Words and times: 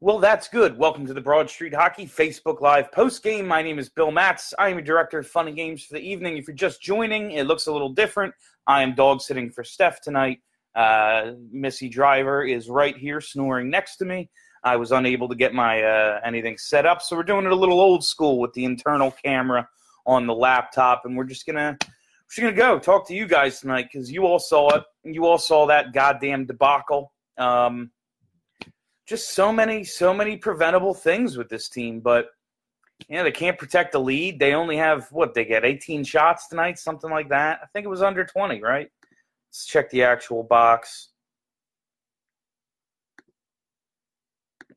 Well, 0.00 0.18
that's 0.18 0.48
good. 0.48 0.76
Welcome 0.76 1.06
to 1.06 1.14
the 1.14 1.22
Broad 1.22 1.48
Street 1.48 1.72
Hockey 1.72 2.04
Facebook 2.04 2.60
Live 2.60 2.92
post 2.92 3.22
game. 3.22 3.48
My 3.48 3.62
name 3.62 3.78
is 3.78 3.88
Bill 3.88 4.10
Matz. 4.10 4.52
I 4.58 4.68
am 4.68 4.76
a 4.76 4.82
director 4.82 5.20
of 5.20 5.26
fun 5.26 5.48
and 5.48 5.56
games 5.56 5.82
for 5.84 5.94
the 5.94 6.06
evening. 6.06 6.36
If 6.36 6.46
you're 6.46 6.54
just 6.54 6.82
joining, 6.82 7.30
it 7.30 7.46
looks 7.46 7.66
a 7.66 7.72
little 7.72 7.88
different. 7.88 8.34
I 8.66 8.82
am 8.82 8.94
dog 8.94 9.22
sitting 9.22 9.50
for 9.50 9.64
Steph 9.64 10.02
tonight. 10.02 10.42
Uh, 10.74 11.32
Missy 11.50 11.88
Driver 11.88 12.44
is 12.44 12.68
right 12.68 12.94
here 12.94 13.22
snoring 13.22 13.70
next 13.70 13.96
to 13.96 14.04
me. 14.04 14.28
I 14.62 14.76
was 14.76 14.92
unable 14.92 15.30
to 15.30 15.34
get 15.34 15.54
my 15.54 15.82
uh, 15.82 16.20
anything 16.22 16.58
set 16.58 16.84
up, 16.84 17.00
so 17.00 17.16
we're 17.16 17.22
doing 17.22 17.46
it 17.46 17.52
a 17.52 17.56
little 17.56 17.80
old 17.80 18.04
school 18.04 18.38
with 18.38 18.52
the 18.52 18.66
internal 18.66 19.12
camera 19.12 19.66
on 20.04 20.26
the 20.26 20.34
laptop, 20.34 21.06
and 21.06 21.16
we're 21.16 21.24
just 21.24 21.46
gonna 21.46 21.74
we're 21.80 22.28
just 22.28 22.40
gonna 22.42 22.52
go 22.52 22.78
talk 22.78 23.08
to 23.08 23.14
you 23.14 23.26
guys 23.26 23.60
tonight 23.60 23.88
because 23.90 24.12
you 24.12 24.26
all 24.26 24.38
saw 24.38 24.68
it. 24.74 24.84
You 25.04 25.24
all 25.24 25.38
saw 25.38 25.64
that 25.68 25.94
goddamn 25.94 26.44
debacle. 26.44 27.14
Um, 27.38 27.92
just 29.06 29.30
so 29.30 29.52
many, 29.52 29.84
so 29.84 30.12
many 30.12 30.36
preventable 30.36 30.94
things 30.94 31.36
with 31.36 31.48
this 31.48 31.68
team. 31.68 32.00
But 32.00 32.26
you 33.08 33.16
know, 33.16 33.24
they 33.24 33.32
can't 33.32 33.58
protect 33.58 33.92
the 33.92 34.00
lead. 34.00 34.38
They 34.38 34.54
only 34.54 34.76
have 34.76 35.10
what 35.12 35.34
they 35.34 35.44
get 35.44 35.64
18 35.64 36.04
shots 36.04 36.48
tonight, 36.48 36.78
something 36.78 37.10
like 37.10 37.28
that. 37.28 37.60
I 37.62 37.66
think 37.66 37.84
it 37.84 37.90
was 37.90 38.02
under 38.02 38.24
20, 38.24 38.60
right? 38.62 38.88
Let's 39.48 39.66
check 39.66 39.90
the 39.90 40.02
actual 40.02 40.42
box. 40.42 41.10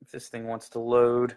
If 0.01 0.11
this 0.11 0.29
thing 0.29 0.47
wants 0.47 0.69
to 0.69 0.79
load. 0.79 1.35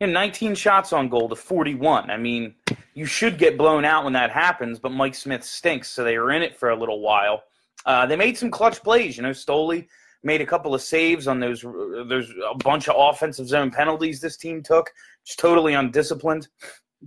Yeah, 0.00 0.06
19 0.06 0.54
shots 0.54 0.92
on 0.92 1.08
goal 1.08 1.28
to 1.28 1.36
41. 1.36 2.10
I 2.10 2.16
mean, 2.16 2.54
you 2.94 3.06
should 3.06 3.38
get 3.38 3.56
blown 3.56 3.84
out 3.84 4.04
when 4.04 4.12
that 4.14 4.30
happens, 4.30 4.78
but 4.78 4.92
Mike 4.92 5.14
Smith 5.14 5.44
stinks, 5.44 5.90
so 5.90 6.02
they 6.02 6.18
were 6.18 6.32
in 6.32 6.42
it 6.42 6.56
for 6.56 6.70
a 6.70 6.76
little 6.76 7.00
while. 7.00 7.42
Uh, 7.86 8.06
they 8.06 8.16
made 8.16 8.36
some 8.36 8.50
clutch 8.50 8.82
plays. 8.82 9.16
You 9.16 9.22
know, 9.22 9.30
Stoley 9.30 9.86
made 10.22 10.40
a 10.40 10.46
couple 10.46 10.74
of 10.74 10.82
saves 10.82 11.26
on 11.26 11.40
those. 11.40 11.62
There's 12.08 12.30
a 12.30 12.56
bunch 12.58 12.88
of 12.88 12.94
offensive 12.96 13.48
zone 13.48 13.70
penalties 13.70 14.20
this 14.20 14.36
team 14.36 14.62
took. 14.62 14.90
Just 15.26 15.38
totally 15.38 15.74
undisciplined. 15.74 16.48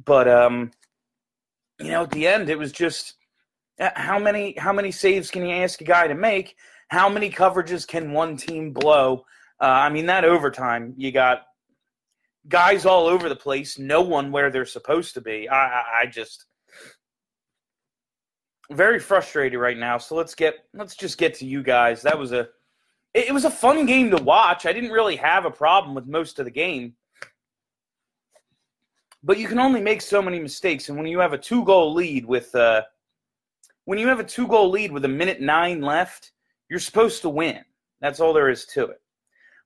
But 0.05 0.27
um, 0.27 0.71
you 1.79 1.89
know, 1.89 2.03
at 2.03 2.11
the 2.11 2.27
end, 2.27 2.49
it 2.49 2.57
was 2.57 2.71
just 2.71 3.15
uh, 3.79 3.89
how 3.95 4.19
many 4.19 4.55
how 4.57 4.73
many 4.73 4.91
saves 4.91 5.31
can 5.31 5.45
you 5.45 5.55
ask 5.55 5.81
a 5.81 5.85
guy 5.85 6.07
to 6.07 6.15
make? 6.15 6.55
How 6.89 7.09
many 7.09 7.29
coverages 7.29 7.87
can 7.87 8.11
one 8.11 8.37
team 8.37 8.71
blow? 8.71 9.25
Uh, 9.61 9.65
I 9.65 9.89
mean, 9.89 10.05
that 10.07 10.25
overtime, 10.25 10.93
you 10.97 11.11
got 11.11 11.43
guys 12.47 12.85
all 12.85 13.07
over 13.07 13.29
the 13.29 13.35
place, 13.35 13.79
no 13.79 14.01
one 14.01 14.31
where 14.31 14.51
they're 14.51 14.65
supposed 14.65 15.13
to 15.15 15.21
be. 15.21 15.49
I, 15.49 15.55
I, 15.55 15.83
I 16.01 16.05
just 16.05 16.45
very 18.71 18.99
frustrated 18.99 19.59
right 19.59 19.77
now. 19.77 19.97
So 19.97 20.15
let's 20.15 20.35
get 20.35 20.65
let's 20.73 20.95
just 20.95 21.17
get 21.17 21.33
to 21.35 21.45
you 21.45 21.63
guys. 21.63 22.01
That 22.01 22.17
was 22.17 22.31
a 22.31 22.49
it, 23.13 23.33
was 23.33 23.45
a 23.45 23.51
fun 23.51 23.85
game 23.85 24.11
to 24.11 24.21
watch. 24.21 24.65
I 24.65 24.73
didn't 24.73 24.91
really 24.91 25.15
have 25.15 25.45
a 25.45 25.51
problem 25.51 25.95
with 25.95 26.05
most 26.05 26.37
of 26.37 26.45
the 26.45 26.51
game. 26.51 26.95
But 29.23 29.39
you 29.39 29.47
can 29.47 29.57
only 29.57 29.79
make 29.79 30.01
so 30.01 30.21
many 30.21 30.39
mistakes 30.39 30.89
and 30.89 30.97
when 30.97 31.07
you 31.07 31.19
have 31.19 31.33
a 31.33 31.37
two 31.37 31.63
goal 31.63 31.93
lead 31.93 32.25
with 32.25 32.53
uh 32.55 32.83
when 33.85 33.99
you 33.99 34.07
have 34.07 34.19
a 34.19 34.23
two 34.23 34.47
goal 34.47 34.69
lead 34.69 34.91
with 34.91 35.05
a 35.05 35.09
minute 35.09 35.41
9 35.41 35.81
left, 35.81 36.31
you're 36.69 36.79
supposed 36.79 37.21
to 37.21 37.29
win. 37.29 37.63
That's 38.01 38.19
all 38.19 38.33
there 38.33 38.49
is 38.49 38.65
to 38.67 38.85
it. 38.85 38.99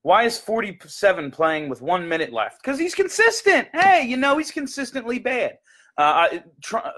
Why 0.01 0.23
is 0.23 0.37
47 0.37 1.31
playing 1.31 1.69
with 1.69 1.81
1 1.81 2.07
minute 2.07 2.33
left? 2.33 2.61
Cuz 2.63 2.77
he's 2.77 2.95
consistent. 2.95 3.69
Hey, 3.73 4.05
you 4.05 4.17
know 4.17 4.37
he's 4.37 4.51
consistently 4.51 5.19
bad. 5.19 5.57
Uh, 5.97 6.39
try, 6.61 6.89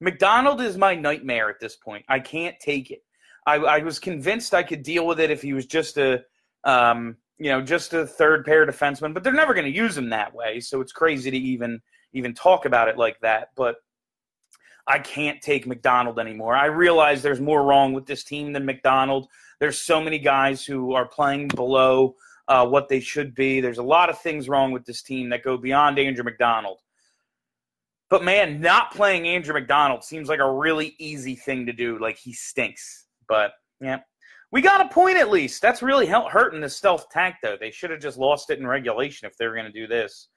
McDonald 0.00 0.60
is 0.60 0.76
my 0.76 0.94
nightmare 0.94 1.50
at 1.50 1.60
this 1.60 1.76
point. 1.76 2.04
I 2.08 2.20
can't 2.20 2.58
take 2.58 2.90
it. 2.90 3.02
I, 3.46 3.56
I 3.56 3.78
was 3.78 3.98
convinced 3.98 4.54
I 4.54 4.62
could 4.62 4.82
deal 4.82 5.06
with 5.06 5.20
it 5.20 5.30
if 5.30 5.42
he 5.42 5.52
was 5.52 5.66
just 5.66 5.98
a, 5.98 6.22
um, 6.64 7.16
you 7.38 7.50
know, 7.50 7.62
just 7.62 7.92
a 7.92 8.06
third 8.06 8.44
pair 8.44 8.66
defenseman, 8.66 9.14
but 9.14 9.24
they're 9.24 9.32
never 9.32 9.54
going 9.54 9.70
to 9.70 9.76
use 9.76 9.96
him 9.96 10.10
that 10.10 10.34
way. 10.34 10.60
So 10.60 10.80
it's 10.80 10.92
crazy 10.92 11.30
to 11.30 11.36
even 11.36 11.80
even 12.12 12.34
talk 12.34 12.64
about 12.64 12.88
it 12.88 12.98
like 12.98 13.18
that. 13.20 13.50
But 13.56 13.76
I 14.86 14.98
can't 14.98 15.40
take 15.40 15.66
McDonald 15.66 16.18
anymore. 16.18 16.56
I 16.56 16.66
realize 16.66 17.22
there's 17.22 17.40
more 17.40 17.62
wrong 17.62 17.92
with 17.92 18.06
this 18.06 18.24
team 18.24 18.52
than 18.52 18.64
McDonald. 18.64 19.28
There's 19.60 19.78
so 19.78 20.00
many 20.02 20.18
guys 20.18 20.64
who 20.64 20.94
are 20.94 21.06
playing 21.06 21.48
below 21.48 22.16
uh, 22.48 22.66
what 22.66 22.88
they 22.88 23.00
should 23.00 23.34
be. 23.34 23.60
There's 23.60 23.78
a 23.78 23.82
lot 23.82 24.10
of 24.10 24.18
things 24.20 24.48
wrong 24.48 24.72
with 24.72 24.84
this 24.84 25.02
team 25.02 25.28
that 25.30 25.44
go 25.44 25.56
beyond 25.56 25.98
Andrew 25.98 26.24
McDonald. 26.24 26.78
But 28.10 28.24
man, 28.24 28.60
not 28.60 28.92
playing 28.92 29.28
Andrew 29.28 29.54
McDonald 29.54 30.02
seems 30.02 30.28
like 30.28 30.40
a 30.40 30.50
really 30.50 30.96
easy 30.98 31.36
thing 31.36 31.64
to 31.66 31.72
do. 31.72 31.98
Like 31.98 32.18
he 32.18 32.32
stinks. 32.32 33.06
But 33.28 33.52
yeah, 33.80 34.00
we 34.50 34.60
got 34.60 34.84
a 34.84 34.88
point 34.88 35.16
at 35.16 35.30
least. 35.30 35.62
That's 35.62 35.80
really 35.80 36.06
hurting 36.06 36.60
the 36.60 36.68
stealth 36.68 37.08
tank, 37.10 37.36
though. 37.42 37.56
They 37.58 37.70
should 37.70 37.90
have 37.90 38.00
just 38.00 38.18
lost 38.18 38.50
it 38.50 38.58
in 38.58 38.66
regulation 38.66 39.28
if 39.28 39.36
they 39.36 39.46
were 39.46 39.54
going 39.54 39.66
to 39.66 39.72
do 39.72 39.86
this. 39.86 40.28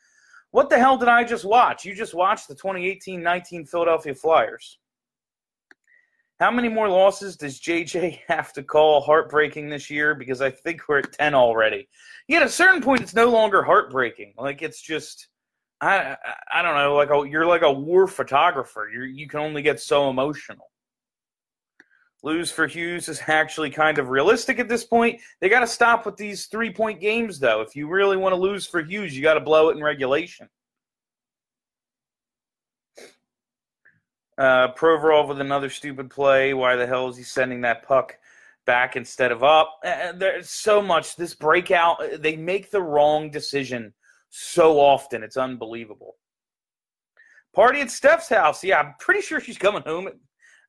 What 0.51 0.69
the 0.69 0.77
hell 0.77 0.97
did 0.97 1.07
I 1.07 1.23
just 1.23 1.45
watch? 1.45 1.83
You 1.83 1.95
just 1.95 2.13
watched 2.13 2.47
the 2.47 2.53
2018 2.53 3.23
19 3.23 3.65
Philadelphia 3.65 4.13
Flyers. 4.13 4.77
How 6.39 6.51
many 6.51 6.69
more 6.69 6.89
losses 6.89 7.35
does 7.35 7.59
JJ 7.59 8.19
have 8.27 8.53
to 8.53 8.61
call 8.61 9.01
heartbreaking 9.01 9.69
this 9.69 9.89
year? 9.89 10.13
Because 10.13 10.41
I 10.41 10.51
think 10.51 10.81
we're 10.87 10.99
at 10.99 11.13
10 11.13 11.33
already. 11.33 11.87
Yet 12.27 12.43
at 12.43 12.49
a 12.49 12.51
certain 12.51 12.83
point, 12.83 13.01
it's 13.01 13.15
no 13.15 13.31
longer 13.31 13.63
heartbreaking. 13.63 14.33
Like, 14.37 14.61
it's 14.61 14.81
just 14.81 15.29
I 15.83 16.17
I 16.51 16.61
don't 16.61 16.75
know, 16.75 16.95
like 16.95 17.09
a, 17.09 17.27
you're 17.29 17.45
like 17.45 17.61
a 17.61 17.71
war 17.71 18.07
photographer. 18.07 18.89
You 18.93 19.03
you 19.03 19.27
can 19.27 19.39
only 19.39 19.61
get 19.61 19.79
so 19.79 20.09
emotional. 20.09 20.69
Lose 22.23 22.49
for 22.49 22.67
Hughes 22.67 23.09
is 23.09 23.21
actually 23.27 23.69
kind 23.69 23.97
of 23.97 24.07
realistic 24.07 24.57
at 24.57 24.69
this 24.69 24.85
point. 24.85 25.19
They 25.41 25.49
got 25.49 25.59
to 25.59 25.67
stop 25.67 26.05
with 26.05 26.15
these 26.15 26.45
three 26.45 26.71
point 26.71 27.01
games, 27.01 27.37
though. 27.37 27.59
If 27.59 27.75
you 27.75 27.89
really 27.89 28.15
want 28.15 28.33
to 28.33 28.39
lose 28.39 28.65
for 28.65 28.81
Hughes, 28.81 29.15
you 29.15 29.21
got 29.21 29.33
to 29.33 29.41
blow 29.41 29.69
it 29.69 29.77
in 29.77 29.83
regulation. 29.83 30.47
Uh, 34.37 34.73
Provorov 34.73 35.27
with 35.27 35.41
another 35.41 35.69
stupid 35.69 36.09
play. 36.09 36.53
Why 36.53 36.77
the 36.77 36.87
hell 36.87 37.09
is 37.09 37.17
he 37.17 37.23
sending 37.23 37.61
that 37.61 37.83
puck 37.83 38.17
back 38.65 38.95
instead 38.95 39.33
of 39.33 39.43
up? 39.43 39.79
Uh, 39.85 40.13
there's 40.13 40.49
so 40.49 40.81
much. 40.81 41.17
This 41.17 41.35
breakout, 41.35 41.97
they 42.19 42.37
make 42.37 42.71
the 42.71 42.81
wrong 42.81 43.31
decision 43.31 43.93
so 44.35 44.79
often. 44.79 45.21
It's 45.21 45.37
unbelievable. 45.37 46.15
Party 47.55 47.81
at 47.81 47.91
Steph's 47.91 48.29
house. 48.29 48.63
Yeah, 48.63 48.79
I'm 48.79 48.95
pretty 48.99 49.21
sure 49.21 49.39
she's 49.39 49.59
coming 49.59 49.83
home 49.83 50.07
at, 50.07 50.15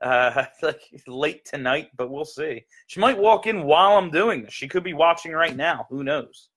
uh, 0.06 0.44
like 0.62 0.82
late 1.06 1.46
tonight, 1.46 1.88
but 1.96 2.10
we'll 2.10 2.26
see. 2.26 2.62
She 2.88 3.00
might 3.00 3.16
walk 3.16 3.46
in 3.46 3.62
while 3.62 3.96
I'm 3.96 4.10
doing 4.10 4.42
this. 4.42 4.52
She 4.52 4.68
could 4.68 4.84
be 4.84 4.92
watching 4.92 5.32
right 5.32 5.56
now. 5.56 5.86
Who 5.88 6.04
knows? 6.04 6.50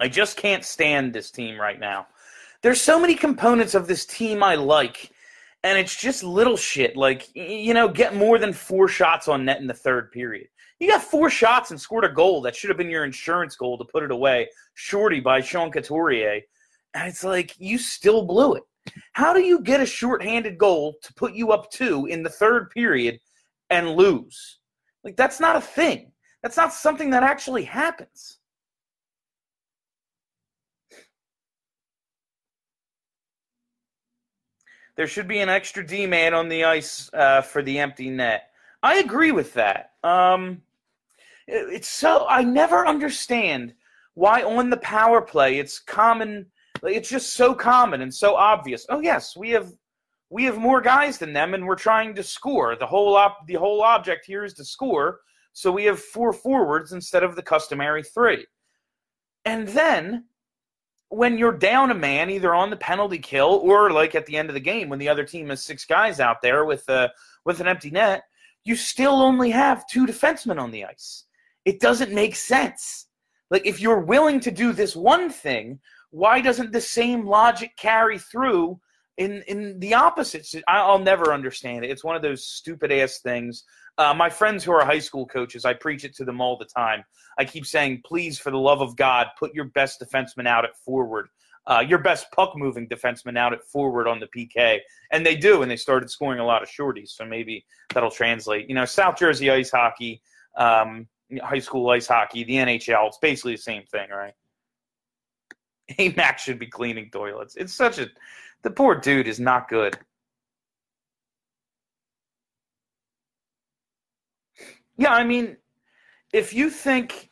I 0.00 0.08
just 0.08 0.38
can't 0.38 0.64
stand 0.64 1.12
this 1.12 1.30
team 1.30 1.60
right 1.60 1.78
now. 1.78 2.06
There's 2.62 2.80
so 2.80 2.98
many 2.98 3.14
components 3.14 3.74
of 3.74 3.86
this 3.86 4.06
team 4.06 4.42
I 4.42 4.54
like, 4.54 5.10
and 5.64 5.78
it's 5.78 6.00
just 6.00 6.24
little 6.24 6.56
shit 6.56 6.96
like 6.96 7.28
you 7.36 7.74
know, 7.74 7.88
get 7.88 8.16
more 8.16 8.38
than 8.38 8.54
four 8.54 8.88
shots 8.88 9.28
on 9.28 9.44
net 9.44 9.60
in 9.60 9.66
the 9.66 9.74
third 9.74 10.10
period. 10.12 10.48
You 10.80 10.88
got 10.88 11.02
four 11.02 11.28
shots 11.28 11.70
and 11.70 11.80
scored 11.80 12.04
a 12.04 12.08
goal 12.08 12.40
that 12.40 12.56
should 12.56 12.70
have 12.70 12.78
been 12.78 12.88
your 12.88 13.04
insurance 13.04 13.54
goal 13.54 13.76
to 13.76 13.84
put 13.84 14.02
it 14.02 14.10
away. 14.10 14.48
Shorty 14.74 15.20
by 15.20 15.42
Sean 15.42 15.70
Couturier. 15.70 16.40
And 16.94 17.06
it's 17.06 17.22
like, 17.22 17.54
you 17.58 17.76
still 17.76 18.24
blew 18.24 18.54
it. 18.54 18.62
How 19.12 19.34
do 19.34 19.40
you 19.40 19.60
get 19.60 19.82
a 19.82 19.86
shorthanded 19.86 20.56
goal 20.56 20.96
to 21.02 21.12
put 21.14 21.34
you 21.34 21.52
up 21.52 21.70
two 21.70 22.06
in 22.06 22.22
the 22.22 22.30
third 22.30 22.70
period 22.70 23.20
and 23.68 23.94
lose? 23.94 24.58
Like, 25.04 25.16
that's 25.16 25.38
not 25.38 25.54
a 25.54 25.60
thing. 25.60 26.12
That's 26.42 26.56
not 26.56 26.72
something 26.72 27.10
that 27.10 27.22
actually 27.22 27.64
happens. 27.64 28.38
There 34.96 35.06
should 35.06 35.28
be 35.28 35.40
an 35.40 35.50
extra 35.50 35.86
D 35.86 36.06
man 36.06 36.32
on 36.32 36.48
the 36.48 36.64
ice 36.64 37.10
uh, 37.12 37.42
for 37.42 37.62
the 37.62 37.78
empty 37.78 38.08
net. 38.08 38.50
I 38.82 38.96
agree 38.96 39.32
with 39.32 39.52
that. 39.54 39.92
Um, 40.02 40.62
it's 41.50 41.88
so 41.88 42.26
I 42.28 42.42
never 42.42 42.86
understand 42.86 43.74
why 44.14 44.42
on 44.42 44.70
the 44.70 44.76
power 44.78 45.20
play 45.20 45.58
it's 45.58 45.78
common. 45.78 46.46
It's 46.82 47.08
just 47.08 47.34
so 47.34 47.54
common 47.54 48.02
and 48.02 48.14
so 48.14 48.36
obvious. 48.36 48.86
Oh 48.88 49.00
yes, 49.00 49.36
we 49.36 49.50
have 49.50 49.72
we 50.30 50.44
have 50.44 50.58
more 50.58 50.80
guys 50.80 51.18
than 51.18 51.32
them, 51.32 51.54
and 51.54 51.66
we're 51.66 51.74
trying 51.74 52.14
to 52.14 52.22
score. 52.22 52.76
The 52.76 52.86
whole 52.86 53.16
op, 53.16 53.46
the 53.46 53.54
whole 53.54 53.82
object 53.82 54.24
here 54.24 54.44
is 54.44 54.54
to 54.54 54.64
score. 54.64 55.20
So 55.52 55.72
we 55.72 55.84
have 55.84 56.00
four 56.00 56.32
forwards 56.32 56.92
instead 56.92 57.24
of 57.24 57.34
the 57.34 57.42
customary 57.42 58.04
three. 58.04 58.46
And 59.44 59.66
then 59.68 60.26
when 61.08 61.36
you're 61.36 61.52
down 61.52 61.90
a 61.90 61.94
man, 61.94 62.30
either 62.30 62.54
on 62.54 62.70
the 62.70 62.76
penalty 62.76 63.18
kill 63.18 63.60
or 63.64 63.90
like 63.90 64.14
at 64.14 64.26
the 64.26 64.36
end 64.36 64.48
of 64.48 64.54
the 64.54 64.60
game 64.60 64.88
when 64.88 65.00
the 65.00 65.08
other 65.08 65.24
team 65.24 65.48
has 65.48 65.64
six 65.64 65.84
guys 65.84 66.20
out 66.20 66.40
there 66.40 66.64
with 66.64 66.88
a 66.88 67.10
with 67.44 67.60
an 67.60 67.66
empty 67.66 67.90
net, 67.90 68.22
you 68.64 68.76
still 68.76 69.20
only 69.20 69.50
have 69.50 69.88
two 69.88 70.06
defensemen 70.06 70.60
on 70.60 70.70
the 70.70 70.84
ice. 70.84 71.24
It 71.64 71.80
doesn't 71.80 72.12
make 72.12 72.36
sense. 72.36 73.06
Like 73.50 73.66
if 73.66 73.80
you're 73.80 74.00
willing 74.00 74.40
to 74.40 74.50
do 74.50 74.72
this 74.72 74.94
one 74.94 75.30
thing, 75.30 75.80
why 76.10 76.40
doesn't 76.40 76.72
the 76.72 76.80
same 76.80 77.26
logic 77.26 77.76
carry 77.76 78.18
through 78.18 78.80
in 79.16 79.42
in 79.48 79.78
the 79.80 79.94
opposites? 79.94 80.54
I'll 80.68 80.98
never 80.98 81.32
understand 81.32 81.84
it. 81.84 81.90
It's 81.90 82.04
one 82.04 82.16
of 82.16 82.22
those 82.22 82.46
stupid 82.46 82.92
ass 82.92 83.18
things. 83.18 83.64
Uh, 83.98 84.14
my 84.14 84.30
friends 84.30 84.64
who 84.64 84.72
are 84.72 84.84
high 84.84 84.98
school 84.98 85.26
coaches, 85.26 85.64
I 85.64 85.74
preach 85.74 86.04
it 86.04 86.14
to 86.16 86.24
them 86.24 86.40
all 86.40 86.56
the 86.56 86.64
time. 86.64 87.04
I 87.38 87.44
keep 87.44 87.66
saying, 87.66 88.02
please, 88.04 88.38
for 88.38 88.50
the 88.50 88.58
love 88.58 88.80
of 88.80 88.96
God, 88.96 89.26
put 89.38 89.54
your 89.54 89.66
best 89.66 90.00
defenseman 90.00 90.46
out 90.46 90.64
at 90.64 90.76
forward. 90.76 91.28
Uh, 91.66 91.84
your 91.86 91.98
best 91.98 92.30
puck 92.32 92.56
moving 92.56 92.88
defenseman 92.88 93.36
out 93.36 93.52
at 93.52 93.62
forward 93.62 94.08
on 94.08 94.18
the 94.18 94.26
PK. 94.26 94.78
And 95.12 95.24
they 95.24 95.36
do, 95.36 95.62
and 95.62 95.70
they 95.70 95.76
started 95.76 96.10
scoring 96.10 96.40
a 96.40 96.46
lot 96.46 96.62
of 96.62 96.68
shorties. 96.68 97.10
So 97.10 97.24
maybe 97.24 97.64
that'll 97.92 98.10
translate. 98.10 98.68
You 98.68 98.74
know, 98.74 98.86
South 98.86 99.18
Jersey 99.18 99.50
ice 99.50 99.70
hockey, 99.70 100.22
um, 100.56 101.06
high 101.42 101.58
school 101.58 101.88
ice 101.90 102.06
hockey, 102.06 102.44
the 102.44 102.54
NHL, 102.54 103.08
it's 103.08 103.18
basically 103.18 103.54
the 103.54 103.62
same 103.62 103.84
thing, 103.84 104.08
right? 104.10 104.34
Max 106.16 106.42
should 106.42 106.58
be 106.58 106.66
cleaning 106.66 107.10
toilets. 107.10 107.56
It's 107.56 107.74
such 107.74 107.98
a. 107.98 108.08
The 108.62 108.70
poor 108.70 108.94
dude 108.94 109.26
is 109.26 109.40
not 109.40 109.68
good. 109.68 109.98
Yeah, 114.96 115.14
I 115.14 115.24
mean, 115.24 115.56
if 116.32 116.52
you 116.52 116.68
think 116.68 117.30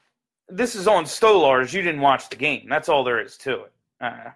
this 0.48 0.74
is 0.74 0.88
on 0.88 1.04
Stolarz, 1.04 1.72
you 1.74 1.82
didn't 1.82 2.00
watch 2.00 2.30
the 2.30 2.36
game. 2.36 2.66
That's 2.68 2.88
all 2.88 3.04
there 3.04 3.20
is 3.20 3.36
to 3.38 3.64
it. 3.64 3.72
Uh, 4.00 4.30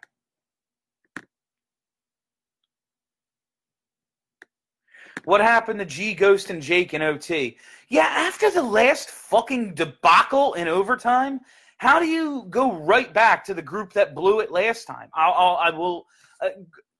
what 5.24 5.40
happened 5.40 5.78
to 5.78 5.84
G 5.84 6.14
Ghost 6.14 6.50
and 6.50 6.62
Jake 6.62 6.94
in 6.94 7.02
OT? 7.02 7.56
Yeah, 7.88 8.06
after 8.08 8.50
the 8.50 8.62
last 8.62 9.10
fucking 9.10 9.74
debacle 9.74 10.54
in 10.54 10.68
overtime, 10.68 11.40
how 11.78 11.98
do 11.98 12.06
you 12.06 12.46
go 12.48 12.72
right 12.72 13.12
back 13.12 13.44
to 13.44 13.54
the 13.54 13.62
group 13.62 13.92
that 13.92 14.14
blew 14.14 14.40
it 14.40 14.52
last 14.52 14.86
time? 14.86 15.08
I'll, 15.14 15.32
I'll 15.32 15.56
I 15.56 15.70
will. 15.70 16.06
Uh, 16.40 16.50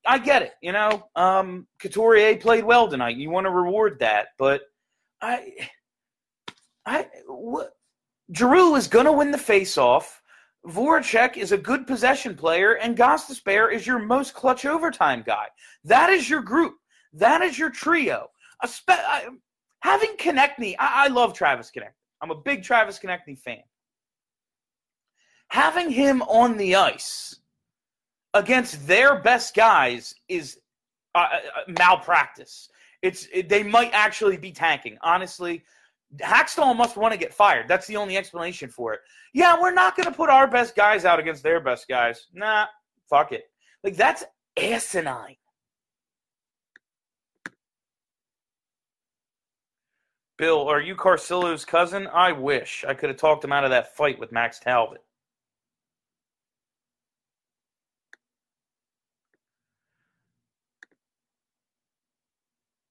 I 0.05 0.19
get 0.19 0.43
it. 0.43 0.55
You 0.61 0.73
know, 0.73 1.09
um, 1.15 1.67
Couturier 1.79 2.37
played 2.37 2.65
well 2.65 2.89
tonight. 2.89 3.17
You 3.17 3.31
want 3.31 3.47
to 3.47 3.51
reward 3.51 3.99
that, 4.01 4.29
but 4.37 4.63
I, 5.21 5.53
I, 6.85 7.07
what, 7.29 7.71
Giroux 8.37 8.75
is 8.75 8.89
going 8.89 9.07
to 9.07 9.13
win 9.13 9.31
the 9.31 9.39
face-off. 9.39 10.21
Voracek 10.67 11.37
is 11.37 11.53
a 11.53 11.59
good 11.59 11.87
possession 11.87 12.35
player, 12.35 12.75
and 12.79 12.97
Gostisbehere 12.97 13.73
is 13.73 13.87
your 13.87 13.99
most 14.01 14.35
clutch 14.35 14.65
overtime 14.65 15.23
guy. 15.25 15.47
That 15.85 16.11
is 16.11 16.29
your 16.29 16.43
group. 16.43 16.75
That 17.13 17.43
is 17.43 17.59
your 17.59 17.71
trio. 17.71 18.29
Spe- 18.65 18.91
I, 18.91 19.29
having 19.81 20.17
Konecny, 20.17 20.75
I, 20.79 21.05
I 21.05 21.09
love 21.09 21.35
Travis 21.35 21.71
Konecny. 21.75 21.91
I'm 22.21 22.31
a 22.31 22.37
big 22.37 22.63
Travis 22.63 22.99
Konecny 22.99 23.39
fan. 23.39 23.63
Having 25.49 25.91
him 25.91 26.23
on 26.23 26.57
the 26.57 26.77
ice 26.77 27.41
against 28.35 28.87
their 28.87 29.21
best 29.21 29.55
guys 29.55 30.15
is 30.29 30.59
uh, 31.15 31.19
uh, 31.19 31.25
uh 31.25 31.73
malpractice. 31.79 32.71
It's 33.03 33.27
it, 33.33 33.49
they 33.49 33.63
might 33.63 33.91
actually 33.93 34.37
be 34.37 34.53
tanking. 34.53 34.97
Honestly, 35.03 35.63
Hakstol 36.19 36.77
must 36.77 36.97
want 36.97 37.13
to 37.13 37.19
get 37.19 37.35
fired. 37.35 37.69
That's 37.69 37.87
the 37.87 37.97
only 37.97 38.17
explanation 38.17 38.71
for 38.71 38.95
it. 38.95 39.01
Yeah, 39.35 39.61
we're 39.61 39.75
not 39.75 39.97
going 39.97 40.07
to 40.07 40.13
put 40.15 40.31
our 40.31 40.47
best 40.47 40.77
guys 40.77 41.05
out 41.05 41.19
against 41.19 41.43
their 41.43 41.61
best 41.61 41.89
guys. 41.89 42.27
Nah, 42.33 42.67
fuck 43.11 43.33
it. 43.33 43.45
Like 43.83 43.97
that's 43.97 44.25
asinine. 44.57 45.37
Bill, 50.39 50.69
are 50.69 50.81
you 50.81 50.97
Carcillo's 50.97 51.65
cousin? 51.65 52.09
I 52.13 52.33
wish 52.33 52.85
I 52.87 52.95
could 52.95 53.11
have 53.11 53.19
talked 53.19 53.45
him 53.45 53.53
out 53.53 53.65
of 53.65 53.71
that 53.71 53.97
fight 53.97 54.19
with 54.19 54.33
Max 54.33 54.59
Talbot. 54.59 55.03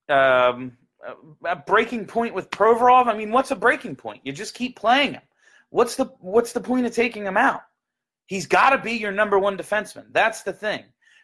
Um, 0.07 0.77
a 1.45 1.55
breaking 1.55 2.05
point 2.05 2.33
with 2.33 2.51
Provorov. 2.51 3.07
I 3.07 3.17
mean, 3.17 3.31
what's 3.31 3.51
a 3.51 3.55
breaking 3.55 3.95
point? 3.95 4.21
You 4.23 4.33
just 4.33 4.53
keep 4.53 4.75
playing 4.75 5.13
him. 5.13 5.21
What's 5.69 5.95
the 5.95 6.05
what's 6.19 6.51
the 6.51 6.59
point 6.59 6.85
of 6.85 6.93
taking 6.93 7.25
him 7.25 7.37
out? 7.37 7.61
He's 8.27 8.45
got 8.45 8.71
to 8.71 8.77
be 8.77 8.93
your 8.93 9.11
number 9.11 9.39
one 9.39 9.57
defenseman. 9.57 10.05
That's 10.11 10.43
the 10.43 10.53
thing. 10.53 10.83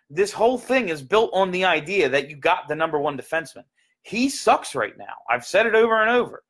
This 0.09 0.31
whole 0.31 0.57
thing 0.57 0.89
is 0.89 1.01
built 1.01 1.31
on 1.33 1.51
the 1.51 1.65
idea 1.65 2.09
that 2.09 2.29
you 2.29 2.37
got 2.37 2.67
the 2.67 2.75
number 2.75 2.97
one 2.99 3.17
defenseman. 3.17 3.65
He 4.07 4.29
sucks 4.29 4.73
right 4.73 4.97
now. 4.97 5.15
I've 5.29 5.45
said 5.45 5.65
it 5.65 5.75
over 5.75 6.01
and 6.01 6.09
over. 6.09 6.43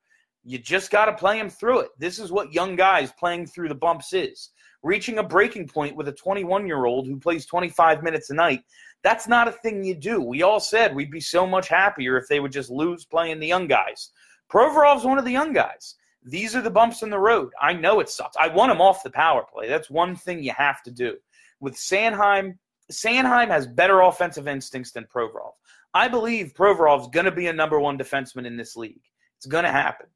You 0.44 0.57
just 0.59 0.92
got 0.92 1.06
to 1.06 1.13
play 1.13 1.39
him 1.39 1.50
through 1.50 1.80
it. 1.80 1.89
This 1.98 2.19
is 2.19 2.31
what 2.31 2.54
young 2.54 2.75
guys 2.75 3.12
playing 3.19 3.48
through 3.48 3.69
the 3.69 3.75
bumps 3.75 4.13
is. 4.13 4.51
Reaching 4.83 5.18
a 5.18 5.24
breaking 5.24 5.68
point 5.68 5.95
with 5.95 6.07
a 6.07 6.13
21 6.13 6.68
year 6.68 6.86
old 6.86 7.07
who 7.07 7.19
plays 7.19 7.45
25 7.45 8.04
minutes 8.04 8.30
a 8.30 8.33
night 8.33 8.62
that's 9.04 9.27
not 9.27 9.48
a 9.48 9.51
thing 9.51 9.83
you 9.83 9.95
do. 9.95 10.21
We 10.21 10.44
all 10.44 10.59
said 10.59 10.95
we'd 10.95 11.12
be 11.12 11.21
so 11.21 11.45
much 11.45 11.68
happier 11.68 12.18
if 12.18 12.27
they 12.27 12.39
would 12.39 12.51
just 12.51 12.69
lose 12.69 13.06
playing 13.06 13.39
the 13.39 13.48
young 13.48 13.68
guys. 13.68 14.12
Provorov's 14.51 15.06
one 15.06 15.18
of 15.18 15.25
the 15.25 15.31
young 15.31 15.53
guys. 15.53 15.95
These 16.24 16.56
are 16.56 16.62
the 16.62 16.69
bumps 16.69 17.03
in 17.03 17.10
the 17.10 17.19
road. 17.19 17.51
I 17.62 17.74
know 17.74 18.00
it 18.00 18.10
sucks. 18.10 18.36
I 18.38 18.50
want 18.50 18.71
him 18.71 18.81
off 18.81 19.03
the 19.03 19.10
power 19.10 19.45
play. 19.50 19.68
That's 19.68 19.89
one 19.89 20.15
thing 20.15 20.44
you 20.44 20.51
have 20.57 20.83
to 20.83 20.92
do. 20.92 21.15
With 21.60 21.75
Sanheim, 21.75 22.57
Sanheim 22.92 23.48
has 23.48 23.68
better 23.68 24.01
offensive 24.01 24.48
instincts 24.48 24.92
than 24.92 25.06
Provorov. 25.06 25.53
I 25.94 26.07
believe 26.07 26.54
Provorov's 26.54 27.10
going 27.10 27.25
to 27.25 27.31
be 27.31 27.48
a 27.48 27.54
number 27.54 27.80
one 27.80 27.98
defenseman 27.98 28.45
in 28.45 28.57
this 28.57 28.75
league. 28.75 29.01
It's 29.38 29.45
going 29.45 29.63
to 29.63 29.72
happen. 29.72 30.07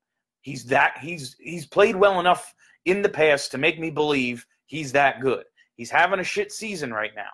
He's 0.42 0.66
that 0.66 0.98
he's 1.00 1.36
he's 1.40 1.68
played 1.68 1.96
well 1.96 2.20
enough 2.20 2.54
in 2.86 3.02
the 3.02 3.10
past 3.10 3.52
to 3.52 3.58
make 3.58 3.80
me 3.80 3.92
believe 3.92 4.46
he's 4.66 4.92
that 4.94 5.22
good. 5.22 5.44
He's 5.76 5.92
having 5.92 6.20
a 6.20 6.24
shit 6.24 6.52
season 6.52 6.92
right 6.92 7.12
now 7.16 7.30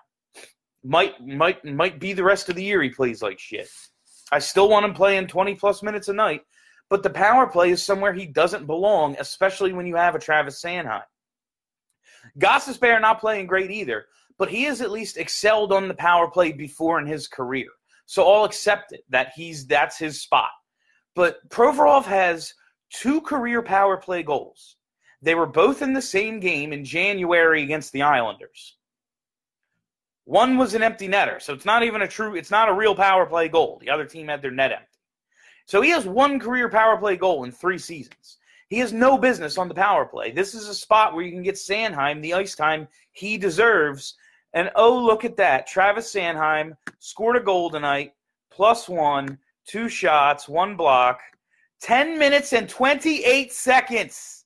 might 0.84 1.20
might 1.26 1.64
might 1.64 1.98
be 1.98 2.12
the 2.12 2.24
rest 2.24 2.48
of 2.48 2.56
the 2.56 2.62
year 2.62 2.82
he 2.82 2.90
plays 2.90 3.22
like 3.22 3.38
shit. 3.38 3.68
I 4.30 4.38
still 4.38 4.68
want 4.68 4.84
him 4.84 4.94
playing 4.94 5.26
20 5.26 5.54
plus 5.54 5.82
minutes 5.82 6.08
a 6.08 6.12
night, 6.12 6.42
but 6.90 7.02
the 7.02 7.10
power 7.10 7.46
play 7.46 7.70
is 7.70 7.82
somewhere 7.82 8.12
he 8.12 8.26
doesn't 8.26 8.66
belong, 8.66 9.16
especially 9.18 9.72
when 9.72 9.86
you 9.86 9.96
have 9.96 10.14
a 10.14 10.18
Travis 10.18 10.62
Sanheim. 10.62 11.02
Gostisbehere 12.38 13.00
not 13.00 13.20
playing 13.20 13.46
great 13.46 13.70
either, 13.70 14.06
but 14.38 14.50
he 14.50 14.64
has 14.64 14.80
at 14.82 14.90
least 14.90 15.16
excelled 15.16 15.72
on 15.72 15.88
the 15.88 15.94
power 15.94 16.30
play 16.30 16.52
before 16.52 16.98
in 16.98 17.06
his 17.06 17.26
career. 17.26 17.68
So 18.08 18.26
I'll 18.26 18.44
accept 18.44 18.92
it 18.92 19.04
that 19.10 19.32
he's 19.36 19.66
that's 19.66 19.98
his 19.98 20.22
spot. 20.22 20.48
But 21.14 21.46
Provorov 21.50 22.06
has 22.06 22.54
two 22.90 23.20
career 23.20 23.60
power 23.60 23.98
play 23.98 24.22
goals. 24.22 24.76
They 25.20 25.34
were 25.34 25.46
both 25.46 25.82
in 25.82 25.92
the 25.92 26.00
same 26.00 26.40
game 26.40 26.72
in 26.72 26.86
January 26.86 27.62
against 27.62 27.92
the 27.92 28.00
Islanders. 28.00 28.76
One 30.24 30.56
was 30.56 30.72
an 30.72 30.82
empty 30.82 31.06
netter, 31.06 31.40
so 31.40 31.52
it's 31.52 31.66
not 31.66 31.82
even 31.82 32.00
a 32.00 32.08
true, 32.08 32.34
it's 32.34 32.50
not 32.50 32.70
a 32.70 32.74
real 32.74 32.94
power 32.94 33.26
play 33.26 33.46
goal. 33.46 33.76
The 33.78 33.90
other 33.90 34.06
team 34.06 34.28
had 34.28 34.40
their 34.40 34.52
net 34.52 34.72
empty. 34.72 34.86
So 35.66 35.82
he 35.82 35.90
has 35.90 36.06
one 36.06 36.40
career 36.40 36.70
power 36.70 36.96
play 36.96 37.18
goal 37.18 37.44
in 37.44 37.52
three 37.52 37.78
seasons. 37.78 38.38
He 38.68 38.78
has 38.78 38.90
no 38.90 39.18
business 39.18 39.58
on 39.58 39.68
the 39.68 39.74
power 39.74 40.06
play. 40.06 40.30
This 40.30 40.54
is 40.54 40.66
a 40.66 40.74
spot 40.74 41.12
where 41.12 41.24
you 41.24 41.32
can 41.32 41.42
get 41.42 41.56
Sanheim 41.56 42.22
the 42.22 42.32
ice 42.32 42.54
time 42.54 42.88
he 43.12 43.36
deserves. 43.36 44.14
And 44.54 44.70
oh, 44.74 44.96
look 44.98 45.24
at 45.24 45.36
that. 45.36 45.66
Travis 45.66 46.12
Sanheim 46.12 46.76
scored 46.98 47.36
a 47.36 47.40
goal 47.40 47.70
tonight, 47.70 48.12
plus 48.50 48.88
one, 48.88 49.38
two 49.66 49.88
shots, 49.88 50.48
one 50.48 50.76
block, 50.76 51.20
10 51.80 52.18
minutes 52.18 52.52
and 52.52 52.68
28 52.68 53.52
seconds. 53.52 54.44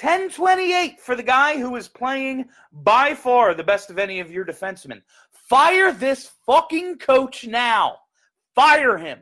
1028 0.00 1.00
for 1.00 1.14
the 1.14 1.22
guy 1.22 1.58
who 1.58 1.76
is 1.76 1.86
playing 1.86 2.46
by 2.72 3.14
far 3.14 3.52
the 3.52 3.62
best 3.62 3.90
of 3.90 3.98
any 3.98 4.20
of 4.20 4.30
your 4.30 4.44
defensemen. 4.44 5.02
Fire 5.30 5.92
this 5.92 6.30
fucking 6.46 6.96
coach 6.98 7.46
now. 7.46 7.98
Fire 8.54 8.96
him. 8.96 9.18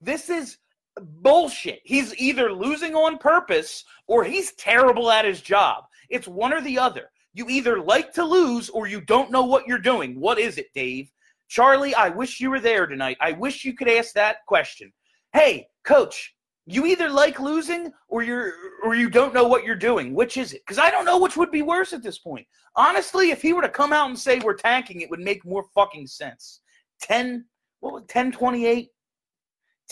This 0.00 0.28
is 0.28 0.58
bullshit. 1.00 1.80
He's 1.84 2.16
either 2.16 2.52
losing 2.52 2.96
on 2.96 3.18
purpose 3.18 3.84
or 4.08 4.24
he's 4.24 4.52
terrible 4.54 5.10
at 5.10 5.24
his 5.24 5.40
job. 5.40 5.84
It's 6.08 6.26
one 6.26 6.52
or 6.52 6.60
the 6.60 6.78
other. 6.78 7.10
You 7.34 7.48
either 7.48 7.80
like 7.80 8.12
to 8.14 8.24
lose 8.24 8.68
or 8.68 8.86
you 8.86 9.00
don't 9.00 9.30
know 9.30 9.44
what 9.44 9.66
you're 9.66 9.78
doing. 9.78 10.18
What 10.18 10.38
is 10.38 10.58
it, 10.58 10.72
Dave? 10.74 11.10
Charlie, 11.48 11.94
I 11.94 12.08
wish 12.08 12.40
you 12.40 12.50
were 12.50 12.60
there 12.60 12.86
tonight. 12.86 13.16
I 13.20 13.32
wish 13.32 13.64
you 13.64 13.74
could 13.74 13.88
ask 13.88 14.12
that 14.14 14.38
question. 14.46 14.92
Hey, 15.32 15.68
coach, 15.84 16.34
you 16.66 16.84
either 16.86 17.08
like 17.08 17.40
losing 17.40 17.92
or 18.08 18.22
you're 18.22 18.52
or 18.84 18.94
you 18.94 19.08
don't 19.08 19.32
know 19.32 19.48
what 19.48 19.64
you're 19.64 19.74
doing. 19.74 20.14
Which 20.14 20.36
is 20.36 20.52
it? 20.52 20.62
Because 20.66 20.78
I 20.78 20.90
don't 20.90 21.06
know 21.06 21.18
which 21.18 21.36
would 21.36 21.50
be 21.50 21.62
worse 21.62 21.92
at 21.92 22.02
this 22.02 22.18
point. 22.18 22.46
Honestly, 22.76 23.30
if 23.30 23.40
he 23.40 23.52
were 23.52 23.62
to 23.62 23.68
come 23.68 23.92
out 23.92 24.08
and 24.08 24.18
say 24.18 24.38
we're 24.38 24.54
tanking, 24.54 25.00
it 25.00 25.08
would 25.08 25.20
make 25.20 25.44
more 25.44 25.64
fucking 25.74 26.06
sense. 26.06 26.60
10 27.00 27.44
what 27.80 27.92
was 27.92 28.02
1028? 28.02 28.88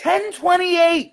1028. 0.02 1.12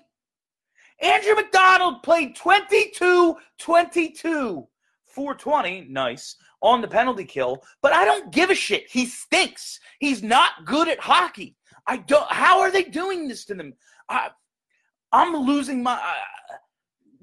Andrew 1.00 1.34
McDonald 1.34 2.02
played 2.02 2.36
22 2.36 3.36
22 3.58 4.68
420, 5.14 5.86
nice, 5.90 6.36
on 6.60 6.80
the 6.80 6.88
penalty 6.88 7.24
kill, 7.24 7.62
but 7.82 7.92
I 7.92 8.04
don't 8.04 8.32
give 8.32 8.50
a 8.50 8.54
shit. 8.54 8.90
He 8.90 9.06
stinks. 9.06 9.78
He's 10.00 10.22
not 10.22 10.64
good 10.64 10.88
at 10.88 10.98
hockey. 11.00 11.56
I 11.86 11.98
don't. 11.98 12.30
How 12.30 12.60
are 12.60 12.70
they 12.70 12.84
doing 12.84 13.28
this 13.28 13.44
to 13.46 13.54
them? 13.54 13.74
I, 14.08 14.30
I'm 15.12 15.34
losing 15.36 15.82
my. 15.82 15.94
Uh, 15.94 16.56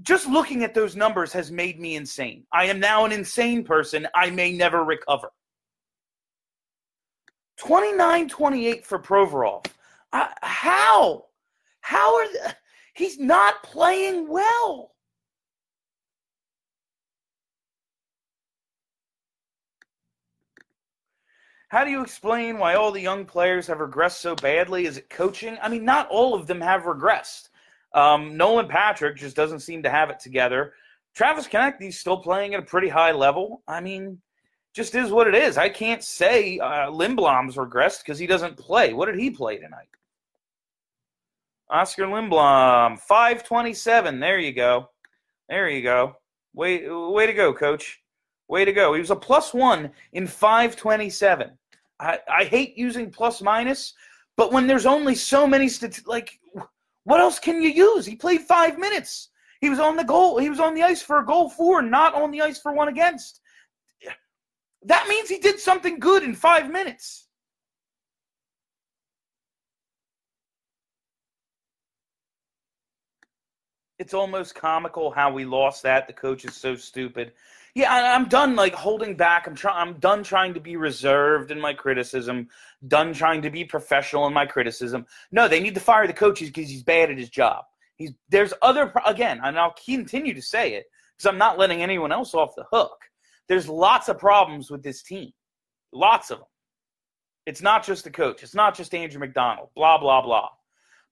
just 0.03 0.27
looking 0.27 0.63
at 0.63 0.73
those 0.73 0.95
numbers 0.95 1.31
has 1.33 1.51
made 1.51 1.79
me 1.79 1.95
insane. 1.95 2.45
I 2.53 2.65
am 2.65 2.79
now 2.79 3.05
an 3.05 3.11
insane 3.11 3.63
person. 3.63 4.07
I 4.15 4.29
may 4.29 4.51
never 4.51 4.83
recover. 4.83 5.29
29 7.57 8.27
28 8.27 8.85
for 8.85 8.99
Provorov. 8.99 9.65
Uh, 10.13 10.27
how? 10.41 11.25
How 11.81 12.15
are 12.17 12.33
they, 12.33 12.53
he's 12.95 13.19
not 13.19 13.61
playing 13.63 14.27
well? 14.27 14.93
How 21.71 21.85
do 21.85 21.89
you 21.89 22.01
explain 22.01 22.57
why 22.57 22.75
all 22.75 22.91
the 22.91 22.99
young 22.99 23.23
players 23.23 23.65
have 23.67 23.77
regressed 23.77 24.17
so 24.17 24.35
badly? 24.35 24.85
Is 24.85 24.97
it 24.97 25.09
coaching? 25.09 25.57
I 25.61 25.69
mean, 25.69 25.85
not 25.85 26.09
all 26.09 26.33
of 26.33 26.45
them 26.45 26.59
have 26.59 26.81
regressed. 26.81 27.47
Um, 27.93 28.35
Nolan 28.35 28.67
Patrick 28.67 29.15
just 29.15 29.37
doesn't 29.37 29.61
seem 29.61 29.81
to 29.83 29.89
have 29.89 30.09
it 30.09 30.19
together. 30.19 30.73
Travis 31.15 31.47
Konecny's 31.47 31.97
still 31.97 32.17
playing 32.17 32.55
at 32.55 32.59
a 32.59 32.65
pretty 32.65 32.89
high 32.89 33.13
level. 33.13 33.63
I 33.69 33.79
mean, 33.79 34.19
just 34.73 34.95
is 34.95 35.11
what 35.11 35.27
it 35.27 35.33
is. 35.33 35.57
I 35.57 35.69
can't 35.69 36.03
say 36.03 36.59
uh, 36.59 36.91
Lindblom's 36.91 37.55
regressed 37.55 37.99
because 37.99 38.19
he 38.19 38.27
doesn't 38.27 38.57
play. 38.57 38.91
What 38.91 39.05
did 39.05 39.15
he 39.15 39.29
play 39.29 39.57
tonight? 39.57 39.87
Oskar 41.69 42.03
Lindblom, 42.03 42.99
527. 42.99 44.19
There 44.19 44.39
you 44.39 44.51
go. 44.51 44.89
There 45.47 45.69
you 45.69 45.83
go. 45.83 46.17
Way, 46.53 46.89
way 46.89 47.27
to 47.27 47.33
go, 47.33 47.53
coach. 47.53 48.01
Way 48.49 48.65
to 48.65 48.73
go. 48.73 48.93
He 48.93 48.99
was 48.99 49.11
a 49.11 49.15
plus 49.15 49.53
one 49.53 49.91
in 50.11 50.27
527. 50.27 51.57
I, 52.01 52.43
hate 52.45 52.77
using 52.77 53.11
plus 53.11 53.41
minus, 53.41 53.93
but 54.35 54.51
when 54.51 54.65
there's 54.65 54.85
only 54.85 55.13
so 55.13 55.45
many 55.45 55.69
stat- 55.69 56.07
like 56.07 56.39
what 57.03 57.19
else 57.19 57.39
can 57.39 57.61
you 57.61 57.69
use? 57.69 58.05
He 58.05 58.15
played 58.15 58.41
five 58.41 58.77
minutes. 58.77 59.29
He 59.59 59.69
was 59.69 59.79
on 59.79 59.95
the 59.95 60.03
goal. 60.03 60.39
He 60.39 60.49
was 60.49 60.59
on 60.59 60.73
the 60.73 60.83
ice 60.83 61.01
for 61.01 61.19
a 61.19 61.25
goal 61.25 61.49
for, 61.49 61.81
not 61.81 62.15
on 62.15 62.31
the 62.31 62.41
ice 62.41 62.59
for 62.59 62.73
one 62.73 62.87
against. 62.87 63.41
That 64.83 65.07
means 65.07 65.29
he 65.29 65.37
did 65.37 65.59
something 65.59 65.99
good 65.99 66.23
in 66.23 66.33
five 66.33 66.71
minutes. 66.71 67.27
It's 73.99 74.15
almost 74.15 74.55
comical 74.55 75.11
how 75.11 75.31
we 75.31 75.45
lost 75.45 75.83
that. 75.83 76.07
The 76.07 76.13
coach 76.13 76.45
is 76.45 76.55
so 76.55 76.75
stupid 76.75 77.33
yeah, 77.73 77.91
I, 77.91 78.15
am 78.15 78.27
done 78.27 78.55
like 78.55 78.73
holding 78.73 79.15
back. 79.15 79.47
I'm 79.47 79.55
trying. 79.55 79.87
I'm 79.87 79.99
done 79.99 80.23
trying 80.23 80.53
to 80.53 80.59
be 80.59 80.75
reserved 80.75 81.51
in 81.51 81.59
my 81.59 81.73
criticism. 81.73 82.49
Done 82.87 83.13
trying 83.13 83.41
to 83.43 83.49
be 83.49 83.63
professional 83.63 84.27
in 84.27 84.33
my 84.33 84.45
criticism. 84.45 85.05
No, 85.31 85.47
they 85.47 85.61
need 85.61 85.75
to 85.75 85.81
fire 85.81 86.05
the 86.05 86.13
coach 86.13 86.39
because 86.39 86.69
he's 86.69 86.83
bad 86.83 87.09
at 87.09 87.17
his 87.17 87.29
job. 87.29 87.63
He's 87.95 88.11
there's 88.29 88.53
other 88.61 88.91
again, 89.05 89.39
and 89.43 89.57
I'll 89.57 89.75
continue 89.85 90.33
to 90.33 90.41
say 90.41 90.73
it 90.73 90.85
because 91.15 91.27
I'm 91.27 91.37
not 91.37 91.57
letting 91.57 91.81
anyone 91.81 92.11
else 92.11 92.33
off 92.33 92.55
the 92.55 92.65
hook. 92.71 92.97
There's 93.47 93.69
lots 93.69 94.09
of 94.09 94.19
problems 94.19 94.69
with 94.69 94.83
this 94.83 95.01
team, 95.01 95.31
lots 95.93 96.29
of 96.29 96.39
them. 96.39 96.47
It's 97.45 97.61
not 97.61 97.85
just 97.85 98.03
the 98.03 98.11
coach. 98.11 98.43
It's 98.43 98.55
not 98.55 98.75
just 98.75 98.93
Andrew 98.93 99.19
McDonald. 99.19 99.69
Blah 99.75 99.97
blah 99.97 100.21
blah. 100.21 100.49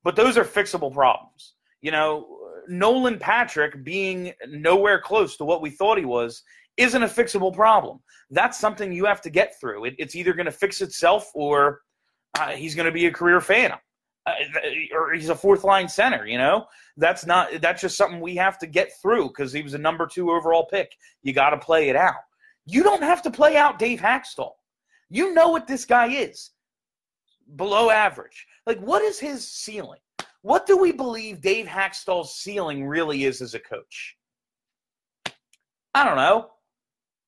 But 0.03 0.15
those 0.15 0.37
are 0.37 0.43
fixable 0.43 0.93
problems. 0.93 1.53
You 1.81 1.91
know, 1.91 2.39
Nolan 2.67 3.19
Patrick 3.19 3.83
being 3.83 4.33
nowhere 4.47 4.99
close 4.99 5.37
to 5.37 5.45
what 5.45 5.61
we 5.61 5.69
thought 5.69 5.97
he 5.97 6.05
was 6.05 6.43
isn't 6.77 7.03
a 7.03 7.07
fixable 7.07 7.53
problem. 7.53 7.99
That's 8.31 8.59
something 8.59 8.91
you 8.91 9.05
have 9.05 9.21
to 9.21 9.29
get 9.29 9.59
through. 9.59 9.85
It, 9.85 9.95
it's 9.97 10.15
either 10.15 10.33
going 10.33 10.45
to 10.45 10.51
fix 10.51 10.81
itself 10.81 11.29
or 11.33 11.81
uh, 12.39 12.51
he's 12.51 12.75
going 12.75 12.85
to 12.85 12.91
be 12.91 13.07
a 13.07 13.11
career 13.11 13.41
phantom. 13.41 13.79
Uh, 14.25 14.33
or 14.93 15.13
he's 15.13 15.29
a 15.29 15.35
fourth 15.35 15.63
line 15.63 15.87
center, 15.87 16.27
you 16.27 16.37
know? 16.37 16.65
That's 16.97 17.25
not 17.25 17.61
that's 17.61 17.81
just 17.81 17.97
something 17.97 18.19
we 18.19 18.35
have 18.35 18.59
to 18.59 18.67
get 18.67 18.91
through 19.01 19.29
because 19.29 19.51
he 19.51 19.61
was 19.61 19.73
a 19.73 19.77
number 19.77 20.05
2 20.05 20.31
overall 20.31 20.65
pick. 20.65 20.91
You 21.23 21.33
got 21.33 21.51
to 21.51 21.57
play 21.57 21.89
it 21.89 21.95
out. 21.95 22.15
You 22.65 22.83
don't 22.83 23.01
have 23.01 23.21
to 23.23 23.31
play 23.31 23.57
out 23.57 23.79
Dave 23.79 23.99
Hakstol. 23.99 24.51
You 25.09 25.33
know 25.33 25.49
what 25.49 25.67
this 25.67 25.85
guy 25.85 26.07
is. 26.07 26.51
Below 27.55 27.89
average. 27.89 28.45
Like 28.67 28.79
what 28.79 29.01
is 29.01 29.19
his 29.19 29.47
ceiling? 29.47 29.99
What 30.41 30.65
do 30.65 30.77
we 30.77 30.91
believe 30.91 31.41
Dave 31.41 31.65
Hakstol's 31.65 32.35
ceiling 32.35 32.85
really 32.85 33.25
is 33.25 33.41
as 33.41 33.53
a 33.53 33.59
coach? 33.59 34.15
I 35.93 36.05
don't 36.05 36.15
know. 36.15 36.51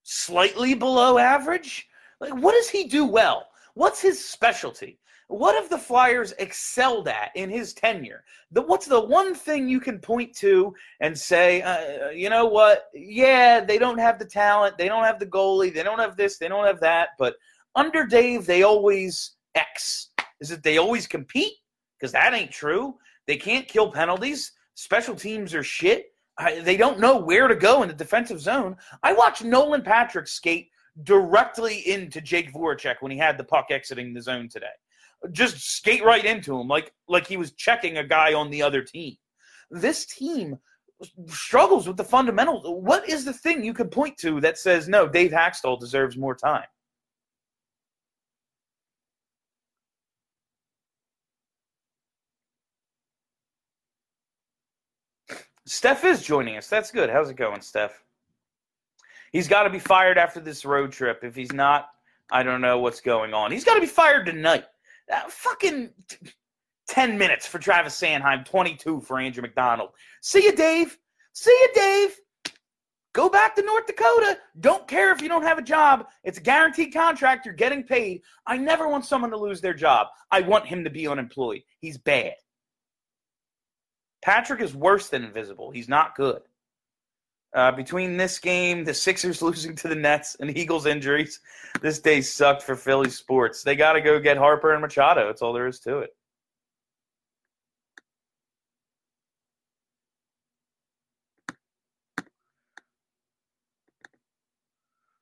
Slightly 0.03 0.74
below 0.74 1.18
average? 1.18 1.88
Like, 2.20 2.34
what 2.34 2.53
does 2.53 2.70
he 2.70 2.88
do 2.88 3.06
well? 3.06 3.48
What's 3.74 4.01
his 4.01 4.24
specialty? 4.24 5.00
What 5.27 5.56
have 5.56 5.70
the 5.70 5.77
Flyers 5.77 6.34
excelled 6.39 7.08
at 7.08 7.32
in 7.36 7.50
his 7.50 7.74
tenure? 7.74 8.24
The, 8.51 8.62
what's 8.62 8.86
the 8.86 9.00
one 9.00 9.34
thing 9.34 9.68
you 9.68 9.80
can 9.80 10.00
point 10.00 10.36
to 10.38 10.74
and 11.00 11.18
say, 11.18 11.62
uh, 11.62 12.10
you 12.10 12.30
know 12.30 12.46
what? 12.46 12.88
Yeah, 12.94 13.62
they 13.62 13.77
don't 13.77 13.98
have 13.98 14.20
the 14.20 14.25
talent, 14.25 14.77
they 14.77 14.89
don't 14.89 15.06
have 15.06 15.20
the 15.20 15.25
goalie, 15.25 15.74
they 15.74 15.84
don't 15.84 16.00
have 16.00 16.18
this, 16.18 16.38
they 16.38 16.50
don't 16.50 16.65
have 16.65 16.82
that, 16.82 17.10
but 17.18 17.36
under 17.75 18.06
Dave, 18.06 18.46
they 18.46 18.63
always 18.63 19.36
X. 19.56 20.10
Is 20.41 20.51
it 20.51 20.63
they 20.63 20.77
always 20.77 21.08
compete? 21.08 21.53
Because 22.01 22.12
that 22.13 22.34
ain't 22.34 22.51
true. 22.51 22.96
They 23.27 23.38
can't 23.38 23.67
kill 23.67 23.91
penalties. 23.91 24.53
Special 24.74 25.15
teams 25.15 25.53
are 25.53 25.63
shit. 25.63 26.08
I, 26.38 26.60
they 26.60 26.75
don't 26.75 27.00
know 27.00 27.17
where 27.17 27.48
to 27.48 27.55
go 27.55 27.84
in 27.84 27.89
the 27.89 27.93
defensive 27.93 28.41
zone. 28.41 28.75
I 29.03 29.13
watched 29.13 29.43
Nolan 29.43 29.84
Patrick 29.84 30.27
skate 30.27 30.70
directly 31.03 31.88
into 31.88 32.20
Jake 32.20 32.51
Voracek 32.51 32.96
when 33.01 33.12
he 33.12 33.17
had 33.17 33.38
the 33.38 33.43
puck 33.43 33.67
exiting 33.70 34.13
the 34.13 34.22
zone 34.22 34.50
today. 34.50 34.65
Just 35.31 35.75
skate 35.75 36.03
right 36.03 36.25
into 36.25 36.60
him 36.60 36.67
like 36.67 36.91
like 37.08 37.27
he 37.27 37.38
was 37.38 37.51
checking 37.51 37.98
a 37.98 38.03
guy 38.03 38.34
on 38.34 38.50
the 38.50 38.63
other 38.63 38.81
team. 38.81 39.15
This 39.70 40.05
team 40.08 40.58
struggles 41.27 41.88
with 41.88 41.98
the 41.98 42.03
fundamentals. 42.03 42.63
What 42.65 43.08
is 43.08 43.24
the 43.24 43.34
thing 43.34 43.63
you 43.63 43.74
can 43.74 43.88
point 43.88 44.17
to 44.17 44.41
that 44.41 44.58
says 44.58 44.88
no, 44.88 45.08
Dave 45.08 45.31
Hakstol 45.31 45.79
deserves 45.79 46.17
more 46.17 46.36
time? 46.36 46.65
Steph 55.72 56.04
is 56.04 56.22
joining 56.22 56.58
us. 56.58 56.68
That's 56.68 56.92
good. 56.92 57.10
How's 57.10 57.30
it 57.30 57.38
going, 57.38 57.62
Steph? 57.62 58.04
He's 59.32 59.48
got 59.48 59.63
to 59.63 59.70
be 59.70 59.80
fired 59.80 60.18
after 60.18 60.42
this 60.42 60.66
road 60.66 60.92
trip. 60.92 61.24
If 61.24 61.34
he's 61.34 61.54
not, 61.54 61.88
I 62.30 62.44
don't 62.44 62.60
know 62.60 62.80
what's 62.80 63.00
going 63.00 63.34
on. 63.34 63.54
He's 63.54 63.63
got 63.63 63.75
to 63.75 63.80
be 63.80 63.88
fired 63.88 64.25
tonight. 64.25 64.66
Uh, 65.10 65.22
fucking 65.30 65.92
10 66.90 67.18
minutes 67.18 67.48
for 67.48 67.58
Travis 67.58 67.98
Sanheim, 67.98 68.44
22 68.44 69.00
for 69.00 69.18
Andrew 69.18 69.42
McDonald. 69.42 69.92
See 70.20 70.44
you, 70.44 70.54
Dave. 70.54 70.98
See 71.32 71.51
you, 71.51 71.70
Dave. 71.74 72.20
Go 73.13 73.30
back 73.30 73.56
to 73.56 73.62
North 73.62 73.86
Dakota. 73.86 74.40
Don't 74.60 74.90
care 74.90 75.13
if 75.13 75.22
you 75.22 75.30
don't 75.30 75.44
have 75.44 75.58
a 75.58 75.63
job. 75.63 76.08
It's 76.25 76.38
a 76.38 76.42
guaranteed 76.42 76.94
contract. 76.94 77.46
You're 77.46 77.56
getting 77.56 77.84
paid. 77.84 78.24
I 78.46 78.58
never 78.58 78.90
want 78.90 79.06
someone 79.06 79.32
to 79.32 79.38
lose 79.38 79.62
their 79.62 79.74
job. 79.74 80.08
I 80.32 80.42
want 80.42 80.68
him 80.68 80.84
to 80.84 80.90
be 80.90 81.08
unemployed. 81.08 81.62
He's 81.80 81.98
bad. 81.98 82.34
Patrick 84.22 84.62
is 84.62 84.75
worse 84.75 85.10
than 85.10 85.24
invisible. 85.24 85.72
He's 85.72 85.90
not 85.90 86.16
good. 86.16 86.42
Uh, 87.54 87.72
between 87.72 88.16
this 88.16 88.40
game, 88.40 88.84
the 88.84 88.94
Sixers 88.94 89.42
losing 89.42 89.75
to 89.75 89.88
the 89.88 89.96
Nets, 89.96 90.38
and 90.40 90.56
Eagles 90.56 90.86
injuries, 90.86 91.40
this 91.82 92.00
day 92.00 92.22
sucked 92.22 92.63
for 92.63 92.75
Philly 92.75 93.10
sports. 93.10 93.63
They 93.63 93.75
got 93.75 93.94
to 93.94 94.01
go 94.01 94.20
get 94.20 94.38
Harper 94.38 94.72
and 94.72 94.82
Machado. 94.82 95.28
That's 95.28 95.42
all 95.42 95.54
there 95.54 95.68
is 95.68 95.80
to 95.82 96.00
it. 96.00 96.12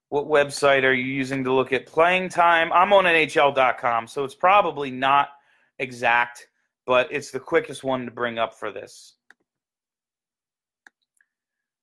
What 0.10 0.25
website 0.25 0.84
are 0.84 0.94
you 0.94 1.06
using 1.06 1.44
to 1.44 1.53
look 1.53 1.72
at 1.72 1.86
playing 1.86 2.29
time? 2.29 2.74
I'm 2.74 2.94
on 2.94 3.03
NHL.com, 3.06 4.08
so 4.08 4.24
it's 4.24 4.34
probably 4.34 4.89
not 4.89 5.29
exact 5.77 6.49
but 6.89 7.08
it's 7.12 7.29
the 7.29 7.39
quickest 7.39 7.84
one 7.84 8.03
to 8.05 8.10
bring 8.10 8.39
up 8.39 8.55
for 8.55 8.72
this. 8.72 9.13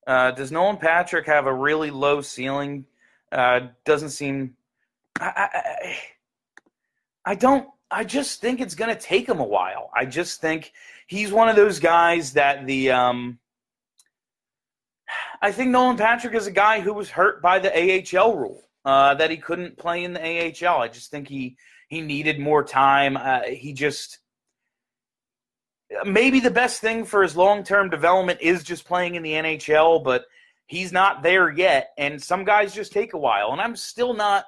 Uh, 0.05 0.31
does 0.31 0.51
Nolan 0.51 0.75
Patrick 0.75 1.25
have 1.27 1.45
a 1.47 1.53
really 1.53 1.91
low 1.91 2.19
ceiling? 2.19 2.83
Uh, 3.31 3.67
doesn't 3.85 4.09
seem. 4.09 4.57
I, 5.17 5.47
I, 5.53 5.97
I 7.23 7.35
don't. 7.35 7.69
I 7.89 8.03
just 8.03 8.41
think 8.41 8.59
it's 8.59 8.75
going 8.75 8.93
to 8.93 9.01
take 9.01 9.29
him 9.29 9.39
a 9.39 9.45
while. 9.45 9.91
I 9.95 10.03
just 10.03 10.41
think 10.41 10.73
he's 11.07 11.31
one 11.31 11.47
of 11.47 11.55
those 11.55 11.79
guys 11.79 12.33
that 12.33 12.67
the. 12.67 12.91
Um, 12.91 13.39
I 15.41 15.53
think 15.53 15.69
Nolan 15.69 15.95
Patrick 15.95 16.35
is 16.35 16.47
a 16.47 16.51
guy 16.51 16.81
who 16.81 16.93
was 16.93 17.09
hurt 17.09 17.41
by 17.41 17.59
the 17.59 17.71
AHL 17.71 18.35
rule 18.35 18.61
uh, 18.83 19.13
that 19.13 19.31
he 19.31 19.37
couldn't 19.37 19.77
play 19.77 20.03
in 20.03 20.11
the 20.11 20.19
AHL. 20.21 20.81
I 20.81 20.89
just 20.89 21.11
think 21.11 21.29
he 21.29 21.55
he 21.87 22.01
needed 22.01 22.41
more 22.41 22.61
time. 22.61 23.15
Uh, 23.15 23.43
he 23.43 23.71
just 23.71 24.19
maybe 26.05 26.39
the 26.39 26.51
best 26.51 26.81
thing 26.81 27.05
for 27.05 27.23
his 27.23 27.35
long 27.35 27.63
term 27.63 27.89
development 27.89 28.39
is 28.41 28.63
just 28.63 28.85
playing 28.85 29.15
in 29.15 29.23
the 29.23 29.33
NHL, 29.33 30.03
but 30.03 30.25
he's 30.65 30.91
not 30.91 31.23
there 31.23 31.51
yet. 31.51 31.91
And 31.97 32.21
some 32.21 32.43
guys 32.43 32.73
just 32.73 32.91
take 32.91 33.13
a 33.13 33.17
while. 33.17 33.51
And 33.51 33.61
I'm 33.61 33.75
still 33.75 34.13
not. 34.13 34.45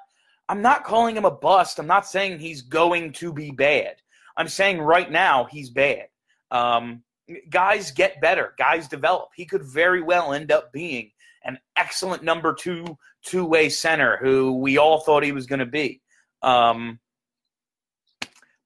I'm 0.47 0.61
not 0.63 0.83
calling 0.83 1.15
him 1.15 1.25
a 1.25 1.31
bust. 1.31 1.77
I'm 1.77 1.87
not 1.87 2.07
saying 2.07 2.39
he's 2.39 2.63
going 2.63 3.13
to 3.13 3.31
be 3.31 3.51
bad. 3.51 3.97
I'm 4.35 4.47
saying 4.47 4.81
right 4.81 5.09
now 5.09 5.45
he's 5.45 5.69
bad. 5.69 6.07
Um, 6.49 7.03
guys 7.51 7.91
get 7.91 8.19
better. 8.19 8.55
Guys 8.57 8.87
develop. 8.87 9.29
He 9.35 9.45
could 9.45 9.63
very 9.63 10.01
well 10.01 10.33
end 10.33 10.51
up 10.51 10.73
being 10.73 11.11
an 11.43 11.59
excellent 11.75 12.23
number 12.23 12.53
two 12.53 12.97
two 13.23 13.45
way 13.45 13.69
center 13.69 14.17
who 14.17 14.53
we 14.59 14.77
all 14.77 15.01
thought 15.01 15.23
he 15.23 15.31
was 15.31 15.45
going 15.45 15.59
to 15.59 15.65
be. 15.65 16.01
Um, 16.41 16.99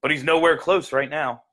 but 0.02 0.12
he's 0.12 0.24
nowhere 0.24 0.58
close 0.58 0.92
right 0.94 1.10
now. 1.10 1.44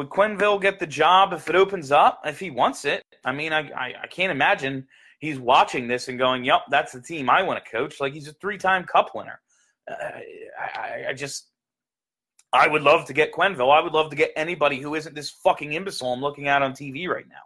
Would 0.00 0.08
Quenneville 0.08 0.62
get 0.62 0.78
the 0.78 0.86
job 0.86 1.34
if 1.34 1.50
it 1.50 1.54
opens 1.54 1.92
up? 1.92 2.22
If 2.24 2.40
he 2.40 2.50
wants 2.50 2.86
it, 2.86 3.04
I 3.22 3.32
mean, 3.32 3.52
I, 3.52 3.68
I, 3.72 3.94
I 4.04 4.06
can't 4.06 4.32
imagine 4.32 4.88
he's 5.18 5.38
watching 5.38 5.88
this 5.88 6.08
and 6.08 6.18
going, 6.18 6.42
"Yep, 6.42 6.62
that's 6.70 6.92
the 6.92 7.02
team 7.02 7.28
I 7.28 7.42
want 7.42 7.62
to 7.62 7.70
coach." 7.70 8.00
Like 8.00 8.14
he's 8.14 8.26
a 8.26 8.32
three-time 8.32 8.84
Cup 8.84 9.10
winner. 9.14 9.42
Uh, 9.86 10.20
I, 10.58 11.04
I 11.10 11.12
just, 11.12 11.50
I 12.50 12.66
would 12.66 12.80
love 12.80 13.04
to 13.08 13.12
get 13.12 13.34
Quenneville. 13.34 13.70
I 13.70 13.82
would 13.82 13.92
love 13.92 14.08
to 14.08 14.16
get 14.16 14.32
anybody 14.36 14.78
who 14.80 14.94
isn't 14.94 15.14
this 15.14 15.28
fucking 15.28 15.74
imbecile 15.74 16.14
I'm 16.14 16.22
looking 16.22 16.48
at 16.48 16.62
on 16.62 16.72
TV 16.72 17.06
right 17.06 17.26
now. 17.28 17.36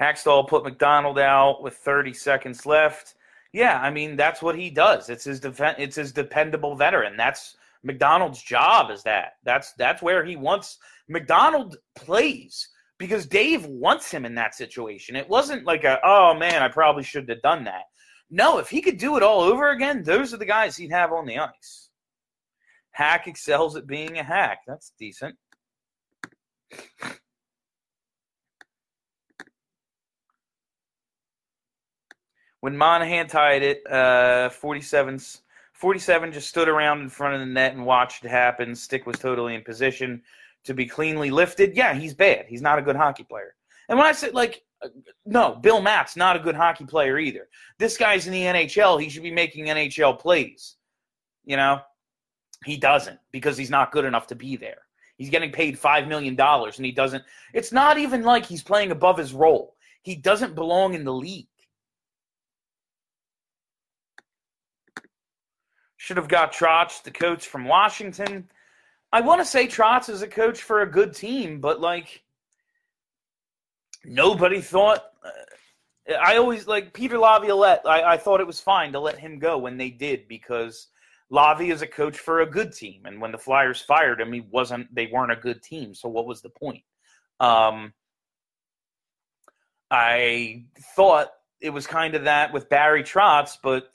Hakstol 0.00 0.46
put 0.46 0.62
McDonald 0.62 1.18
out 1.18 1.60
with 1.60 1.74
30 1.74 2.14
seconds 2.14 2.66
left. 2.66 3.16
Yeah, 3.52 3.80
I 3.80 3.90
mean 3.90 4.16
that's 4.16 4.42
what 4.42 4.56
he 4.56 4.70
does. 4.70 5.10
It's 5.10 5.24
his 5.24 5.40
def- 5.40 5.60
it's 5.78 5.96
his 5.96 6.12
dependable 6.12 6.76
veteran. 6.76 7.16
That's 7.16 7.56
McDonald's 7.82 8.42
job 8.42 8.90
is 8.90 9.02
that. 9.04 9.34
That's 9.44 9.72
that's 9.72 10.02
where 10.02 10.24
he 10.24 10.36
wants 10.36 10.78
McDonald 11.08 11.76
plays 11.96 12.68
because 12.98 13.26
Dave 13.26 13.66
wants 13.66 14.10
him 14.10 14.24
in 14.24 14.34
that 14.36 14.54
situation. 14.54 15.16
It 15.16 15.28
wasn't 15.28 15.64
like 15.64 15.84
a 15.84 15.98
oh 16.04 16.34
man, 16.34 16.62
I 16.62 16.68
probably 16.68 17.02
shouldn't 17.02 17.30
have 17.30 17.42
done 17.42 17.64
that. 17.64 17.84
No, 18.30 18.58
if 18.58 18.68
he 18.68 18.80
could 18.80 18.98
do 18.98 19.16
it 19.16 19.22
all 19.24 19.40
over 19.40 19.70
again, 19.70 20.04
those 20.04 20.32
are 20.32 20.36
the 20.36 20.44
guys 20.44 20.76
he'd 20.76 20.92
have 20.92 21.12
on 21.12 21.26
the 21.26 21.38
ice. 21.38 21.90
Hack 22.92 23.26
excels 23.26 23.74
at 23.74 23.86
being 23.86 24.18
a 24.18 24.22
hack. 24.22 24.60
That's 24.66 24.92
decent. 24.98 25.36
When 32.60 32.76
Monahan 32.76 33.26
tied 33.26 33.62
it, 33.62 33.82
uh, 33.90 34.50
47's 34.50 35.42
47 35.72 36.32
just 36.32 36.48
stood 36.48 36.68
around 36.68 37.00
in 37.00 37.08
front 37.08 37.34
of 37.34 37.40
the 37.40 37.46
net 37.46 37.72
and 37.72 37.86
watched 37.86 38.24
it 38.24 38.30
happen. 38.30 38.74
Stick 38.74 39.06
was 39.06 39.18
totally 39.18 39.54
in 39.54 39.62
position 39.62 40.22
to 40.64 40.74
be 40.74 40.84
cleanly 40.84 41.30
lifted. 41.30 41.74
Yeah, 41.74 41.94
he's 41.94 42.12
bad. 42.12 42.44
He's 42.46 42.60
not 42.60 42.78
a 42.78 42.82
good 42.82 42.96
hockey 42.96 43.24
player. 43.24 43.54
And 43.88 43.98
when 43.98 44.06
I 44.06 44.12
said 44.12 44.34
like, 44.34 44.62
uh, 44.82 44.88
no, 45.24 45.54
Bill 45.54 45.80
Matt's 45.80 46.16
not 46.16 46.36
a 46.36 46.40
good 46.40 46.54
hockey 46.54 46.84
player 46.84 47.18
either. 47.18 47.48
This 47.78 47.96
guy's 47.96 48.26
in 48.26 48.32
the 48.34 48.42
NHL. 48.42 49.00
He 49.00 49.08
should 49.08 49.22
be 49.22 49.30
making 49.30 49.66
NHL 49.66 50.18
plays. 50.18 50.76
You 51.44 51.56
know, 51.56 51.80
he 52.66 52.76
doesn't 52.76 53.18
because 53.32 53.56
he's 53.56 53.70
not 53.70 53.92
good 53.92 54.04
enough 54.04 54.26
to 54.28 54.34
be 54.34 54.56
there. 54.56 54.82
He's 55.16 55.30
getting 55.30 55.50
paid 55.50 55.78
five 55.78 56.08
million 56.08 56.34
dollars, 56.34 56.78
and 56.78 56.86
he 56.86 56.92
doesn't. 56.92 57.24
It's 57.52 57.72
not 57.72 57.98
even 57.98 58.22
like 58.22 58.46
he's 58.46 58.62
playing 58.62 58.90
above 58.90 59.18
his 59.18 59.34
role. 59.34 59.76
He 60.02 60.14
doesn't 60.14 60.54
belong 60.54 60.94
in 60.94 61.04
the 61.04 61.12
league. 61.12 61.48
Should 66.00 66.16
have 66.16 66.28
got 66.28 66.54
Trotz, 66.54 67.02
the 67.02 67.10
coach 67.10 67.46
from 67.46 67.66
Washington. 67.66 68.48
I 69.12 69.20
want 69.20 69.42
to 69.42 69.44
say 69.44 69.66
Trotz 69.66 70.08
is 70.08 70.22
a 70.22 70.26
coach 70.26 70.62
for 70.62 70.80
a 70.80 70.90
good 70.90 71.14
team, 71.14 71.60
but 71.60 71.78
like 71.78 72.22
nobody 74.02 74.62
thought. 74.62 75.04
Uh, 75.22 76.14
I 76.14 76.38
always 76.38 76.66
like 76.66 76.94
Peter 76.94 77.18
Laviolette. 77.18 77.82
I, 77.84 78.14
I 78.14 78.16
thought 78.16 78.40
it 78.40 78.46
was 78.46 78.62
fine 78.62 78.92
to 78.92 78.98
let 78.98 79.18
him 79.18 79.38
go 79.38 79.58
when 79.58 79.76
they 79.76 79.90
did 79.90 80.26
because 80.26 80.86
Lavi 81.30 81.70
is 81.70 81.82
a 81.82 81.86
coach 81.86 82.18
for 82.18 82.40
a 82.40 82.50
good 82.50 82.72
team, 82.72 83.02
and 83.04 83.20
when 83.20 83.30
the 83.30 83.36
Flyers 83.36 83.82
fired 83.82 84.22
him, 84.22 84.32
he 84.32 84.40
wasn't. 84.40 84.94
They 84.94 85.08
weren't 85.12 85.32
a 85.32 85.36
good 85.36 85.62
team. 85.62 85.94
So 85.94 86.08
what 86.08 86.24
was 86.24 86.40
the 86.40 86.48
point? 86.48 86.82
Um, 87.40 87.92
I 89.90 90.64
thought 90.96 91.28
it 91.60 91.70
was 91.70 91.86
kind 91.86 92.14
of 92.14 92.24
that 92.24 92.54
with 92.54 92.70
Barry 92.70 93.02
Trotz, 93.02 93.58
but 93.62 93.90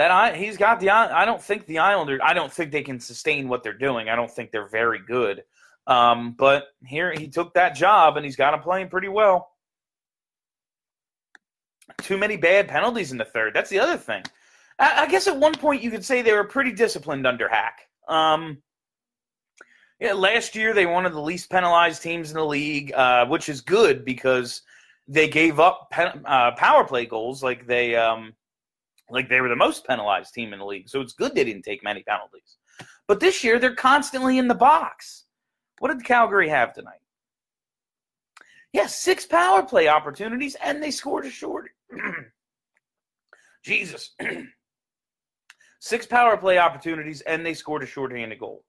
that 0.00 0.10
I 0.10 0.34
he's 0.34 0.56
got 0.56 0.80
the 0.80 0.88
I 0.88 1.26
don't 1.26 1.42
think 1.42 1.66
the 1.66 1.80
Islanders 1.80 2.22
I 2.24 2.32
don't 2.32 2.50
think 2.50 2.72
they 2.72 2.80
can 2.80 2.98
sustain 2.98 3.48
what 3.48 3.62
they're 3.62 3.74
doing. 3.74 4.08
I 4.08 4.16
don't 4.16 4.30
think 4.30 4.50
they're 4.50 4.66
very 4.66 4.98
good. 5.06 5.44
Um, 5.86 6.34
but 6.38 6.68
here 6.86 7.12
he 7.12 7.28
took 7.28 7.52
that 7.52 7.74
job 7.74 8.16
and 8.16 8.24
he's 8.24 8.34
got 8.34 8.54
him 8.54 8.60
playing 8.60 8.88
pretty 8.88 9.08
well. 9.08 9.50
Too 11.98 12.16
many 12.16 12.38
bad 12.38 12.66
penalties 12.66 13.12
in 13.12 13.18
the 13.18 13.26
third. 13.26 13.52
That's 13.52 13.68
the 13.68 13.78
other 13.78 13.98
thing. 13.98 14.22
I, 14.78 15.02
I 15.02 15.06
guess 15.06 15.26
at 15.26 15.36
one 15.36 15.52
point 15.52 15.82
you 15.82 15.90
could 15.90 16.04
say 16.04 16.22
they 16.22 16.32
were 16.32 16.44
pretty 16.44 16.72
disciplined 16.72 17.26
under 17.26 17.46
Hack. 17.46 17.80
Um, 18.08 18.62
yeah, 20.00 20.14
last 20.14 20.56
year 20.56 20.72
they 20.72 20.86
one 20.86 21.04
of 21.04 21.12
the 21.12 21.20
least 21.20 21.50
penalized 21.50 22.02
teams 22.02 22.30
in 22.30 22.38
the 22.38 22.46
league, 22.46 22.90
uh, 22.94 23.26
which 23.26 23.50
is 23.50 23.60
good 23.60 24.06
because 24.06 24.62
they 25.08 25.28
gave 25.28 25.60
up 25.60 25.90
pen, 25.90 26.22
uh, 26.24 26.52
power 26.52 26.84
play 26.84 27.04
goals. 27.04 27.42
Like 27.42 27.66
they 27.66 27.96
um, 27.96 28.32
like 29.10 29.28
they 29.28 29.40
were 29.40 29.48
the 29.48 29.56
most 29.56 29.86
penalized 29.86 30.34
team 30.34 30.52
in 30.52 30.58
the 30.58 30.64
league. 30.64 30.88
So 30.88 31.00
it's 31.00 31.12
good 31.12 31.34
they 31.34 31.44
didn't 31.44 31.64
take 31.64 31.82
many 31.82 32.02
penalties. 32.02 32.56
But 33.06 33.20
this 33.20 33.42
year 33.42 33.58
they're 33.58 33.74
constantly 33.74 34.38
in 34.38 34.48
the 34.48 34.54
box. 34.54 35.24
What 35.78 35.88
did 35.88 36.04
Calgary 36.04 36.48
have 36.48 36.72
tonight? 36.72 37.00
Yes, 38.72 38.82
yeah, 38.82 38.86
six 38.86 39.26
power 39.26 39.62
play 39.64 39.88
opportunities, 39.88 40.56
and 40.62 40.82
they 40.82 40.92
scored 40.92 41.26
a 41.26 41.30
short. 41.30 41.70
Jesus. 43.64 44.14
six 45.80 46.06
power 46.06 46.36
play 46.36 46.58
opportunities, 46.58 47.20
and 47.22 47.44
they 47.44 47.54
scored 47.54 47.82
a 47.82 47.86
shorthanded 47.86 48.38
goal. 48.38 48.64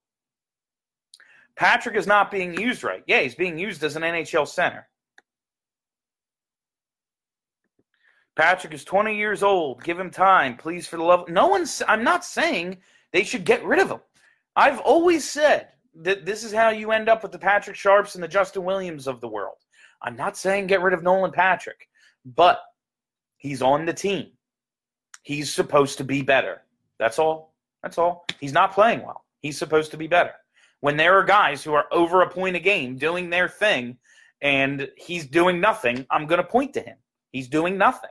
Patrick 1.55 1.95
is 1.95 2.07
not 2.07 2.31
being 2.31 2.59
used 2.59 2.83
right. 2.83 3.03
Yeah, 3.05 3.21
he's 3.21 3.35
being 3.35 3.59
used 3.59 3.83
as 3.83 3.95
an 3.95 4.01
NHL 4.01 4.47
center. 4.47 4.87
Patrick 8.35 8.73
is 8.73 8.83
20 8.83 9.15
years 9.15 9.43
old. 9.43 9.83
Give 9.83 9.99
him 9.99 10.09
time, 10.09 10.55
please, 10.55 10.87
for 10.87 10.97
the 10.97 11.03
love. 11.03 11.27
No 11.27 11.47
one's. 11.47 11.81
I'm 11.87 12.03
not 12.03 12.23
saying 12.23 12.77
they 13.11 13.23
should 13.23 13.45
get 13.45 13.63
rid 13.63 13.79
of 13.79 13.89
him. 13.89 13.99
I've 14.55 14.79
always 14.79 15.29
said 15.29 15.69
that 15.95 16.25
this 16.25 16.43
is 16.43 16.53
how 16.53 16.69
you 16.69 16.91
end 16.91 17.09
up 17.09 17.23
with 17.23 17.31
the 17.31 17.39
Patrick 17.39 17.75
Sharps 17.75 18.15
and 18.15 18.23
the 18.23 18.27
Justin 18.27 18.63
Williams 18.63 19.07
of 19.07 19.19
the 19.21 19.27
world. 19.27 19.57
I'm 20.01 20.15
not 20.15 20.37
saying 20.37 20.67
get 20.67 20.81
rid 20.81 20.93
of 20.93 21.03
Nolan 21.03 21.31
Patrick, 21.31 21.87
but 22.25 22.61
he's 23.37 23.61
on 23.61 23.85
the 23.85 23.93
team. 23.93 24.31
He's 25.23 25.53
supposed 25.53 25.97
to 25.99 26.03
be 26.03 26.21
better. 26.21 26.61
That's 26.99 27.19
all. 27.19 27.53
That's 27.83 27.97
all. 27.97 28.25
He's 28.39 28.53
not 28.53 28.73
playing 28.73 29.03
well. 29.03 29.25
He's 29.41 29.57
supposed 29.57 29.91
to 29.91 29.97
be 29.97 30.07
better. 30.07 30.33
When 30.79 30.97
there 30.97 31.17
are 31.17 31.23
guys 31.23 31.63
who 31.63 31.73
are 31.73 31.85
over 31.91 32.21
a 32.21 32.29
point 32.29 32.55
a 32.55 32.59
game 32.59 32.97
doing 32.97 33.29
their 33.29 33.47
thing 33.47 33.97
and 34.41 34.89
he's 34.97 35.27
doing 35.27 35.59
nothing, 35.59 36.05
I'm 36.09 36.25
going 36.25 36.41
to 36.41 36.47
point 36.47 36.73
to 36.73 36.81
him. 36.81 36.97
He's 37.31 37.47
doing 37.47 37.77
nothing. 37.77 38.09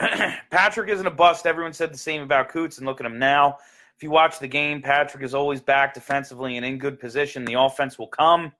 Patrick 0.50 0.88
isn't 0.88 1.06
a 1.06 1.10
bust. 1.10 1.46
Everyone 1.46 1.72
said 1.72 1.92
the 1.92 1.98
same 1.98 2.22
about 2.22 2.48
Coots, 2.48 2.78
and 2.78 2.86
look 2.86 3.00
at 3.00 3.06
him 3.06 3.18
now. 3.18 3.58
If 3.96 4.02
you 4.02 4.10
watch 4.10 4.38
the 4.38 4.48
game, 4.48 4.80
Patrick 4.80 5.22
is 5.22 5.34
always 5.34 5.60
back 5.60 5.92
defensively 5.92 6.56
and 6.56 6.64
in 6.64 6.78
good 6.78 6.98
position. 6.98 7.44
The 7.44 7.60
offense 7.60 7.98
will 7.98 8.06
come. 8.06 8.52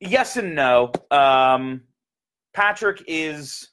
Yes 0.00 0.36
and 0.36 0.54
no. 0.56 0.90
Um, 1.10 1.82
Patrick 2.52 3.04
is, 3.06 3.68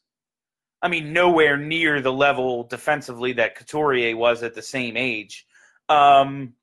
I 0.84 0.88
mean, 0.88 1.13
nowhere 1.13 1.58
near 1.58 1.99
the 1.99 2.13
level 2.13 2.63
defensively 2.63 3.34
that 3.34 3.56
Couturier 3.56 4.15
was 4.15 4.43
at 4.43 4.54
the 4.54 4.62
same 4.62 4.95
age. 4.97 5.47
Um, 5.89 6.54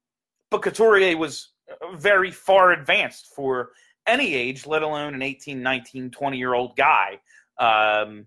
but 0.51 0.63
Couturier 0.63 1.17
was 1.17 1.49
very 1.95 2.31
far 2.31 2.73
advanced 2.73 3.29
for 3.35 3.71
any 4.07 4.35
age, 4.35 4.67
let 4.67 4.83
alone 4.83 5.15
an 5.15 5.23
18, 5.23 5.61
19, 5.61 6.11
20 6.11 6.39
year 6.39 6.55
old 6.55 6.77
guy. 6.77 7.19
Um, 7.59 8.27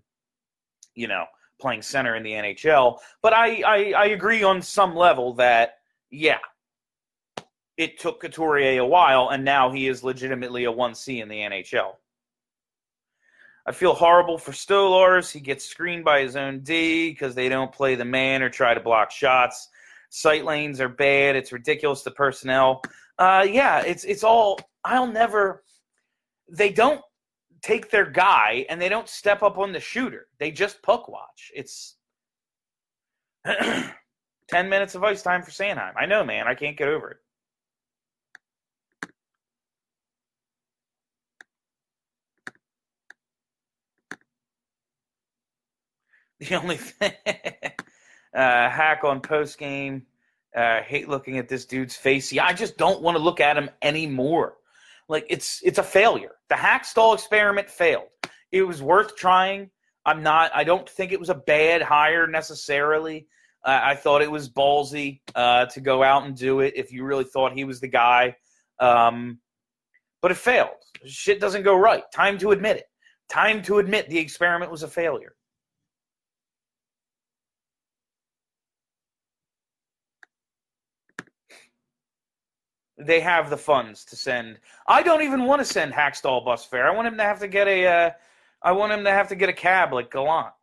you 0.94 1.08
know, 1.08 1.24
playing 1.60 1.82
center 1.82 2.14
in 2.14 2.22
the 2.22 2.32
NHL. 2.32 2.98
But 3.22 3.32
I, 3.32 3.62
I, 3.62 3.92
I 3.96 4.04
agree 4.06 4.42
on 4.42 4.62
some 4.62 4.94
level 4.94 5.34
that, 5.34 5.78
yeah, 6.10 6.38
it 7.76 7.98
took 7.98 8.20
Couturier 8.20 8.80
a 8.80 8.86
while, 8.86 9.30
and 9.30 9.44
now 9.44 9.70
he 9.70 9.88
is 9.88 10.04
legitimately 10.04 10.64
a 10.64 10.72
1C 10.72 11.22
in 11.22 11.28
the 11.28 11.38
NHL. 11.38 11.94
I 13.66 13.72
feel 13.72 13.94
horrible 13.94 14.36
for 14.36 14.52
Stolarz. 14.52 15.32
He 15.32 15.40
gets 15.40 15.64
screened 15.64 16.04
by 16.04 16.20
his 16.20 16.36
own 16.36 16.60
D 16.60 17.10
because 17.10 17.34
they 17.34 17.48
don't 17.48 17.72
play 17.72 17.94
the 17.94 18.04
man 18.04 18.42
or 18.42 18.50
try 18.50 18.74
to 18.74 18.80
block 18.80 19.10
shots. 19.10 19.68
Sight 20.10 20.44
lanes 20.44 20.80
are 20.80 20.88
bad. 20.88 21.34
It's 21.34 21.50
ridiculous. 21.50 22.02
The 22.02 22.10
personnel. 22.10 22.82
Uh, 23.18 23.46
yeah, 23.50 23.80
it's 23.80 24.04
it's 24.04 24.22
all. 24.22 24.60
I'll 24.84 25.06
never. 25.06 25.64
They 26.50 26.70
don't 26.70 27.00
take 27.64 27.90
their 27.90 28.04
guy 28.04 28.66
and 28.68 28.80
they 28.80 28.90
don't 28.90 29.08
step 29.08 29.42
up 29.42 29.56
on 29.56 29.72
the 29.72 29.80
shooter. 29.80 30.26
They 30.38 30.50
just 30.50 30.82
puck 30.82 31.08
watch. 31.08 31.50
It's 31.54 31.96
10 33.46 34.68
minutes 34.68 34.94
of 34.94 35.02
ice 35.02 35.22
time 35.22 35.42
for 35.42 35.50
Sanheim. 35.50 35.94
I 35.98 36.04
know, 36.04 36.22
man. 36.24 36.46
I 36.46 36.54
can't 36.54 36.76
get 36.76 36.88
over 36.88 37.10
it. 37.12 37.16
The 46.40 46.56
only 46.56 46.76
thing, 46.76 47.12
uh, 47.26 48.68
hack 48.68 49.04
on 49.04 49.20
post 49.20 49.56
game. 49.56 50.04
Uh, 50.54 50.82
hate 50.82 51.08
looking 51.08 51.38
at 51.38 51.48
this 51.48 51.64
dude's 51.64 51.96
face. 51.96 52.32
Yeah, 52.32 52.44
I 52.44 52.52
just 52.52 52.76
don't 52.76 53.00
want 53.00 53.16
to 53.16 53.22
look 53.22 53.40
at 53.40 53.56
him 53.56 53.70
anymore. 53.80 54.56
Like 55.08 55.26
it's 55.28 55.60
it's 55.62 55.78
a 55.78 55.82
failure. 55.82 56.32
The 56.48 56.54
Hakstol 56.54 57.14
experiment 57.14 57.68
failed. 57.68 58.08
It 58.52 58.62
was 58.62 58.82
worth 58.82 59.16
trying. 59.16 59.70
I'm 60.06 60.22
not. 60.22 60.50
I 60.54 60.64
don't 60.64 60.88
think 60.88 61.12
it 61.12 61.20
was 61.20 61.30
a 61.30 61.34
bad 61.34 61.82
hire 61.82 62.26
necessarily. 62.26 63.26
Uh, 63.64 63.80
I 63.82 63.94
thought 63.94 64.22
it 64.22 64.30
was 64.30 64.50
ballsy 64.50 65.20
uh, 65.34 65.66
to 65.66 65.80
go 65.80 66.02
out 66.02 66.24
and 66.24 66.36
do 66.36 66.60
it 66.60 66.74
if 66.76 66.92
you 66.92 67.04
really 67.04 67.24
thought 67.24 67.52
he 67.52 67.64
was 67.64 67.80
the 67.80 67.88
guy. 67.88 68.36
Um, 68.78 69.38
but 70.20 70.30
it 70.30 70.36
failed. 70.36 70.70
Shit 71.06 71.40
doesn't 71.40 71.62
go 71.62 71.76
right. 71.76 72.04
Time 72.12 72.38
to 72.38 72.52
admit 72.52 72.76
it. 72.76 72.84
Time 73.28 73.62
to 73.62 73.78
admit 73.78 74.08
the 74.08 74.18
experiment 74.18 74.70
was 74.70 74.82
a 74.82 74.88
failure. 74.88 75.34
They 82.98 83.20
have 83.20 83.50
the 83.50 83.56
funds 83.56 84.04
to 84.06 84.16
send. 84.16 84.58
I 84.86 85.02
don't 85.02 85.22
even 85.22 85.44
want 85.44 85.60
to 85.60 85.64
send 85.64 85.92
Hakstol 85.92 86.44
bus 86.44 86.64
fare. 86.64 86.88
I 86.88 86.94
want 86.94 87.08
him 87.08 87.16
to 87.16 87.22
have 87.22 87.40
to 87.40 87.48
get 87.48 87.66
a. 87.66 87.86
Uh, 87.86 88.10
I 88.62 88.72
want 88.72 88.92
him 88.92 89.04
to 89.04 89.10
have 89.10 89.28
to 89.28 89.36
get 89.36 89.48
a 89.48 89.52
cab 89.52 89.92
like 89.92 90.10
Gallant. 90.10 90.54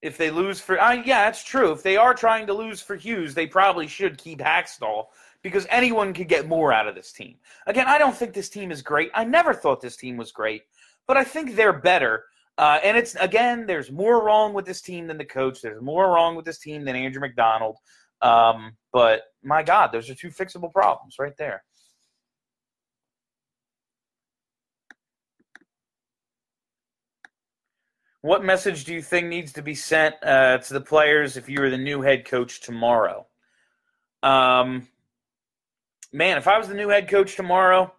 If 0.00 0.16
they 0.16 0.30
lose 0.30 0.58
for, 0.58 0.80
uh, 0.80 0.94
yeah, 0.94 1.26
that's 1.26 1.44
true. 1.44 1.70
If 1.70 1.84
they 1.84 1.96
are 1.96 2.14
trying 2.14 2.46
to 2.48 2.54
lose 2.54 2.80
for 2.80 2.96
Hughes, 2.96 3.34
they 3.34 3.46
probably 3.46 3.86
should 3.86 4.18
keep 4.18 4.40
Hakstol 4.40 5.06
because 5.42 5.66
anyone 5.70 6.12
could 6.12 6.28
get 6.28 6.48
more 6.48 6.72
out 6.72 6.88
of 6.88 6.96
this 6.96 7.12
team. 7.12 7.36
Again, 7.66 7.86
I 7.86 7.98
don't 7.98 8.16
think 8.16 8.32
this 8.32 8.48
team 8.48 8.72
is 8.72 8.82
great. 8.82 9.10
I 9.14 9.24
never 9.24 9.54
thought 9.54 9.80
this 9.80 9.96
team 9.96 10.16
was 10.16 10.32
great, 10.32 10.62
but 11.06 11.16
I 11.16 11.22
think 11.22 11.54
they're 11.54 11.72
better 11.72 12.24
uh, 12.58 12.78
and 12.84 12.96
it's 12.96 13.14
again, 13.16 13.66
there's 13.66 13.90
more 13.90 14.24
wrong 14.24 14.52
with 14.52 14.66
this 14.66 14.82
team 14.82 15.06
than 15.06 15.18
the 15.18 15.24
coach. 15.24 15.62
There's 15.62 15.82
more 15.82 16.08
wrong 16.12 16.36
with 16.36 16.44
this 16.44 16.58
team 16.58 16.84
than 16.84 16.96
Andrew 16.96 17.20
McDonald. 17.20 17.76
Um, 18.20 18.76
but 18.92 19.22
my 19.42 19.62
God, 19.62 19.90
those 19.92 20.08
are 20.10 20.14
two 20.14 20.28
fixable 20.28 20.72
problems 20.72 21.16
right 21.18 21.36
there. 21.38 21.64
What 28.20 28.44
message 28.44 28.84
do 28.84 28.94
you 28.94 29.02
think 29.02 29.26
needs 29.26 29.52
to 29.54 29.62
be 29.62 29.74
sent 29.74 30.14
uh, 30.22 30.58
to 30.58 30.74
the 30.74 30.80
players 30.80 31.36
if 31.36 31.48
you 31.48 31.60
were 31.60 31.70
the 31.70 31.78
new 31.78 32.02
head 32.02 32.24
coach 32.24 32.60
tomorrow? 32.60 33.26
Um, 34.22 34.86
man, 36.12 36.38
if 36.38 36.46
I 36.46 36.56
was 36.56 36.68
the 36.68 36.74
new 36.74 36.88
head 36.88 37.08
coach 37.08 37.34
tomorrow, 37.34 37.92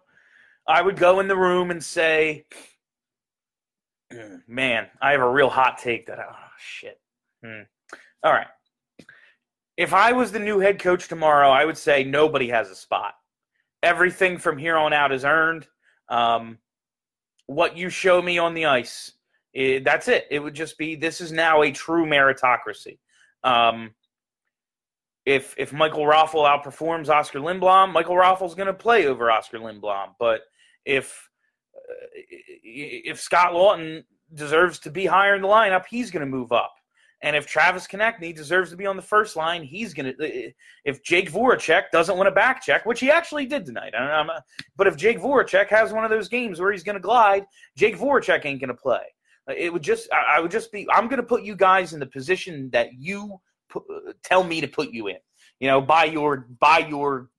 I 0.66 0.80
would 0.80 0.96
go 0.96 1.20
in 1.20 1.28
the 1.28 1.36
room 1.36 1.70
and 1.70 1.84
say, 1.84 2.46
Man, 4.46 4.86
I 5.00 5.12
have 5.12 5.20
a 5.20 5.30
real 5.30 5.48
hot 5.48 5.78
take 5.78 6.06
that. 6.06 6.18
Oh 6.18 6.34
shit. 6.58 7.00
Hmm. 7.44 7.62
All 8.22 8.32
right. 8.32 8.46
If 9.76 9.92
I 9.92 10.12
was 10.12 10.30
the 10.30 10.38
new 10.38 10.60
head 10.60 10.78
coach 10.78 11.08
tomorrow, 11.08 11.50
I 11.50 11.64
would 11.64 11.76
say 11.76 12.04
nobody 12.04 12.48
has 12.48 12.70
a 12.70 12.76
spot. 12.76 13.14
Everything 13.82 14.38
from 14.38 14.56
here 14.56 14.76
on 14.76 14.92
out 14.92 15.12
is 15.12 15.24
earned. 15.24 15.66
Um, 16.08 16.58
what 17.46 17.76
you 17.76 17.90
show 17.90 18.22
me 18.22 18.38
on 18.38 18.54
the 18.54 18.66
ice, 18.66 19.12
it, 19.52 19.84
that's 19.84 20.08
it. 20.08 20.26
It 20.30 20.38
would 20.38 20.54
just 20.54 20.78
be 20.78 20.94
this 20.94 21.20
is 21.20 21.32
now 21.32 21.62
a 21.62 21.70
true 21.70 22.06
meritocracy. 22.06 22.98
Um, 23.42 23.94
if 25.26 25.54
if 25.58 25.72
Michael 25.72 26.04
Raffl 26.04 26.46
outperforms 26.46 27.08
Oskar 27.08 27.40
Lindblom, 27.40 27.92
Michael 27.92 28.16
Raffl's 28.16 28.54
going 28.54 28.66
to 28.66 28.74
play 28.74 29.06
over 29.06 29.30
Oskar 29.30 29.58
Lindblom. 29.58 30.14
But 30.18 30.42
if 30.84 31.28
Uh, 31.88 32.06
if 32.62 33.20
Scott 33.20 33.52
Laughton 33.52 34.04
deserves 34.32 34.78
to 34.80 34.90
be 34.90 35.06
higher 35.06 35.34
in 35.34 35.42
the 35.42 35.48
lineup, 35.48 35.84
he's 35.88 36.10
going 36.10 36.24
to 36.24 36.30
move 36.30 36.52
up. 36.52 36.74
And 37.22 37.34
if 37.34 37.46
Travis 37.46 37.86
Konecny 37.86 38.34
deserves 38.34 38.70
to 38.70 38.76
be 38.76 38.84
on 38.84 38.96
the 38.96 39.02
first 39.02 39.34
line, 39.34 39.62
he's 39.62 39.94
going 39.94 40.14
to. 40.14 40.48
Uh, 40.48 40.50
if 40.84 41.02
Jake 41.02 41.30
Voracek 41.30 41.84
doesn't 41.90 42.16
want 42.16 42.28
a 42.28 42.32
back 42.32 42.62
check, 42.62 42.84
which 42.84 43.00
he 43.00 43.10
actually 43.10 43.46
did 43.46 43.64
tonight, 43.64 43.94
but 44.76 44.86
if 44.86 44.96
Jake 44.96 45.18
Voracek 45.18 45.68
has 45.68 45.92
one 45.92 46.04
of 46.04 46.10
those 46.10 46.28
games 46.28 46.60
where 46.60 46.70
he's 46.70 46.82
going 46.82 46.96
to 46.96 47.00
glide, 47.00 47.46
Jake 47.76 47.96
Voracek 47.96 48.44
ain't 48.44 48.60
going 48.60 48.68
to 48.68 48.74
play. 48.74 49.04
Uh, 49.48 49.54
it 49.56 49.72
would 49.72 49.82
just, 49.82 50.08
I 50.12 50.40
would 50.40 50.50
just 50.50 50.70
be, 50.72 50.86
I'm 50.92 51.08
going 51.08 51.20
to 51.20 51.26
put 51.26 51.42
you 51.42 51.56
guys 51.56 51.92
in 51.92 52.00
the 52.00 52.06
position 52.06 52.70
that 52.70 52.88
you 52.98 53.40
put, 53.70 53.84
tell 54.22 54.44
me 54.44 54.60
to 54.60 54.68
put 54.68 54.90
you 54.90 55.08
in. 55.08 55.16
You 55.60 55.68
know, 55.68 55.80
by 55.80 56.04
your, 56.04 56.48
by 56.60 56.78
your 56.78 57.30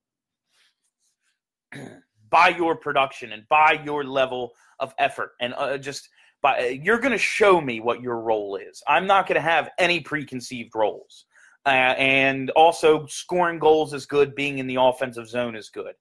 by 2.29 2.49
your 2.49 2.75
production 2.75 3.33
and 3.33 3.43
by 3.49 3.81
your 3.85 4.03
level 4.03 4.51
of 4.79 4.93
effort 4.97 5.31
and 5.39 5.53
uh, 5.57 5.77
just 5.77 6.09
by 6.41 6.79
you're 6.83 6.99
going 6.99 7.11
to 7.11 7.17
show 7.17 7.59
me 7.61 7.79
what 7.79 8.01
your 8.01 8.19
role 8.19 8.55
is. 8.55 8.83
I'm 8.87 9.07
not 9.07 9.27
going 9.27 9.35
to 9.35 9.41
have 9.41 9.69
any 9.79 9.99
preconceived 9.99 10.73
roles. 10.75 11.25
Uh, 11.65 11.95
and 11.97 12.51
also 12.51 13.07
scoring 13.07 13.57
goals 13.57 13.91
is 13.93 14.05
good, 14.05 14.35
being 14.35 14.59
in 14.59 14.67
the 14.67 14.79
offensive 14.79 15.27
zone 15.27 15.55
is 15.55 15.69
good. 15.69 15.95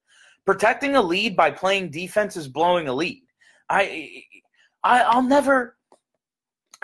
Protecting 0.45 0.97
a 0.97 1.01
lead 1.03 1.35
by 1.35 1.51
playing 1.51 1.91
defense 1.91 2.37
is 2.37 2.47
blowing 2.47 2.87
a 2.89 2.93
lead. 2.93 3.23
I, 3.71 4.23
I 4.83 5.01
I'll 5.01 5.23
never 5.23 5.77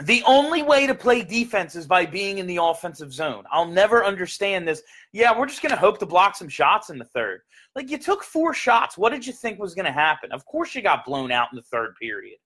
the 0.02 0.22
only 0.26 0.62
way 0.62 0.86
to 0.86 0.94
play 0.94 1.22
defense 1.22 1.74
is 1.76 1.86
by 1.86 2.06
being 2.06 2.38
in 2.38 2.46
the 2.46 2.58
offensive 2.62 3.12
zone. 3.12 3.44
I'll 3.50 3.66
never 3.66 4.04
understand 4.04 4.66
this. 4.66 4.82
Yeah, 5.12 5.36
we're 5.36 5.46
just 5.46 5.62
going 5.62 5.70
to 5.70 5.80
hope 5.80 5.98
to 5.98 6.06
block 6.06 6.36
some 6.36 6.48
shots 6.48 6.90
in 6.90 6.98
the 6.98 7.04
third. 7.04 7.40
Like, 7.74 7.90
you 7.90 7.98
took 7.98 8.22
four 8.22 8.54
shots. 8.54 8.96
What 8.96 9.10
did 9.10 9.26
you 9.26 9.32
think 9.32 9.58
was 9.58 9.74
going 9.74 9.86
to 9.86 9.92
happen? 9.92 10.32
Of 10.32 10.44
course, 10.46 10.74
you 10.74 10.82
got 10.82 11.04
blown 11.04 11.30
out 11.30 11.48
in 11.52 11.56
the 11.56 11.62
third 11.62 11.94
period. 12.00 12.38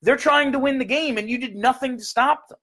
They're 0.00 0.16
trying 0.16 0.52
to 0.52 0.58
win 0.58 0.78
the 0.78 0.84
game, 0.84 1.18
and 1.18 1.28
you 1.28 1.38
did 1.38 1.54
nothing 1.54 1.96
to 1.98 2.04
stop 2.04 2.48
them. 2.48 2.58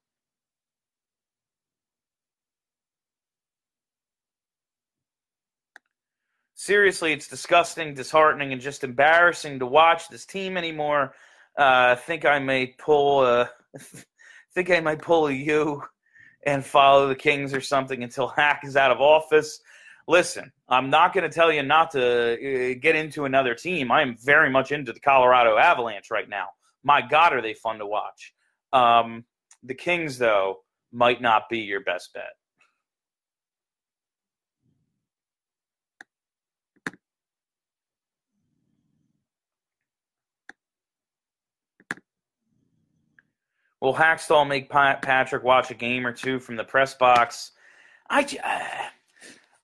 Seriously, 6.55 7.13
it's 7.13 7.27
disgusting, 7.27 7.93
disheartening, 7.93 8.51
and 8.51 8.61
just 8.61 8.83
embarrassing 8.83 9.59
to 9.59 9.65
watch 9.65 10.09
this 10.09 10.25
team 10.25 10.57
anymore. 10.57 11.13
Uh, 11.57 11.91
I 11.91 11.95
think 11.95 12.25
I 12.25 12.39
may 12.39 12.67
pull. 12.77 13.25
a 13.25 13.49
think 14.63 14.77
I 14.77 14.81
might 14.81 15.01
pull 15.01 15.27
a 15.27 15.31
you 15.31 15.81
and 16.45 16.65
follow 16.65 17.07
the 17.07 17.15
Kings 17.15 17.53
or 17.53 17.61
something 17.61 18.03
until 18.03 18.27
Hack 18.27 18.63
is 18.65 18.75
out 18.75 18.91
of 18.91 18.99
office. 18.99 19.61
Listen, 20.05 20.51
I'm 20.67 20.89
not 20.89 21.13
going 21.13 21.23
to 21.23 21.33
tell 21.33 21.49
you 21.49 21.63
not 21.63 21.91
to 21.91 22.33
uh, 22.33 22.79
get 22.81 22.95
into 22.95 23.23
another 23.23 23.55
team. 23.55 23.89
I 23.89 24.01
am 24.01 24.17
very 24.17 24.49
much 24.49 24.73
into 24.73 24.91
the 24.91 24.99
Colorado 24.99 25.57
Avalanche 25.57 26.11
right 26.11 26.27
now. 26.27 26.47
My 26.83 27.01
God, 27.01 27.31
are 27.31 27.41
they 27.41 27.53
fun 27.53 27.79
to 27.79 27.85
watch? 27.85 28.33
Um, 28.73 29.23
the 29.63 29.75
Kings, 29.75 30.17
though, 30.17 30.57
might 30.91 31.21
not 31.21 31.43
be 31.49 31.59
your 31.59 31.81
best 31.81 32.13
bet. 32.13 32.33
Will 43.81 43.93
Hakstol 43.93 44.47
make 44.47 44.69
Patrick 44.69 45.43
watch 45.43 45.71
a 45.71 45.75
game 45.75 46.05
or 46.05 46.11
two 46.11 46.39
from 46.39 46.57
the 46.57 46.63
press 46.63 46.93
box? 46.95 47.51
I 48.09 48.25
uh, 48.43 48.89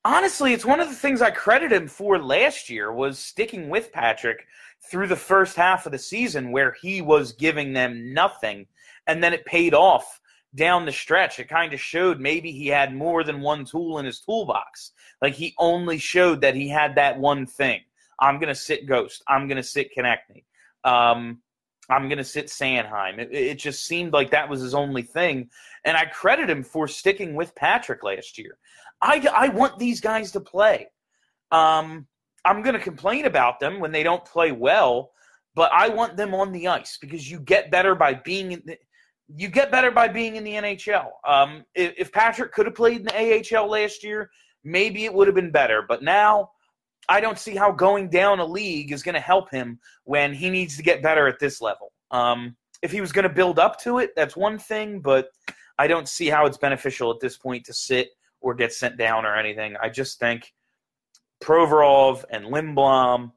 honestly, 0.05 0.53
it's 0.53 0.65
one 0.65 0.79
of 0.79 0.87
the 0.87 0.95
things 0.95 1.21
I 1.21 1.31
credit 1.31 1.73
him 1.73 1.87
for 1.87 2.17
last 2.17 2.69
year 2.69 2.93
was 2.93 3.19
sticking 3.19 3.69
with 3.69 3.91
Patrick 3.91 4.45
through 4.89 5.07
the 5.07 5.15
first 5.15 5.55
half 5.55 5.85
of 5.85 5.91
the 5.91 5.97
season, 5.97 6.51
where 6.51 6.75
he 6.81 7.01
was 7.01 7.33
giving 7.33 7.73
them 7.73 8.13
nothing, 8.13 8.67
and 9.07 9.23
then 9.23 9.33
it 9.33 9.45
paid 9.45 9.73
off 9.73 10.21
down 10.53 10.85
the 10.85 10.91
stretch. 10.91 11.39
It 11.39 11.49
kind 11.49 11.73
of 11.73 11.81
showed 11.81 12.19
maybe 12.19 12.51
he 12.51 12.67
had 12.67 12.95
more 12.95 13.23
than 13.23 13.41
one 13.41 13.65
tool 13.65 13.99
in 13.99 14.05
his 14.05 14.21
toolbox. 14.21 14.91
Like 15.21 15.33
he 15.33 15.53
only 15.57 15.97
showed 15.97 16.39
that 16.41 16.55
he 16.55 16.69
had 16.69 16.95
that 16.95 17.19
one 17.19 17.45
thing. 17.45 17.81
I'm 18.19 18.39
gonna 18.39 18.55
sit 18.55 18.85
Ghost. 18.85 19.23
I'm 19.27 19.47
gonna 19.49 19.63
sit 19.63 19.89
Konecny. 19.95 20.45
Um, 20.85 21.41
I'm 21.89 22.07
going 22.07 22.17
to 22.17 22.23
sit 22.23 22.47
Sanheim. 22.47 23.19
It, 23.19 23.29
it, 23.31 23.59
just 23.59 23.85
seemed 23.85 24.13
like 24.13 24.31
that 24.31 24.49
was 24.49 24.61
his 24.61 24.73
only 24.73 25.03
thing. 25.03 25.49
And 25.83 25.95
I 25.95 26.05
credit 26.05 26.49
him 26.49 26.63
for 26.63 26.87
sticking 26.87 27.35
with 27.35 27.53
Patrick 27.55 28.03
last 28.03 28.37
year. 28.37 28.57
I, 29.01 29.27
I 29.33 29.49
want 29.49 29.77
these 29.77 30.01
guys 30.01 30.31
to 30.31 30.39
play. 30.39 30.87
Um, 31.51 32.07
I'm 32.43 32.61
going 32.61 32.73
to 32.73 32.79
complain 32.79 33.25
about 33.25 33.59
them 33.59 33.79
when 33.79 33.91
they 33.91 34.03
don't 34.03 34.25
play 34.25 34.51
well, 34.51 35.11
but 35.53 35.71
I 35.73 35.89
want 35.89 36.17
them 36.17 36.33
on 36.33 36.51
the 36.51 36.67
ice 36.67 36.97
because 36.99 37.29
you 37.29 37.39
get 37.39 37.71
better 37.71 37.95
by 37.95 38.13
being 38.13 38.53
in 38.53 38.63
the, 38.65 38.77
you 39.35 39.47
get 39.47 39.71
better 39.71 39.89
by 39.89 40.07
being 40.07 40.35
in 40.35 40.43
the 40.43 40.53
NHL. 40.53 41.09
Um, 41.27 41.65
if, 41.73 41.93
if 41.97 42.11
Patrick 42.11 42.51
could 42.51 42.67
have 42.67 42.75
played 42.75 42.97
in 42.97 43.03
the 43.05 43.57
AHL 43.57 43.69
last 43.69 44.03
year, 44.03 44.29
maybe 44.63 45.05
it 45.05 45.13
would 45.13 45.27
have 45.27 45.35
been 45.35 45.51
better. 45.51 45.83
But 45.87 46.03
now 46.03 46.51
I 47.07 47.21
don't 47.21 47.37
see 47.39 47.55
how 47.55 47.71
going 47.71 48.09
down 48.09 48.39
a 48.39 48.45
league 48.45 48.91
is 48.91 49.03
going 49.03 49.15
to 49.15 49.21
help 49.21 49.51
him 49.51 49.79
when 50.03 50.33
he 50.33 50.49
needs 50.49 50.75
to 50.77 50.83
get 50.83 51.03
better 51.03 51.27
at 51.27 51.39
this 51.39 51.61
level. 51.61 51.91
Um, 52.11 52.55
if 52.81 52.91
he 52.91 53.01
was 53.01 53.11
going 53.11 53.23
to 53.23 53.33
build 53.33 53.59
up 53.59 53.79
to 53.81 53.99
it, 53.99 54.11
that's 54.15 54.35
one 54.35 54.57
thing, 54.57 54.99
but 54.99 55.29
I 55.77 55.87
don't 55.87 56.07
see 56.07 56.27
how 56.27 56.45
it's 56.45 56.57
beneficial 56.57 57.11
at 57.11 57.19
this 57.19 57.37
point 57.37 57.65
to 57.65 57.73
sit 57.73 58.09
or 58.41 58.53
get 58.53 58.73
sent 58.73 58.97
down 58.97 59.25
or 59.25 59.35
anything. 59.35 59.75
I 59.81 59.89
just 59.89 60.19
think 60.19 60.53
Provorov 61.41 62.23
and 62.29 62.45
Lindblom 62.45 63.31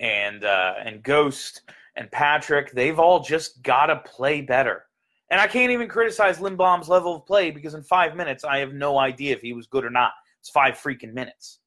and 0.00 0.44
uh, 0.44 0.74
and 0.84 1.02
Ghost 1.02 1.62
and 1.96 2.10
Patrick, 2.10 2.72
they've 2.72 2.98
all 2.98 3.20
just 3.20 3.62
got 3.62 3.86
to 3.86 3.96
play 3.96 4.40
better. 4.40 4.84
And 5.30 5.40
I 5.40 5.46
can't 5.46 5.72
even 5.72 5.88
criticize 5.88 6.38
Lindblom's 6.38 6.88
level 6.88 7.16
of 7.16 7.26
play 7.26 7.50
because 7.50 7.74
in 7.74 7.82
five 7.82 8.14
minutes, 8.14 8.44
I 8.44 8.58
have 8.58 8.74
no 8.74 8.98
idea 8.98 9.34
if 9.34 9.40
he 9.40 9.54
was 9.54 9.66
good 9.66 9.84
or 9.84 9.90
not. 9.90 10.12
It's 10.40 10.50
five 10.50 10.74
freaking 10.74 11.14
minutes. 11.14 11.60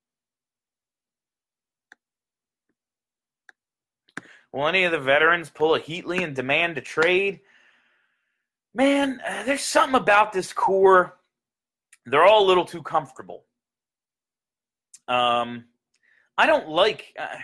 Will 4.56 4.70
any 4.70 4.86
of 4.86 4.94
the 4.94 5.00
veterans 5.00 5.50
pull 5.50 5.76
a 5.76 5.82
Heatley 5.82 6.24
and 6.24 6.34
demand 6.34 6.78
a 6.78 6.82
trade? 6.82 7.42
Man, 8.74 9.20
uh, 9.28 9.44
there's 9.44 9.60
something 9.60 10.00
about 10.00 10.32
this 10.32 10.54
core. 10.54 11.18
They're 12.06 12.24
all 12.24 12.46
a 12.46 12.48
little 12.48 12.64
too 12.64 12.82
comfortable. 12.82 13.44
Um, 15.10 15.66
I 16.38 16.46
don't 16.46 16.70
like. 16.70 17.14
Uh, 17.20 17.36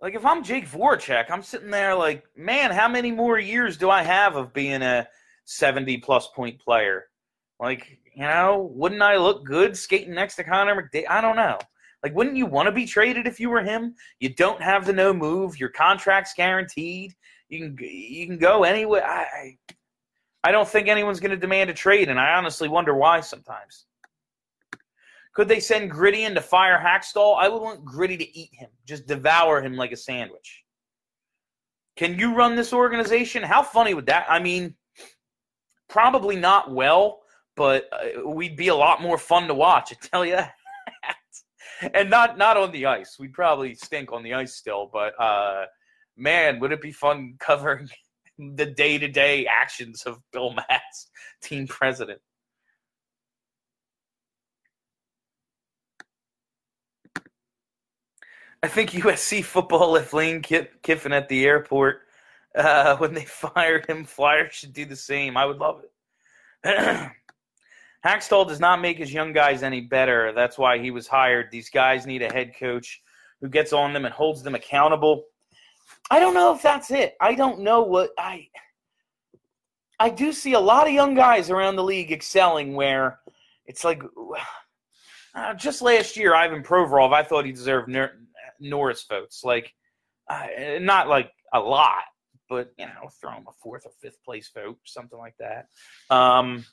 like 0.00 0.14
if 0.14 0.24
I'm 0.24 0.44
Jake 0.44 0.70
Voracek, 0.70 1.28
I'm 1.28 1.42
sitting 1.42 1.70
there 1.70 1.96
like, 1.96 2.24
man, 2.36 2.70
how 2.70 2.86
many 2.86 3.10
more 3.10 3.40
years 3.40 3.76
do 3.76 3.90
I 3.90 4.02
have 4.04 4.36
of 4.36 4.52
being 4.52 4.82
a 4.82 5.08
70 5.46 5.98
plus 5.98 6.28
point 6.28 6.60
player? 6.60 7.06
Like, 7.58 7.98
you 8.14 8.22
know, 8.22 8.70
wouldn't 8.72 9.02
I 9.02 9.16
look 9.16 9.44
good 9.44 9.76
skating 9.76 10.14
next 10.14 10.36
to 10.36 10.44
Connor 10.44 10.80
McDavid? 10.80 11.08
I 11.08 11.20
don't 11.20 11.36
know. 11.36 11.58
Like, 12.02 12.14
wouldn't 12.14 12.36
you 12.36 12.46
want 12.46 12.66
to 12.66 12.72
be 12.72 12.84
traded 12.84 13.26
if 13.26 13.38
you 13.38 13.48
were 13.48 13.62
him? 13.62 13.94
You 14.18 14.34
don't 14.34 14.60
have 14.60 14.86
the 14.86 14.92
no 14.92 15.12
move. 15.12 15.58
Your 15.58 15.68
contract's 15.68 16.34
guaranteed. 16.34 17.14
You 17.48 17.60
can 17.60 17.78
you 17.80 18.26
can 18.26 18.38
go 18.38 18.64
anywhere. 18.64 19.04
I 19.06 19.56
I 20.44 20.50
don't 20.50 20.68
think 20.68 20.88
anyone's 20.88 21.20
going 21.20 21.30
to 21.30 21.36
demand 21.36 21.70
a 21.70 21.74
trade, 21.74 22.08
and 22.08 22.18
I 22.18 22.34
honestly 22.34 22.68
wonder 22.68 22.94
why 22.94 23.20
sometimes. 23.20 23.86
Could 25.34 25.48
they 25.48 25.60
send 25.60 25.90
Gritty 25.90 26.24
in 26.24 26.34
to 26.34 26.40
fire 26.40 26.78
Hakstol? 26.78 27.38
I 27.38 27.48
would 27.48 27.62
want 27.62 27.84
Gritty 27.84 28.16
to 28.18 28.38
eat 28.38 28.50
him, 28.52 28.68
just 28.86 29.06
devour 29.06 29.62
him 29.62 29.76
like 29.76 29.92
a 29.92 29.96
sandwich. 29.96 30.64
Can 31.96 32.18
you 32.18 32.34
run 32.34 32.56
this 32.56 32.72
organization? 32.72 33.42
How 33.42 33.62
funny 33.62 33.94
would 33.94 34.06
that? 34.06 34.26
I 34.28 34.40
mean, 34.40 34.74
probably 35.88 36.36
not 36.36 36.72
well, 36.72 37.20
but 37.54 37.88
uh, 37.92 38.28
we'd 38.28 38.56
be 38.56 38.68
a 38.68 38.74
lot 38.74 39.02
more 39.02 39.18
fun 39.18 39.46
to 39.48 39.54
watch. 39.54 39.92
I 39.92 40.06
tell 40.06 40.24
you 40.24 40.36
that. 40.36 40.54
And 41.94 42.10
not 42.10 42.38
not 42.38 42.56
on 42.56 42.72
the 42.72 42.86
ice. 42.86 43.16
We'd 43.18 43.32
probably 43.32 43.74
stink 43.74 44.12
on 44.12 44.22
the 44.22 44.34
ice 44.34 44.54
still, 44.54 44.90
but 44.92 45.12
uh, 45.20 45.66
man, 46.16 46.60
would 46.60 46.72
it 46.72 46.80
be 46.80 46.92
fun 46.92 47.34
covering 47.38 47.88
the 48.38 48.66
day 48.66 48.98
to 48.98 49.08
day 49.08 49.46
actions 49.46 50.02
of 50.04 50.18
Bill 50.32 50.54
Matz, 50.54 51.10
team 51.42 51.66
president? 51.66 52.20
I 58.64 58.68
think 58.68 58.90
USC 58.90 59.42
football 59.42 59.92
left 59.92 60.14
Lane 60.14 60.40
Kiffin 60.40 61.12
at 61.12 61.28
the 61.28 61.44
airport 61.44 62.02
uh, 62.54 62.96
when 62.96 63.12
they 63.12 63.24
fired 63.26 63.86
him. 63.86 64.04
Flyers 64.04 64.54
should 64.54 64.72
do 64.72 64.84
the 64.84 64.96
same. 64.96 65.36
I 65.36 65.44
would 65.44 65.58
love 65.58 65.82
it. 65.82 67.10
Hakstol 68.04 68.48
does 68.48 68.60
not 68.60 68.80
make 68.80 68.98
his 68.98 69.12
young 69.12 69.32
guys 69.32 69.62
any 69.62 69.80
better. 69.80 70.32
That's 70.32 70.58
why 70.58 70.78
he 70.78 70.90
was 70.90 71.06
hired. 71.06 71.50
These 71.50 71.70
guys 71.70 72.06
need 72.06 72.22
a 72.22 72.32
head 72.32 72.52
coach 72.58 73.00
who 73.40 73.48
gets 73.48 73.72
on 73.72 73.92
them 73.92 74.04
and 74.04 74.14
holds 74.14 74.42
them 74.42 74.54
accountable. 74.54 75.24
I 76.10 76.18
don't 76.18 76.34
know 76.34 76.54
if 76.54 76.62
that's 76.62 76.90
it. 76.90 77.14
I 77.20 77.34
don't 77.34 77.60
know 77.60 77.82
what 77.82 78.10
I. 78.18 78.48
I 80.00 80.10
do 80.10 80.32
see 80.32 80.54
a 80.54 80.60
lot 80.60 80.88
of 80.88 80.92
young 80.92 81.14
guys 81.14 81.48
around 81.48 81.76
the 81.76 81.84
league 81.84 82.10
excelling 82.10 82.74
where 82.74 83.20
it's 83.66 83.84
like 83.84 84.02
uh, 85.34 85.54
just 85.54 85.80
last 85.80 86.16
year, 86.16 86.34
Ivan 86.34 86.62
Provorov, 86.62 87.12
I 87.12 87.22
thought 87.22 87.46
he 87.46 87.52
deserved 87.52 87.88
Nor- 87.88 88.18
Norris 88.58 89.04
votes. 89.08 89.42
Like, 89.44 89.72
uh, 90.28 90.46
not 90.80 91.08
like 91.08 91.30
a 91.52 91.60
lot, 91.60 92.02
but 92.48 92.72
you 92.78 92.86
know, 92.86 93.10
throw 93.20 93.32
him 93.32 93.46
a 93.48 93.52
fourth 93.62 93.86
or 93.86 93.92
fifth 94.00 94.22
place 94.24 94.50
vote, 94.52 94.78
something 94.84 95.18
like 95.18 95.36
that. 95.38 95.68
Um, 96.10 96.64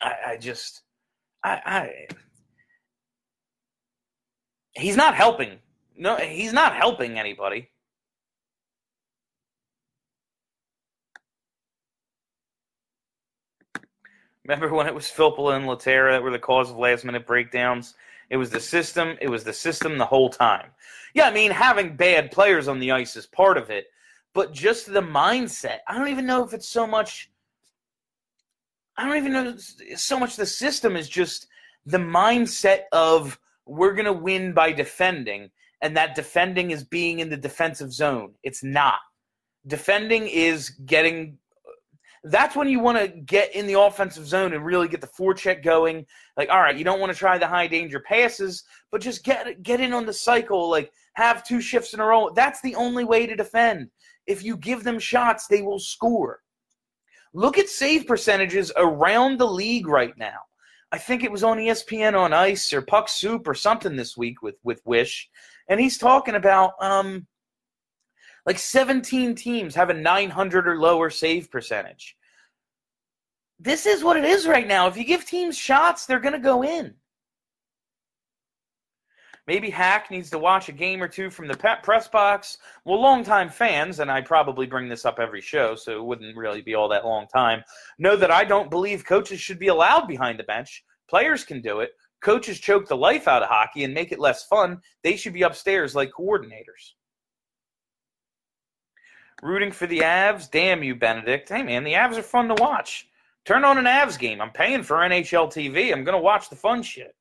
I, 0.00 0.14
I 0.28 0.36
just, 0.36 0.82
I, 1.42 1.60
I, 1.64 2.06
he's 4.74 4.96
not 4.96 5.14
helping. 5.14 5.58
No, 5.96 6.16
he's 6.16 6.52
not 6.52 6.74
helping 6.74 7.18
anybody. 7.18 7.70
Remember 14.44 14.72
when 14.72 14.86
it 14.86 14.94
was 14.94 15.06
Filppula 15.06 15.56
and 15.56 15.64
Lehtera 15.64 16.12
that 16.12 16.22
were 16.22 16.30
the 16.30 16.38
cause 16.38 16.70
of 16.70 16.76
last 16.76 17.04
minute 17.04 17.26
breakdowns? 17.26 17.94
It 18.30 18.36
was 18.36 18.50
the 18.50 18.60
system. 18.60 19.16
It 19.20 19.28
was 19.28 19.42
the 19.42 19.52
system 19.52 19.98
the 19.98 20.04
whole 20.04 20.30
time. 20.30 20.70
Yeah, 21.14 21.28
I 21.28 21.32
mean, 21.32 21.50
having 21.50 21.96
bad 21.96 22.30
players 22.30 22.68
on 22.68 22.78
the 22.78 22.92
ice 22.92 23.16
is 23.16 23.26
part 23.26 23.56
of 23.56 23.70
it, 23.70 23.86
but 24.34 24.52
just 24.52 24.92
the 24.92 25.00
mindset. 25.00 25.78
I 25.88 25.98
don't 25.98 26.08
even 26.08 26.26
know 26.26 26.44
if 26.44 26.52
it's 26.52 26.68
so 26.68 26.86
much 26.86 27.30
I 28.96 29.06
don't 29.06 29.16
even 29.16 29.32
know 29.32 29.56
so 29.96 30.18
much 30.18 30.36
the 30.36 30.46
system 30.46 30.96
is 30.96 31.08
just 31.08 31.46
the 31.84 31.98
mindset 31.98 32.82
of 32.92 33.38
we're 33.66 33.94
going 33.94 34.06
to 34.06 34.12
win 34.12 34.52
by 34.52 34.72
defending 34.72 35.50
and 35.82 35.96
that 35.96 36.14
defending 36.14 36.70
is 36.70 36.84
being 36.84 37.18
in 37.18 37.28
the 37.28 37.36
defensive 37.36 37.92
zone. 37.92 38.34
It's 38.42 38.64
not. 38.64 38.98
Defending 39.66 40.26
is 40.26 40.70
getting 40.70 41.38
that's 42.28 42.56
when 42.56 42.68
you 42.68 42.80
want 42.80 42.98
to 42.98 43.08
get 43.08 43.54
in 43.54 43.66
the 43.68 43.78
offensive 43.78 44.26
zone 44.26 44.52
and 44.52 44.64
really 44.64 44.88
get 44.88 45.00
the 45.00 45.06
forecheck 45.06 45.62
going. 45.62 46.04
Like, 46.36 46.48
all 46.48 46.60
right, 46.60 46.76
you 46.76 46.82
don't 46.82 46.98
want 46.98 47.12
to 47.12 47.18
try 47.18 47.38
the 47.38 47.46
high 47.46 47.68
danger 47.68 48.00
passes, 48.00 48.64
but 48.90 49.00
just 49.00 49.24
get 49.24 49.62
get 49.62 49.80
in 49.80 49.92
on 49.92 50.06
the 50.06 50.12
cycle. 50.12 50.68
Like, 50.68 50.90
have 51.14 51.44
two 51.44 51.60
shifts 51.60 51.94
in 51.94 52.00
a 52.00 52.04
row. 52.04 52.30
That's 52.34 52.60
the 52.62 52.74
only 52.74 53.04
way 53.04 53.26
to 53.26 53.36
defend. 53.36 53.90
If 54.26 54.42
you 54.42 54.56
give 54.56 54.82
them 54.82 54.98
shots, 54.98 55.46
they 55.46 55.62
will 55.62 55.78
score. 55.78 56.40
Look 57.36 57.58
at 57.58 57.68
save 57.68 58.06
percentages 58.06 58.72
around 58.78 59.38
the 59.38 59.46
league 59.46 59.88
right 59.88 60.16
now. 60.16 60.38
I 60.90 60.96
think 60.96 61.22
it 61.22 61.30
was 61.30 61.44
on 61.44 61.58
ESPN 61.58 62.18
on 62.18 62.32
Ice 62.32 62.72
or 62.72 62.80
Puck 62.80 63.10
Soup 63.10 63.46
or 63.46 63.52
something 63.52 63.94
this 63.94 64.16
week 64.16 64.40
with 64.40 64.54
with 64.64 64.80
Wish, 64.86 65.28
and 65.68 65.78
he's 65.78 65.98
talking 65.98 66.36
about 66.36 66.72
um 66.80 67.26
like 68.46 68.58
17 68.58 69.34
teams 69.34 69.74
have 69.74 69.90
a 69.90 69.94
900 69.94 70.66
or 70.66 70.78
lower 70.78 71.10
save 71.10 71.50
percentage. 71.50 72.16
This 73.58 73.84
is 73.84 74.02
what 74.02 74.16
it 74.16 74.24
is 74.24 74.46
right 74.46 74.66
now. 74.66 74.86
If 74.86 74.96
you 74.96 75.04
give 75.04 75.26
teams 75.26 75.58
shots, 75.58 76.06
they're 76.06 76.20
going 76.20 76.32
to 76.32 76.38
go 76.38 76.64
in. 76.64 76.94
Maybe 79.46 79.70
Hack 79.70 80.10
needs 80.10 80.28
to 80.30 80.38
watch 80.38 80.68
a 80.68 80.72
game 80.72 81.00
or 81.00 81.06
two 81.06 81.30
from 81.30 81.46
the 81.46 81.78
press 81.82 82.08
box. 82.08 82.58
Well, 82.84 83.00
longtime 83.00 83.48
fans, 83.48 84.00
and 84.00 84.10
I 84.10 84.20
probably 84.20 84.66
bring 84.66 84.88
this 84.88 85.04
up 85.04 85.20
every 85.20 85.40
show, 85.40 85.76
so 85.76 85.96
it 85.96 86.04
wouldn't 86.04 86.36
really 86.36 86.62
be 86.62 86.74
all 86.74 86.88
that 86.88 87.04
long 87.04 87.26
time, 87.28 87.62
know 87.98 88.16
that 88.16 88.32
I 88.32 88.44
don't 88.44 88.70
believe 88.70 89.06
coaches 89.06 89.40
should 89.40 89.60
be 89.60 89.68
allowed 89.68 90.08
behind 90.08 90.38
the 90.38 90.44
bench. 90.44 90.84
Players 91.08 91.44
can 91.44 91.60
do 91.60 91.80
it. 91.80 91.90
Coaches 92.22 92.58
choke 92.58 92.88
the 92.88 92.96
life 92.96 93.28
out 93.28 93.42
of 93.42 93.48
hockey 93.48 93.84
and 93.84 93.94
make 93.94 94.10
it 94.10 94.18
less 94.18 94.46
fun. 94.46 94.80
They 95.04 95.16
should 95.16 95.32
be 95.32 95.42
upstairs 95.42 95.94
like 95.94 96.10
coordinators. 96.10 96.94
Rooting 99.42 99.70
for 99.70 99.86
the 99.86 100.00
Avs? 100.00 100.50
Damn 100.50 100.82
you, 100.82 100.94
Benedict. 100.94 101.48
Hey, 101.48 101.62
man, 101.62 101.84
the 101.84 101.92
Avs 101.92 102.16
are 102.16 102.22
fun 102.22 102.48
to 102.48 102.54
watch. 102.54 103.08
Turn 103.44 103.64
on 103.64 103.78
an 103.78 103.84
Avs 103.84 104.18
game. 104.18 104.40
I'm 104.40 104.50
paying 104.50 104.82
for 104.82 104.96
NHL 104.96 105.48
TV. 105.48 105.92
I'm 105.92 106.04
going 106.04 106.16
to 106.16 106.22
watch 106.22 106.48
the 106.48 106.56
fun 106.56 106.82
shit. 106.82 107.14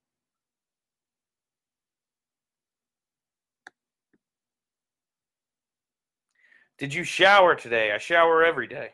Did 6.77 6.93
you 6.93 7.03
shower 7.03 7.55
today? 7.55 7.91
I 7.93 7.97
shower 7.97 8.43
every 8.43 8.67
day. 8.67 8.91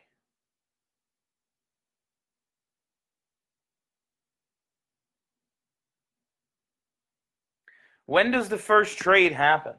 When 8.06 8.30
does 8.30 8.50
the 8.50 8.58
first 8.58 8.98
trade 8.98 9.32
happen? 9.32 9.74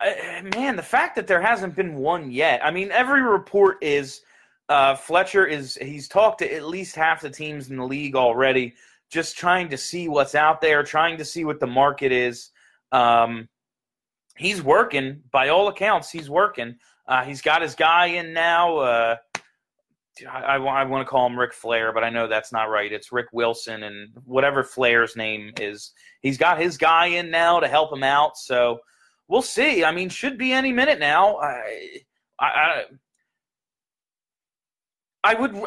Uh, 0.00 0.42
man, 0.56 0.76
the 0.76 0.82
fact 0.82 1.14
that 1.14 1.26
there 1.26 1.40
hasn't 1.40 1.76
been 1.76 1.94
one 1.94 2.30
yet. 2.30 2.64
I 2.64 2.70
mean, 2.70 2.90
every 2.90 3.22
report 3.22 3.78
is 3.80 4.22
uh, 4.68 4.96
Fletcher 4.96 5.46
is 5.46 5.78
he's 5.80 6.08
talked 6.08 6.38
to 6.38 6.52
at 6.52 6.64
least 6.64 6.96
half 6.96 7.20
the 7.20 7.30
teams 7.30 7.70
in 7.70 7.76
the 7.76 7.84
league 7.84 8.16
already, 8.16 8.74
just 9.10 9.36
trying 9.36 9.68
to 9.68 9.76
see 9.76 10.08
what's 10.08 10.34
out 10.34 10.60
there, 10.60 10.82
trying 10.82 11.16
to 11.18 11.24
see 11.24 11.44
what 11.44 11.60
the 11.60 11.66
market 11.66 12.10
is. 12.10 12.50
Um, 12.90 13.48
he's 14.36 14.60
working 14.60 15.22
by 15.30 15.48
all 15.48 15.68
accounts. 15.68 16.10
He's 16.10 16.28
working. 16.28 16.76
Uh, 17.06 17.24
he's 17.24 17.42
got 17.42 17.62
his 17.62 17.74
guy 17.74 18.06
in 18.06 18.32
now. 18.32 18.78
Uh, 18.78 19.16
I, 20.30 20.56
I 20.56 20.84
want 20.84 21.06
to 21.06 21.10
call 21.10 21.26
him 21.26 21.38
Ric 21.38 21.52
Flair, 21.52 21.92
but 21.92 22.04
I 22.04 22.10
know 22.10 22.26
that's 22.26 22.52
not 22.52 22.64
right. 22.64 22.92
It's 22.92 23.12
Rick 23.12 23.28
Wilson 23.32 23.84
and 23.84 24.10
whatever 24.24 24.62
Flahr's 24.62 25.16
name 25.16 25.52
is. 25.58 25.92
He's 26.20 26.38
got 26.38 26.60
his 26.60 26.76
guy 26.76 27.06
in 27.06 27.30
now 27.30 27.60
to 27.60 27.68
help 27.68 27.92
him 27.92 28.02
out. 28.02 28.36
So 28.36 28.80
we'll 29.28 29.42
see. 29.42 29.84
I 29.84 29.92
mean, 29.92 30.08
should 30.08 30.36
be 30.36 30.52
any 30.52 30.72
minute 30.72 30.98
now. 30.98 31.36
I, 31.36 32.00
I, 32.38 32.84
I 35.24 35.34
would, 35.34 35.60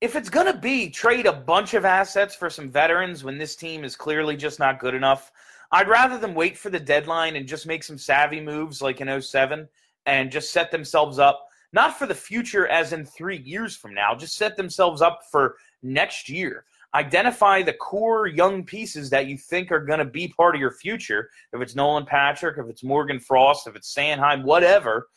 if 0.00 0.16
it's 0.16 0.30
going 0.30 0.46
to 0.46 0.58
be 0.58 0.88
trade 0.88 1.26
a 1.26 1.32
bunch 1.32 1.74
of 1.74 1.84
assets 1.84 2.34
for 2.34 2.48
some 2.48 2.70
veterans 2.70 3.22
when 3.22 3.36
this 3.36 3.56
team 3.56 3.84
is 3.84 3.94
clearly 3.94 4.36
just 4.36 4.58
not 4.58 4.80
good 4.80 4.94
enough, 4.94 5.30
I'd 5.70 5.88
rather 5.88 6.18
them 6.18 6.34
wait 6.34 6.56
for 6.56 6.70
the 6.70 6.80
deadline 6.80 7.36
and 7.36 7.46
just 7.46 7.66
make 7.66 7.84
some 7.84 7.98
savvy 7.98 8.40
moves 8.40 8.80
like 8.80 9.00
in 9.00 9.20
07 9.20 9.68
and 10.06 10.30
just 10.30 10.52
set 10.52 10.70
themselves 10.70 11.18
up 11.18 11.46
not 11.72 11.98
for 11.98 12.06
the 12.06 12.14
future 12.14 12.66
as 12.68 12.92
in 12.92 13.04
three 13.04 13.38
years 13.38 13.76
from 13.76 13.94
now, 13.94 14.14
just 14.14 14.36
set 14.36 14.56
themselves 14.56 15.02
up 15.02 15.20
for 15.30 15.56
next 15.82 16.28
year. 16.28 16.64
Identify 16.94 17.62
the 17.62 17.74
core 17.74 18.26
young 18.26 18.64
pieces 18.64 19.08
that 19.10 19.26
you 19.26 19.38
think 19.38 19.70
are 19.70 19.84
going 19.84 20.00
to 20.00 20.04
be 20.04 20.28
part 20.28 20.56
of 20.56 20.60
your 20.60 20.72
future. 20.72 21.30
If 21.52 21.60
it's 21.60 21.76
Nolan 21.76 22.04
Patrick, 22.04 22.58
if 22.58 22.66
it's 22.66 22.82
Morgan 22.82 23.20
Frost, 23.20 23.68
if 23.68 23.76
it's 23.76 23.94
Sanheim, 23.94 24.42
whatever, 24.42 25.08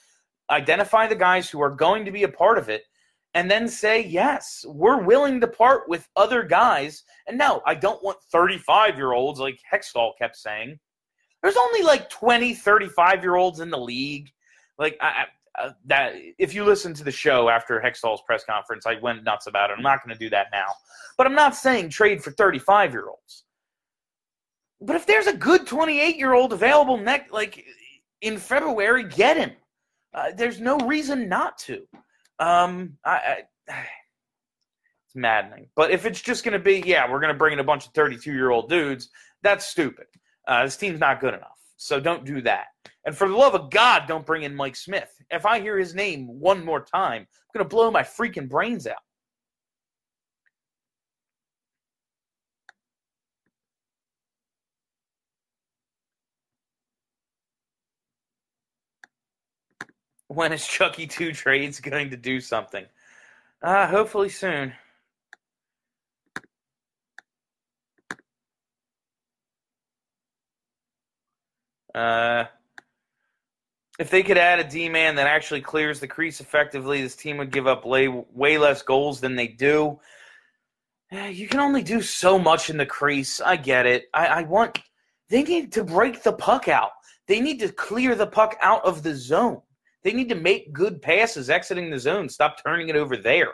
identify 0.52 1.08
the 1.08 1.16
guys 1.16 1.50
who 1.50 1.62
are 1.62 1.72
going 1.72 2.06
to 2.06 2.12
be 2.12 2.24
a 2.24 2.30
part 2.30 2.60
of 2.60 2.70
it 2.70 2.84
and 3.34 3.50
then 3.50 3.68
say, 3.68 4.06
yes, 4.06 4.64
we're 4.68 5.02
willing 5.02 5.42
to 5.42 5.48
part 5.48 5.90
with 5.90 6.08
other 6.16 6.44
guys. 6.44 7.04
And 7.28 7.40
no, 7.40 7.64
I 7.66 7.74
don't 7.74 8.04
want 8.04 8.20
35 8.32 8.96
year 8.96 9.14
olds 9.14 9.40
like 9.40 9.58
Hextall 9.72 10.12
kept 10.20 10.36
saying. 10.36 10.80
There's 11.42 11.58
only 11.58 11.82
like 11.82 12.10
20, 12.12 12.54
35 12.54 13.24
year 13.24 13.36
olds 13.36 13.60
in 13.60 13.72
the 13.72 13.78
league. 13.78 14.30
Like, 14.78 14.98
I, 15.02 15.26
uh, 15.60 15.72
that 15.86 16.14
if 16.40 16.54
you 16.54 16.64
listen 16.64 16.94
to 16.96 17.04
the 17.04 17.12
show 17.12 17.50
after 17.50 17.80
Hextall's 17.80 18.22
press 18.26 18.44
conference, 18.44 18.86
I 18.86 19.00
went 19.00 19.24
nuts 19.24 19.48
about 19.48 19.70
it. 19.70 19.76
I'm 19.78 19.84
not 19.84 20.04
going 20.04 20.18
to 20.18 20.20
do 20.20 20.30
that 20.32 20.48
now. 20.52 20.66
But 21.18 21.28
I'm 21.28 21.36
not 21.36 21.56
saying 21.56 21.90
trade 21.90 22.24
for 22.24 22.32
35 22.32 22.92
year 22.92 23.08
olds. 23.08 23.44
But 24.82 24.96
if 24.96 25.06
there's 25.06 25.28
a 25.28 25.36
good 25.36 25.68
28 25.68 26.18
year 26.18 26.34
old 26.34 26.54
available 26.54 26.98
next, 26.98 27.32
like 27.32 27.64
in 28.22 28.38
February, 28.38 29.04
get 29.04 29.38
him. 29.38 29.52
Uh, 30.14 30.32
there's 30.36 30.60
no 30.60 30.78
reason 30.80 31.30
not 31.30 31.58
to. 31.58 31.84
Um, 32.40 32.98
I, 33.06 33.12
I, 33.12 33.38
it's 35.06 35.16
maddening. 35.16 35.68
But 35.76 35.92
if 35.92 36.06
it's 36.06 36.22
just 36.22 36.44
going 36.44 36.54
to 36.54 36.60
be, 36.60 36.84
yeah, 36.86 37.10
we're 37.10 37.20
going 37.20 37.34
to 37.34 37.38
bring 37.38 37.54
in 37.54 37.60
a 37.60 37.64
bunch 37.64 37.86
of 37.86 37.94
32 37.94 38.34
year 38.34 38.50
old 38.50 38.70
dudes, 38.70 39.10
that's 39.44 39.66
stupid. 39.66 40.08
Uh, 40.48 40.64
this 40.64 40.78
team's 40.78 41.00
not 41.00 41.22
good 41.22 41.36
enough. 41.36 41.60
So 41.78 42.00
don't 42.00 42.26
do 42.26 42.42
that. 42.42 42.68
And 43.06 43.16
for 43.16 43.28
the 43.28 43.36
love 43.36 43.54
of 43.54 43.70
God, 43.70 44.04
don't 44.08 44.26
bring 44.26 44.44
in 44.44 44.56
Mike 44.56 44.76
Smith. 44.76 45.12
If 45.30 45.46
I 45.46 45.60
hear 45.60 45.78
his 45.78 45.94
name 45.94 46.28
one 46.40 46.64
more 46.64 46.82
time, 46.82 47.22
I'm 47.24 47.28
going 47.54 47.66
to 47.66 47.76
blow 47.76 47.92
my 47.92 48.04
freaking 48.04 48.48
brains 48.50 48.88
out. 48.88 48.98
When 60.30 60.54
is 60.54 60.66
Chucky 60.66 61.06
2 61.06 61.34
Trades 61.34 61.80
going 61.80 62.10
to 62.10 62.18
do 62.18 62.40
something? 62.40 62.86
Uh, 63.62 63.88
hopefully 63.88 64.30
soon. 64.30 64.74
Uh, 71.94 72.46
if 74.04 74.10
they 74.10 74.22
could 74.22 74.38
add 74.38 74.60
a 74.60 74.66
D 74.66 74.90
man 74.90 75.16
that 75.16 75.28
actually 75.28 75.62
clears 75.62 76.02
the 76.02 76.08
crease 76.10 76.42
effectively, 76.42 77.02
this 77.02 77.16
team 77.16 77.38
would 77.38 77.52
give 77.52 77.68
up 77.68 77.86
way, 77.86 78.10
way 78.10 78.58
less 78.58 78.82
goals 78.82 79.22
than 79.22 79.38
they 79.38 79.48
do. 79.48 79.98
You 81.10 81.48
can 81.48 81.62
only 81.62 81.82
do 81.82 82.02
so 82.02 82.38
much 82.38 82.70
in 82.70 82.76
the 82.76 82.86
crease. 82.86 83.40
I 83.40 83.56
get 83.56 83.86
it. 83.86 84.08
I, 84.14 84.26
I 84.26 84.42
want. 84.42 84.78
They 85.30 85.42
need 85.44 85.72
to 85.72 85.86
break 85.86 86.22
the 86.22 86.34
puck 86.34 86.68
out. 86.68 86.92
They 87.28 87.40
need 87.40 87.62
to 87.62 87.72
clear 87.72 88.14
the 88.14 88.28
puck 88.28 88.58
out 88.62 88.84
of 88.84 89.04
the 89.04 89.16
zone. 89.16 89.62
They 90.04 90.12
need 90.12 90.28
to 90.28 90.36
make 90.36 90.74
good 90.74 91.02
passes 91.02 91.50
exiting 91.50 91.90
the 91.90 91.98
zone. 91.98 92.28
Stop 92.28 92.62
turning 92.62 92.90
it 92.90 92.98
over 92.98 93.16
there. 93.16 93.54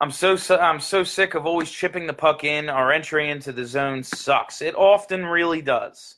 I'm 0.00 0.10
so 0.10 0.36
I'm 0.60 0.80
so 0.80 1.04
sick 1.04 1.34
of 1.34 1.46
always 1.46 1.70
chipping 1.70 2.06
the 2.06 2.12
puck 2.12 2.44
in. 2.44 2.68
Our 2.68 2.92
entry 2.92 3.30
into 3.30 3.52
the 3.52 3.64
zone 3.64 4.02
sucks. 4.02 4.60
It 4.60 4.74
often 4.74 5.24
really 5.24 5.62
does. 5.62 6.16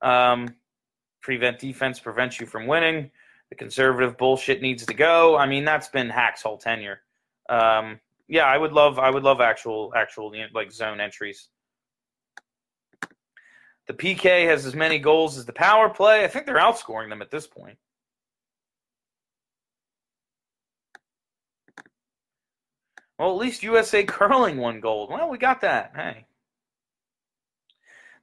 Um, 0.00 0.54
prevent 1.20 1.58
defense 1.58 2.00
prevents 2.00 2.40
you 2.40 2.46
from 2.46 2.66
winning. 2.66 3.10
The 3.50 3.56
conservative 3.56 4.16
bullshit 4.16 4.62
needs 4.62 4.86
to 4.86 4.94
go. 4.94 5.36
I 5.36 5.46
mean, 5.46 5.64
that's 5.64 5.88
been 5.88 6.08
Hack's 6.08 6.42
whole 6.42 6.56
tenure. 6.56 7.00
Um, 7.48 8.00
yeah, 8.26 8.44
I 8.44 8.56
would 8.56 8.72
love 8.72 8.98
I 8.98 9.10
would 9.10 9.24
love 9.24 9.40
actual 9.40 9.92
actual 9.94 10.32
like 10.54 10.72
zone 10.72 11.00
entries. 11.00 11.48
The 13.86 13.94
PK 13.94 14.46
has 14.46 14.64
as 14.64 14.74
many 14.74 14.98
goals 14.98 15.36
as 15.36 15.44
the 15.44 15.52
power 15.52 15.90
play. 15.90 16.24
I 16.24 16.28
think 16.28 16.46
they're 16.46 16.56
outscoring 16.56 17.08
them 17.10 17.22
at 17.22 17.30
this 17.30 17.46
point. 17.46 17.76
Well, 23.20 23.32
at 23.32 23.36
least 23.36 23.62
USA 23.62 24.02
Curling 24.02 24.56
won 24.56 24.80
gold. 24.80 25.10
Well, 25.10 25.28
we 25.28 25.36
got 25.36 25.60
that. 25.60 25.92
Hey. 25.94 26.24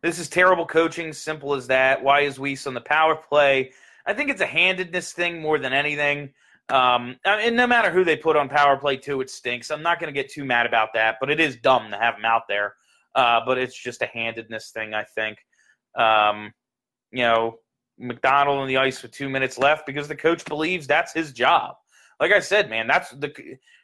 This 0.02 0.18
is 0.18 0.28
terrible 0.28 0.66
coaching, 0.66 1.14
simple 1.14 1.54
as 1.54 1.68
that. 1.68 2.04
Why 2.04 2.22
is 2.22 2.40
Weise 2.40 2.66
on 2.66 2.74
the 2.74 2.82
power 2.82 3.16
play? 3.16 3.74
I 4.08 4.16
think 4.16 4.32
it's 4.32 4.42
a 4.42 4.48
handedness 4.48 5.14
thing 5.14 5.40
more 5.40 5.60
than 5.60 5.72
anything. 5.72 6.34
Um, 6.70 7.16
and 7.26 7.56
no 7.56 7.68
matter 7.68 7.92
who 7.92 8.04
they 8.04 8.16
put 8.16 8.36
on 8.36 8.50
power 8.50 8.76
play, 8.76 8.98
too, 8.98 9.22
it 9.22 9.30
stinks. 9.30 9.70
I'm 9.70 9.84
not 9.84 10.00
going 10.00 10.12
to 10.12 10.20
get 10.20 10.32
too 10.32 10.44
mad 10.44 10.66
about 10.66 10.90
that, 10.96 11.18
but 11.20 11.30
it 11.30 11.40
is 11.40 11.58
dumb 11.58 11.92
to 11.92 11.98
have 11.98 12.16
him 12.16 12.26
out 12.26 12.48
there. 12.48 12.74
Uh, 13.14 13.42
but 13.46 13.60
it's 13.60 13.80
just 13.80 14.02
a 14.02 14.08
handedness 14.08 14.72
thing, 14.72 14.96
I 14.96 15.04
think. 15.04 15.38
Um, 15.94 16.52
you 17.12 17.22
know, 17.22 17.60
MacDonald 18.00 18.58
on 18.58 18.68
the 18.68 18.78
ice 18.78 19.04
with 19.04 19.12
two 19.12 19.30
minutes 19.30 19.60
left 19.60 19.86
because 19.86 20.08
the 20.08 20.16
coach 20.16 20.44
believes 20.46 20.88
that's 20.88 21.14
his 21.14 21.34
job 21.34 21.76
like 22.20 22.32
I 22.32 22.40
said, 22.40 22.70
man, 22.70 22.88
that's 22.88 23.12
the. 23.12 23.34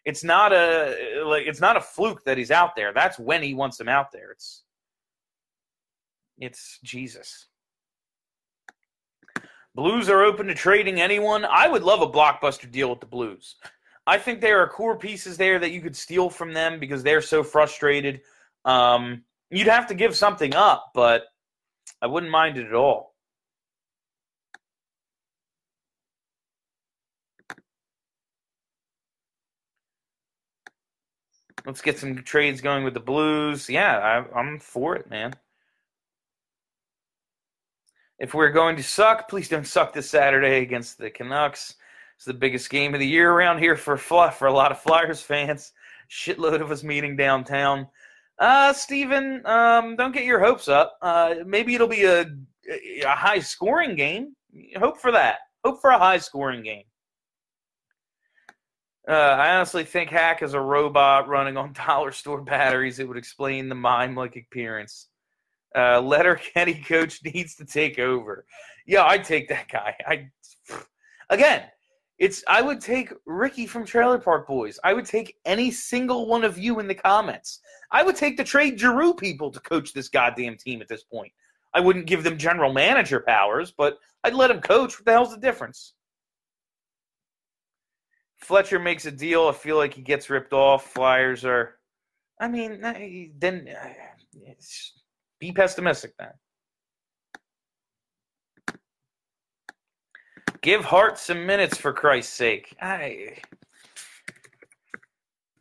It's 0.05 0.23
not 0.23 0.51
a 0.51 1.23
like 1.25 1.45
it's 1.45 1.61
not 1.61 1.77
a 1.77 1.81
fluke 1.81 2.23
that 2.25 2.37
he's 2.37 2.51
out 2.51 2.75
there. 2.75 2.93
That's 2.93 3.19
when 3.19 3.41
he 3.43 3.53
wants 3.53 3.79
him 3.79 3.87
out 3.87 4.11
there. 4.11 4.31
It's 4.31 4.63
it's 6.39 6.79
Jesus. 6.83 7.47
Blues 9.75 10.09
are 10.09 10.23
open 10.23 10.47
to 10.47 10.53
trading 10.53 11.01
anyone. 11.01 11.45
I 11.45 11.67
would 11.67 11.83
love 11.83 12.01
a 12.01 12.09
blockbuster 12.09 12.69
deal 12.69 12.89
with 12.89 12.99
the 12.99 13.07
Blues. 13.07 13.55
I 14.05 14.17
think 14.17 14.39
there 14.41 14.59
are 14.61 14.67
core 14.67 14.97
pieces 14.97 15.37
there 15.37 15.57
that 15.59 15.71
you 15.71 15.81
could 15.81 15.95
steal 15.95 16.29
from 16.29 16.53
them 16.53 16.79
because 16.79 17.01
they're 17.01 17.21
so 17.21 17.43
frustrated. 17.43 18.21
Um, 18.65 19.23
you'd 19.49 19.67
have 19.67 19.87
to 19.87 19.95
give 19.95 20.15
something 20.15 20.53
up, 20.53 20.91
but 20.93 21.23
I 22.01 22.07
wouldn't 22.07 22.31
mind 22.31 22.57
it 22.57 22.67
at 22.67 22.73
all. 22.73 23.12
Let's 31.65 31.81
get 31.81 31.97
some 31.97 32.15
trades 32.23 32.61
going 32.61 32.83
with 32.83 32.93
the 32.93 32.99
Blues. 32.99 33.69
Yeah, 33.69 33.97
I, 33.97 34.39
I'm 34.39 34.59
for 34.59 34.95
it, 34.95 35.09
man. 35.09 35.33
If 38.19 38.33
we're 38.33 38.51
going 38.51 38.75
to 38.75 38.83
suck, 38.83 39.29
please 39.29 39.49
don't 39.49 39.65
suck 39.65 39.93
this 39.93 40.09
Saturday 40.09 40.61
against 40.61 40.97
the 40.97 41.09
Canucks. 41.09 41.75
It's 42.15 42.25
the 42.25 42.33
biggest 42.33 42.69
game 42.69 42.93
of 42.93 42.99
the 42.99 43.07
year 43.07 43.31
around 43.31 43.59
here 43.59 43.75
for 43.75 43.97
Fluff, 43.97 44.37
for 44.37 44.47
a 44.47 44.53
lot 44.53 44.71
of 44.71 44.81
Flyers 44.81 45.21
fans. 45.21 45.71
Shitload 46.09 46.61
of 46.61 46.71
us 46.71 46.83
meeting 46.83 47.15
downtown. 47.15 47.87
Uh, 48.39 48.73
Steven, 48.73 49.45
um, 49.45 49.95
don't 49.95 50.13
get 50.13 50.25
your 50.25 50.39
hopes 50.39 50.67
up. 50.67 50.97
Uh, 51.01 51.35
maybe 51.45 51.75
it'll 51.75 51.87
be 51.87 52.03
a, 52.03 52.25
a 53.05 53.09
high 53.09 53.39
scoring 53.39 53.95
game. 53.95 54.35
Hope 54.77 54.99
for 54.99 55.11
that. 55.11 55.39
Hope 55.63 55.81
for 55.81 55.91
a 55.91 55.97
high 55.97 56.17
scoring 56.17 56.61
game. 56.61 56.83
Uh, 59.07 59.11
I 59.11 59.55
honestly 59.55 59.83
think 59.83 60.09
Hack 60.09 60.41
is 60.41 60.53
a 60.53 60.61
robot 60.61 61.27
running 61.27 61.57
on 61.57 61.73
dollar 61.87 62.11
store 62.11 62.41
batteries. 62.41 62.99
It 62.99 63.07
would 63.07 63.17
explain 63.17 63.69
the 63.69 63.75
mime 63.75 64.15
like 64.15 64.35
appearance. 64.35 65.07
Uh, 65.75 65.99
Letterkenny 66.01 66.75
coach 66.87 67.21
needs 67.23 67.55
to 67.55 67.65
take 67.65 67.99
over. 67.99 68.45
Yeah, 68.85 69.05
I'd 69.05 69.23
take 69.23 69.49
that 69.49 69.67
guy. 69.69 69.95
I 70.07 70.29
again, 71.29 71.63
it's 72.19 72.43
I 72.47 72.61
would 72.61 72.79
take 72.79 73.11
Ricky 73.25 73.65
from 73.65 73.85
Trailer 73.85 74.19
Park 74.19 74.47
Boys. 74.47 74.79
I 74.83 74.93
would 74.93 75.05
take 75.05 75.35
any 75.45 75.71
single 75.71 76.27
one 76.27 76.43
of 76.43 76.57
you 76.57 76.79
in 76.79 76.87
the 76.87 76.95
comments. 76.95 77.59
I 77.91 78.03
would 78.03 78.15
take 78.15 78.37
the 78.37 78.43
trade 78.43 78.79
Giroux 78.79 79.13
people 79.13 79.51
to 79.51 79.59
coach 79.59 79.93
this 79.93 80.09
goddamn 80.09 80.57
team 80.57 80.81
at 80.81 80.87
this 80.87 81.03
point. 81.03 81.31
I 81.73 81.79
wouldn't 81.79 82.05
give 82.05 82.23
them 82.23 82.37
general 82.37 82.71
manager 82.71 83.19
powers, 83.27 83.73
but 83.75 83.97
I'd 84.23 84.35
let 84.35 84.47
them 84.47 84.61
coach. 84.61 84.97
What 84.97 85.05
the 85.05 85.11
hell's 85.11 85.31
the 85.31 85.41
difference? 85.41 85.93
Fletcher 88.43 88.79
makes 88.79 89.05
a 89.05 89.11
deal. 89.11 89.47
I 89.47 89.53
feel 89.53 89.77
like 89.77 89.93
he 89.93 90.01
gets 90.01 90.29
ripped 90.29 90.53
off. 90.53 90.91
Flyers 90.91 91.45
are, 91.45 91.75
I 92.39 92.47
mean, 92.47 92.81
then 93.37 93.69
uh, 93.69 94.53
be 95.39 95.51
pessimistic 95.51 96.13
then. 96.17 96.31
Give 100.61 100.83
Hart 100.83 101.17
some 101.17 101.45
minutes 101.45 101.77
for 101.77 101.91
Christ's 101.91 102.33
sake. 102.33 102.75
I, 102.81 103.37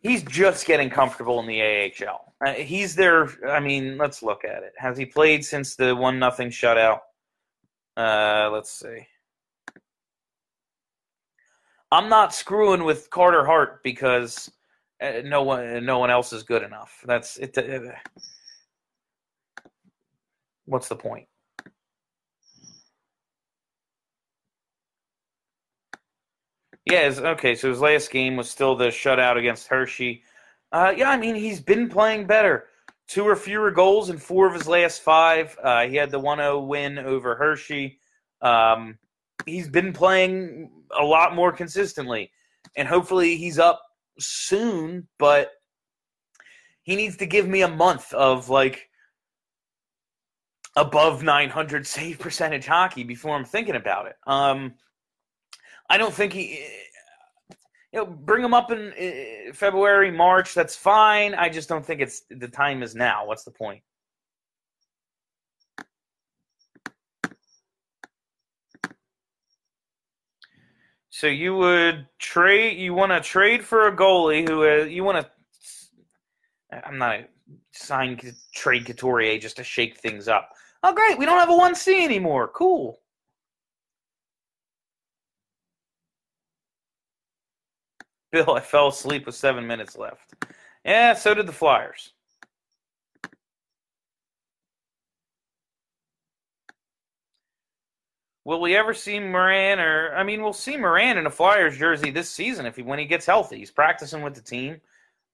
he's 0.00 0.22
just 0.24 0.66
getting 0.66 0.90
comfortable 0.90 1.40
in 1.40 1.46
the 1.46 1.62
AHL. 1.62 2.34
Uh, 2.44 2.52
he's 2.52 2.94
there. 2.94 3.28
I 3.48 3.60
mean, 3.60 3.96
let's 3.98 4.22
look 4.22 4.44
at 4.44 4.62
it. 4.62 4.72
Has 4.76 4.96
he 4.96 5.06
played 5.06 5.44
since 5.44 5.76
the 5.76 5.94
one 5.94 6.18
nothing 6.18 6.50
shutout? 6.50 7.00
Uh, 7.96 8.50
let's 8.52 8.70
see. 8.70 9.06
I'm 11.92 12.08
not 12.08 12.34
screwing 12.34 12.84
with 12.84 13.10
Carter 13.10 13.44
Hart 13.44 13.82
because 13.82 14.50
uh, 15.02 15.20
no 15.26 15.42
one 15.42 15.84
no 15.84 15.98
one 15.98 16.10
else 16.10 16.32
is 16.32 16.42
good 16.42 16.62
enough. 16.62 17.04
That's 17.04 17.36
it. 17.36 17.56
Uh, 17.58 17.92
what's 20.64 20.88
the 20.88 20.96
point? 20.96 21.28
Yeah, 26.86 27.04
his, 27.04 27.20
okay. 27.20 27.54
So 27.54 27.68
his 27.68 27.80
last 27.80 28.10
game 28.10 28.36
was 28.36 28.48
still 28.48 28.74
the 28.74 28.86
shutout 28.86 29.36
against 29.36 29.68
Hershey. 29.68 30.22
Uh, 30.72 30.94
yeah, 30.96 31.10
I 31.10 31.18
mean 31.18 31.34
he's 31.34 31.60
been 31.60 31.90
playing 31.90 32.26
better. 32.26 32.68
Two 33.06 33.24
or 33.28 33.36
fewer 33.36 33.70
goals 33.70 34.08
in 34.08 34.16
four 34.16 34.46
of 34.46 34.54
his 34.54 34.66
last 34.66 35.02
five. 35.02 35.54
Uh, 35.62 35.82
he 35.86 35.96
had 35.96 36.10
the 36.10 36.18
1-0 36.18 36.66
win 36.66 36.98
over 36.98 37.34
Hershey. 37.34 37.98
Um, 38.40 38.96
he's 39.46 39.68
been 39.68 39.92
playing 39.92 40.70
a 40.98 41.04
lot 41.04 41.34
more 41.34 41.52
consistently, 41.52 42.30
and 42.76 42.88
hopefully 42.88 43.36
he's 43.36 43.58
up 43.58 43.82
soon. 44.18 45.08
But 45.18 45.50
he 46.82 46.96
needs 46.96 47.16
to 47.18 47.26
give 47.26 47.48
me 47.48 47.62
a 47.62 47.68
month 47.68 48.12
of 48.12 48.48
like 48.48 48.88
above 50.76 51.22
900 51.22 51.86
save 51.86 52.18
percentage 52.18 52.66
hockey 52.66 53.04
before 53.04 53.36
I'm 53.36 53.44
thinking 53.44 53.76
about 53.76 54.06
it. 54.06 54.16
Um, 54.26 54.74
I 55.88 55.98
don't 55.98 56.14
think 56.14 56.32
he. 56.32 56.64
You 57.92 57.98
know, 57.98 58.06
bring 58.06 58.42
him 58.42 58.54
up 58.54 58.70
in 58.70 58.88
uh, 58.88 59.52
February, 59.52 60.10
March. 60.10 60.54
That's 60.54 60.74
fine. 60.74 61.34
I 61.34 61.50
just 61.50 61.68
don't 61.68 61.84
think 61.84 62.00
it's 62.00 62.22
the 62.30 62.48
time 62.48 62.82
is 62.82 62.94
now. 62.94 63.26
What's 63.26 63.44
the 63.44 63.50
point? 63.50 63.82
So 71.22 71.28
you 71.28 71.54
would 71.54 72.08
trade? 72.18 72.80
You 72.80 72.94
want 72.94 73.12
to 73.12 73.20
trade 73.20 73.64
for 73.64 73.86
a 73.86 73.96
goalie 73.96 74.48
who 74.48 74.64
uh, 74.64 74.86
you 74.86 75.04
want 75.04 75.24
to? 75.24 76.82
I'm 76.84 76.98
not 76.98 77.14
a 77.14 77.26
sign 77.70 78.18
trade 78.52 78.86
Couturier 78.86 79.38
just 79.38 79.54
to 79.58 79.62
shake 79.62 79.98
things 79.98 80.26
up. 80.26 80.50
Oh, 80.82 80.92
great! 80.92 81.16
We 81.16 81.24
don't 81.24 81.38
have 81.38 81.48
a 81.48 81.54
one 81.54 81.76
C 81.76 82.04
anymore. 82.04 82.48
Cool. 82.48 82.98
Bill, 88.32 88.56
I 88.56 88.60
fell 88.60 88.88
asleep 88.88 89.26
with 89.26 89.36
seven 89.36 89.64
minutes 89.64 89.96
left. 89.96 90.34
Yeah, 90.84 91.14
so 91.14 91.34
did 91.34 91.46
the 91.46 91.52
Flyers. 91.52 92.14
Will 98.44 98.60
we 98.60 98.76
ever 98.76 98.92
see 98.94 99.20
Morin? 99.20 99.78
or 99.78 100.14
I 100.14 100.22
mean 100.24 100.42
we'll 100.42 100.52
see 100.52 100.76
Morin 100.76 101.18
in 101.18 101.26
a 101.26 101.30
Flyers 101.30 101.78
jersey 101.78 102.10
this 102.10 102.30
season 102.30 102.66
if 102.66 102.76
he 102.76 102.82
when 102.82 102.98
he 102.98 103.04
gets 103.04 103.26
healthy. 103.26 103.58
He's 103.58 103.70
practicing 103.70 104.22
with 104.22 104.34
the 104.34 104.42
team. 104.42 104.80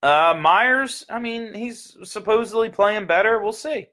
Uh, 0.02 0.34
Myers, 0.38 1.04
I 1.08 1.18
mean, 1.18 1.52
he's 1.54 1.96
supposedly 2.04 2.68
playing 2.70 3.06
better. 3.06 3.40
We'll 3.40 3.52
see. 3.52 3.88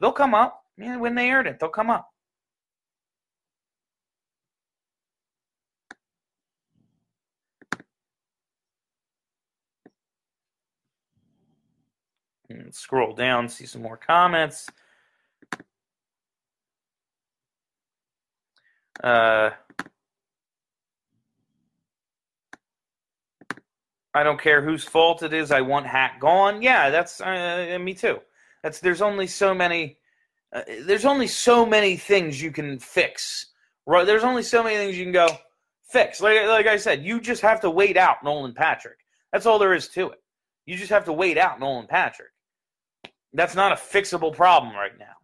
They'll 0.00 0.12
come 0.12 0.34
up. 0.34 0.62
Yeah, 0.76 0.96
when 0.98 1.14
they 1.16 1.30
earn 1.30 1.48
it, 1.48 1.58
they'll 1.58 1.68
come 1.68 1.90
up. 1.90 2.08
And 12.50 12.72
scroll 12.74 13.14
down, 13.14 13.48
see 13.48 13.66
some 13.66 13.82
more 13.82 13.96
comments. 13.96 14.68
Uh, 19.02 19.50
I 24.14 24.22
don't 24.22 24.40
care 24.40 24.62
whose 24.62 24.84
fault 24.84 25.22
it 25.22 25.32
is. 25.32 25.52
I 25.52 25.60
want 25.60 25.86
Hack 25.86 26.20
gone. 26.20 26.62
Yeah, 26.62 26.90
that's 26.90 27.20
uh, 27.20 27.78
me 27.80 27.94
too. 27.94 28.18
That's 28.62 28.80
there's 28.80 29.02
only 29.02 29.26
so 29.26 29.54
many. 29.54 29.98
Uh, 30.52 30.62
there's 30.82 31.04
only 31.04 31.26
so 31.26 31.64
many 31.64 31.96
things 31.96 32.42
you 32.42 32.50
can 32.50 32.78
fix. 32.78 33.46
Right? 33.86 34.06
There's 34.06 34.24
only 34.24 34.42
so 34.42 34.62
many 34.62 34.76
things 34.76 34.98
you 34.98 35.04
can 35.04 35.12
go 35.12 35.28
fix. 35.88 36.20
Like 36.20 36.46
like 36.48 36.66
I 36.66 36.78
said, 36.78 37.04
you 37.04 37.20
just 37.20 37.42
have 37.42 37.60
to 37.60 37.70
wait 37.70 37.96
out 37.96 38.24
Nolan 38.24 38.54
Patrick. 38.54 38.98
That's 39.32 39.46
all 39.46 39.58
there 39.58 39.74
is 39.74 39.88
to 39.90 40.10
it. 40.10 40.22
You 40.66 40.76
just 40.76 40.90
have 40.90 41.04
to 41.04 41.12
wait 41.12 41.38
out 41.38 41.60
Nolan 41.60 41.86
Patrick. 41.86 42.30
That's 43.32 43.54
not 43.54 43.72
a 43.72 43.76
fixable 43.76 44.34
problem 44.34 44.74
right 44.74 44.98
now. 44.98 45.14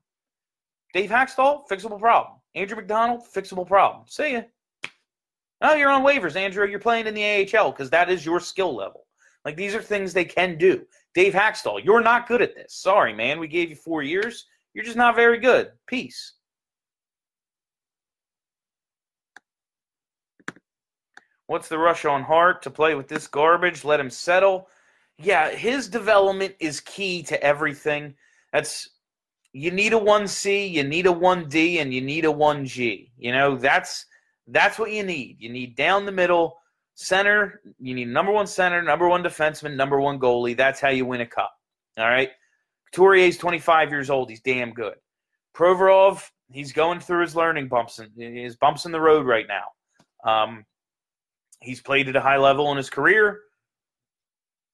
Dave 0.92 1.10
Hakstol, 1.10 1.66
fixable 1.68 1.98
problem. 1.98 2.38
Andrew 2.54 2.76
MacDonald, 2.76 3.22
fixable 3.34 3.66
problem. 3.66 4.04
See 4.06 4.32
ya. 4.32 4.42
Oh, 5.60 5.74
you're 5.74 5.90
on 5.90 6.04
waivers, 6.04 6.36
Andrew. 6.36 6.66
You're 6.66 6.78
playing 6.78 7.06
in 7.06 7.14
the 7.14 7.24
AHL 7.24 7.72
because 7.72 7.90
that 7.90 8.10
is 8.10 8.24
your 8.24 8.40
skill 8.40 8.74
level. 8.74 9.06
Like 9.44 9.56
these 9.56 9.74
are 9.74 9.82
things 9.82 10.12
they 10.12 10.24
can 10.24 10.56
do. 10.56 10.84
Dave 11.14 11.32
Hakstol, 11.32 11.84
you're 11.84 12.00
not 12.00 12.28
good 12.28 12.42
at 12.42 12.54
this. 12.54 12.74
Sorry, 12.74 13.12
man. 13.12 13.38
We 13.38 13.48
gave 13.48 13.70
you 13.70 13.76
four 13.76 14.02
years. 14.02 14.46
You're 14.72 14.84
just 14.84 14.96
not 14.96 15.16
very 15.16 15.38
good. 15.38 15.72
Peace. 15.86 16.34
What's 21.46 21.68
the 21.68 21.78
rush 21.78 22.04
on 22.04 22.22
Hart 22.22 22.62
to 22.62 22.70
play 22.70 22.94
with 22.94 23.06
this 23.06 23.26
garbage? 23.26 23.84
Let 23.84 24.00
him 24.00 24.10
settle. 24.10 24.68
Yeah, 25.18 25.50
his 25.50 25.88
development 25.88 26.54
is 26.58 26.80
key 26.80 27.22
to 27.24 27.42
everything. 27.42 28.14
That's 28.52 28.88
you 29.54 29.70
need 29.70 29.92
a 29.92 29.98
1C, 29.98 30.68
you 30.68 30.82
need 30.82 31.06
a 31.06 31.12
1D, 31.12 31.80
and 31.80 31.94
you 31.94 32.00
need 32.00 32.24
a 32.24 32.28
1G. 32.28 33.10
You 33.16 33.32
know, 33.32 33.56
that's 33.56 34.04
that's 34.48 34.78
what 34.80 34.90
you 34.90 35.04
need. 35.04 35.36
You 35.38 35.48
need 35.48 35.76
down 35.76 36.04
the 36.04 36.12
middle 36.12 36.58
center. 36.96 37.60
You 37.78 37.94
need 37.94 38.08
number 38.08 38.32
one 38.32 38.48
center, 38.48 38.82
number 38.82 39.08
one 39.08 39.22
defenseman, 39.22 39.76
number 39.76 40.00
one 40.00 40.18
goalie. 40.18 40.56
That's 40.56 40.80
how 40.80 40.90
you 40.90 41.06
win 41.06 41.20
a 41.20 41.26
cup. 41.26 41.52
All 41.96 42.08
right. 42.08 42.30
Couturier's 42.92 43.38
25 43.38 43.90
years 43.90 44.10
old. 44.10 44.28
He's 44.28 44.40
damn 44.40 44.72
good. 44.72 44.94
Provorov, 45.56 46.28
he's 46.50 46.72
going 46.72 46.98
through 46.98 47.22
his 47.22 47.36
learning 47.36 47.68
bumps 47.68 48.00
and 48.00 48.10
his 48.16 48.56
bumps 48.56 48.86
in 48.86 48.92
the 48.92 49.00
road 49.00 49.24
right 49.24 49.46
now. 49.48 50.30
Um, 50.30 50.64
he's 51.60 51.80
played 51.80 52.08
at 52.08 52.16
a 52.16 52.20
high 52.20 52.38
level 52.38 52.70
in 52.72 52.76
his 52.76 52.90
career. 52.90 53.40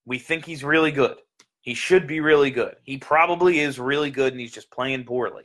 We 0.07 0.19
think 0.19 0.47
he's 0.47 0.65
really 0.65 0.91
good. 0.91 1.17
He 1.63 1.75
should 1.75 2.07
be 2.07 2.21
really 2.21 2.51
good. 2.51 2.77
He 2.85 2.97
probably 2.97 3.61
is 3.61 3.79
really 3.79 4.11
good, 4.11 4.33
and 4.33 4.41
he's 4.41 4.53
just 4.53 4.71
playing 4.71 5.05
poorly. 5.05 5.45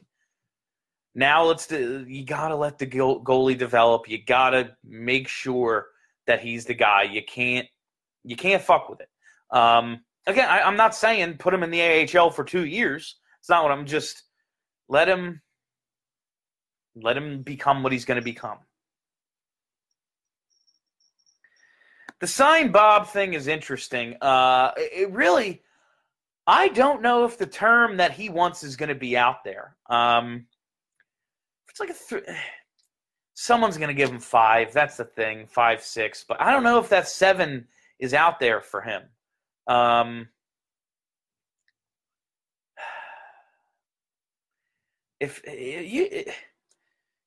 Now 1.13 1.43
let's 1.43 1.67
do, 1.67 2.05
you 2.07 2.25
gotta 2.25 2.55
let 2.55 2.77
the 2.77 2.87
goalie 2.87 3.57
develop. 3.57 4.09
You 4.09 4.23
gotta 4.25 4.75
make 4.83 5.27
sure 5.27 5.87
that 6.27 6.41
he's 6.41 6.65
the 6.65 6.73
guy. 6.73 7.03
You 7.03 7.21
can't 7.23 7.67
you 8.23 8.35
can't 8.35 8.61
fuck 8.61 8.89
with 8.89 9.01
it. 9.01 9.09
Um, 9.51 10.01
again, 10.27 10.49
I, 10.49 10.61
I'm 10.61 10.75
not 10.75 10.95
saying 10.95 11.37
put 11.37 11.53
him 11.53 11.63
in 11.63 11.71
the 11.71 12.17
AHL 12.17 12.31
for 12.31 12.43
two 12.43 12.65
years. 12.65 13.15
It's 13.39 13.49
not 13.49 13.63
what 13.63 13.71
I'm 13.71 13.85
just 13.85 14.23
let 14.89 15.07
him 15.07 15.41
let 16.95 17.17
him 17.17 17.43
become 17.43 17.83
what 17.83 17.91
he's 17.91 18.05
going 18.05 18.19
to 18.19 18.23
become. 18.23 18.57
The 22.21 22.27
sign 22.27 22.71
Bob 22.71 23.07
thing 23.07 23.33
is 23.33 23.47
interesting. 23.47 24.15
Uh, 24.21 24.71
it 24.77 25.11
really 25.11 25.61
I 26.47 26.67
don't 26.69 27.01
know 27.01 27.25
if 27.25 27.37
the 27.37 27.47
term 27.47 27.97
that 27.97 28.11
he 28.11 28.29
wants 28.29 28.63
is 28.63 28.75
going 28.75 28.89
to 28.89 28.95
be 28.95 29.17
out 29.17 29.43
there. 29.43 29.75
Um, 29.89 30.45
it's 31.69 31.79
like 31.79 31.89
a 31.89 31.93
th- 31.93 32.29
someone's 33.33 33.77
going 33.77 33.89
to 33.89 33.93
give 33.93 34.09
him 34.09 34.19
five. 34.19 34.71
That's 34.71 34.97
the 34.97 35.05
thing, 35.05 35.47
five, 35.47 35.81
six. 35.81 36.23
But 36.27 36.41
I 36.41 36.51
don't 36.51 36.63
know 36.63 36.79
if 36.79 36.89
that 36.89 37.07
seven 37.07 37.67
is 37.99 38.13
out 38.13 38.39
there 38.39 38.61
for 38.61 38.81
him. 38.81 39.03
Um, 39.67 40.29
if 45.19 45.41
you 45.47 46.25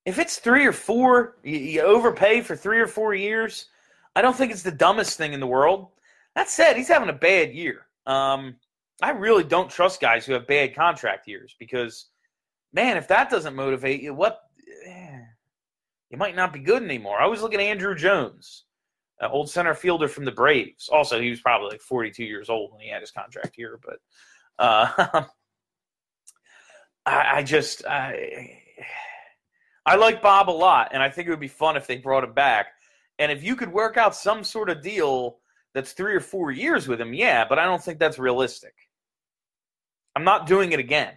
if 0.09 0.19
it's 0.19 0.39
three 0.39 0.65
or 0.65 0.73
four, 0.73 1.37
you, 1.43 1.83
overpay 1.83 2.41
for 2.41 2.57
three 2.57 2.81
or 2.81 2.87
four 2.87 3.15
years. 3.15 3.67
I 4.17 4.23
don't 4.23 4.35
think 4.35 4.53
it's 4.53 4.63
the 4.63 4.73
dumbest 4.73 5.19
thing 5.19 5.35
in 5.35 5.41
the 5.41 5.47
world. 5.47 5.89
That 6.35 6.49
said, 6.49 6.79
he's 6.79 6.89
having 6.89 7.11
a 7.11 7.13
bad 7.13 7.53
year. 7.53 7.85
Um, 8.07 8.57
I 9.01 9.11
really 9.11 9.45
don't 9.45 9.71
trust 9.71 10.01
guys 10.01 10.27
who 10.27 10.33
have 10.33 10.47
bad 10.47 10.75
contract 10.75 11.29
years 11.29 11.55
because, 11.59 12.07
man, 12.73 12.97
if 12.97 13.09
that 13.09 13.31
doesn't 13.31 13.55
motivate 13.55 14.03
you, 14.03 14.13
what? 14.13 14.41
Eh, 14.87 15.21
you 16.11 16.19
might 16.19 16.35
not 16.35 16.53
be 16.53 16.59
good 16.59 16.83
anymore. 16.83 17.21
I 17.21 17.27
was 17.27 17.43
looking 17.43 17.61
at 17.61 17.79
Andruw 17.79 17.97
Jones, 17.97 18.65
old 19.23 19.51
center 19.51 19.75
fielder 19.75 20.09
from 20.09 20.25
the 20.25 20.33
Braves. 20.33 20.89
Also, 20.89 21.21
he 21.21 21.31
was 21.31 21.41
probably 21.41 21.69
like 21.69 21.81
42 21.81 22.25
years 22.25 22.49
old 22.49 22.73
when 22.73 22.81
he 22.81 22.89
had 22.89 23.01
his 23.01 23.11
contract 23.11 23.57
year, 23.59 23.79
but 23.85 23.99
uh, 24.59 24.89
I, 27.07 27.37
I, 27.37 27.43
just 27.43 27.85
I, 27.87 28.59
I 29.87 29.97
like 29.97 30.23
Bob 30.23 30.49
a 30.49 30.53
lot, 30.53 30.91
and 30.93 31.03
I 31.03 31.11
think 31.11 31.29
it 31.29 31.31
would 31.31 31.41
be 31.41 31.49
fun 31.49 31.77
if 31.77 31.87
they 31.87 31.99
brought 31.99 32.25
him 32.25 32.33
back. 32.33 32.69
And 33.19 33.31
if 33.31 33.43
you 33.45 33.55
could 33.55 33.73
work 33.73 33.97
out 33.97 34.15
some 34.15 34.43
sort 34.45 34.71
of 34.71 34.83
deal 34.83 35.39
that's 35.75 35.93
three 35.93 36.15
or 36.15 36.21
four 36.21 36.51
years 36.51 36.89
with 36.89 37.01
him, 37.01 37.13
yeah, 37.13 37.45
but 37.49 37.59
I 37.59 37.65
don't 37.65 37.83
think 37.83 37.99
that's 37.99 38.19
realistic. 38.19 38.75
I'm 40.19 40.25
not 40.25 40.49
doing 40.49 40.73
it 40.73 40.81
again. 40.81 41.13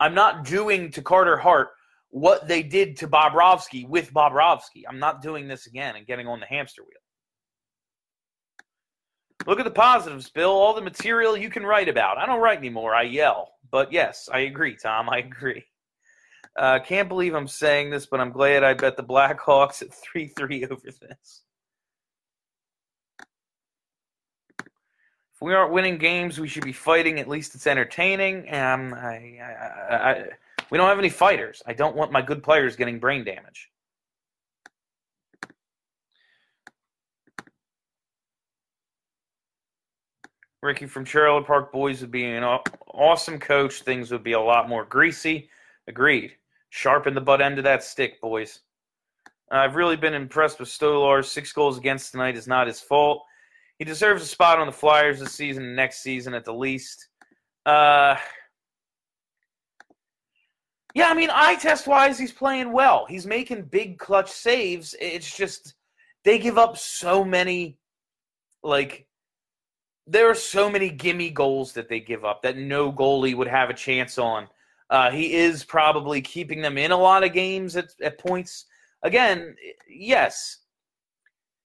I'm 0.00 0.12
not 0.12 0.44
doing 0.44 0.90
to 0.90 1.02
Carter 1.02 1.36
Hart 1.36 1.68
what 2.08 2.48
they 2.48 2.64
did 2.64 2.96
to 2.96 3.06
Bobrovsky 3.06 3.88
with 3.88 4.12
Bobrovsky. 4.12 4.82
I'm 4.88 4.98
not 4.98 5.22
doing 5.22 5.46
this 5.46 5.68
again 5.68 5.94
and 5.94 6.04
getting 6.04 6.26
on 6.26 6.40
the 6.40 6.46
hamster 6.46 6.82
wheel. 6.82 6.98
Look 9.46 9.60
at 9.60 9.64
the 9.64 9.70
positives, 9.70 10.30
Bill. 10.30 10.50
All 10.50 10.74
the 10.74 10.80
material 10.80 11.36
you 11.36 11.48
can 11.48 11.64
write 11.64 11.88
about. 11.88 12.18
I 12.18 12.26
don't 12.26 12.40
write 12.40 12.58
anymore. 12.58 12.92
I 12.92 13.02
yell. 13.02 13.52
But 13.70 13.92
yes, 13.92 14.28
I 14.32 14.40
agree, 14.40 14.76
Tom. 14.76 15.08
I 15.08 15.18
agree. 15.18 15.64
Uh, 16.58 16.80
can't 16.80 17.08
believe 17.08 17.36
I'm 17.36 17.46
saying 17.46 17.90
this, 17.90 18.06
but 18.06 18.18
I'm 18.18 18.32
glad 18.32 18.64
I 18.64 18.74
bet 18.74 18.96
the 18.96 19.04
Blackhawks 19.04 19.80
at 19.80 19.94
3 19.94 20.26
3 20.26 20.64
over 20.72 20.80
this. 20.84 21.42
We 25.40 25.54
aren't 25.54 25.72
winning 25.72 25.96
games, 25.96 26.38
we 26.38 26.48
should 26.48 26.64
be 26.64 26.72
fighting. 26.72 27.18
At 27.18 27.28
least 27.28 27.54
it's 27.54 27.66
entertaining. 27.66 28.52
Um, 28.54 28.92
I, 28.92 29.38
I, 29.40 29.94
I, 29.94 30.24
we 30.70 30.76
don't 30.76 30.88
have 30.88 30.98
any 30.98 31.08
fighters. 31.08 31.62
I 31.66 31.72
don't 31.72 31.96
want 31.96 32.12
my 32.12 32.20
good 32.20 32.42
players 32.42 32.76
getting 32.76 32.98
brain 32.98 33.24
damage. 33.24 33.70
Ricky 40.62 40.84
from 40.84 41.06
Trailer 41.06 41.42
Park 41.42 41.72
Boys 41.72 42.02
would 42.02 42.10
be 42.10 42.26
an 42.26 42.44
awesome 42.44 43.38
coach. 43.38 43.80
Things 43.80 44.12
would 44.12 44.22
be 44.22 44.32
a 44.32 44.40
lot 44.40 44.68
more 44.68 44.84
greasy. 44.84 45.48
Agreed. 45.88 46.32
Sharpen 46.68 47.14
the 47.14 47.20
butt 47.22 47.40
end 47.40 47.56
of 47.56 47.64
that 47.64 47.82
stick, 47.82 48.20
boys. 48.20 48.60
I've 49.50 49.74
really 49.74 49.96
been 49.96 50.12
impressed 50.12 50.60
with 50.60 50.68
Stolarz. 50.68 51.24
Six 51.24 51.50
goals 51.52 51.78
against 51.78 52.12
tonight 52.12 52.36
is 52.36 52.46
not 52.46 52.66
his 52.66 52.80
fault. 52.80 53.24
He 53.80 53.86
deserves 53.86 54.22
a 54.22 54.26
spot 54.26 54.58
on 54.58 54.66
the 54.66 54.72
Flyers 54.74 55.20
this 55.20 55.32
season 55.32 55.64
and 55.64 55.74
next 55.74 56.02
season 56.02 56.34
at 56.34 56.44
the 56.44 56.52
least. 56.52 57.08
Uh, 57.64 58.14
yeah, 60.94 61.08
I 61.08 61.14
mean, 61.14 61.30
eye 61.32 61.54
test 61.54 61.86
wise, 61.86 62.18
he's 62.18 62.30
playing 62.30 62.74
well. 62.74 63.06
He's 63.08 63.24
making 63.24 63.62
big 63.62 63.98
clutch 63.98 64.30
saves. 64.30 64.94
It's 65.00 65.34
just 65.34 65.76
they 66.24 66.38
give 66.38 66.58
up 66.58 66.76
so 66.76 67.24
many, 67.24 67.78
like, 68.62 69.06
there 70.06 70.28
are 70.28 70.34
so 70.34 70.68
many 70.68 70.90
gimme 70.90 71.30
goals 71.30 71.72
that 71.72 71.88
they 71.88 72.00
give 72.00 72.22
up 72.22 72.42
that 72.42 72.58
no 72.58 72.92
goalie 72.92 73.34
would 73.34 73.48
have 73.48 73.70
a 73.70 73.74
chance 73.74 74.18
on. 74.18 74.46
Uh, 74.90 75.10
he 75.10 75.32
is 75.32 75.64
probably 75.64 76.20
keeping 76.20 76.60
them 76.60 76.76
in 76.76 76.92
a 76.92 76.98
lot 76.98 77.24
of 77.24 77.32
games 77.32 77.76
at, 77.76 77.86
at 78.02 78.18
points. 78.18 78.66
Again, 79.02 79.56
yes, 79.88 80.58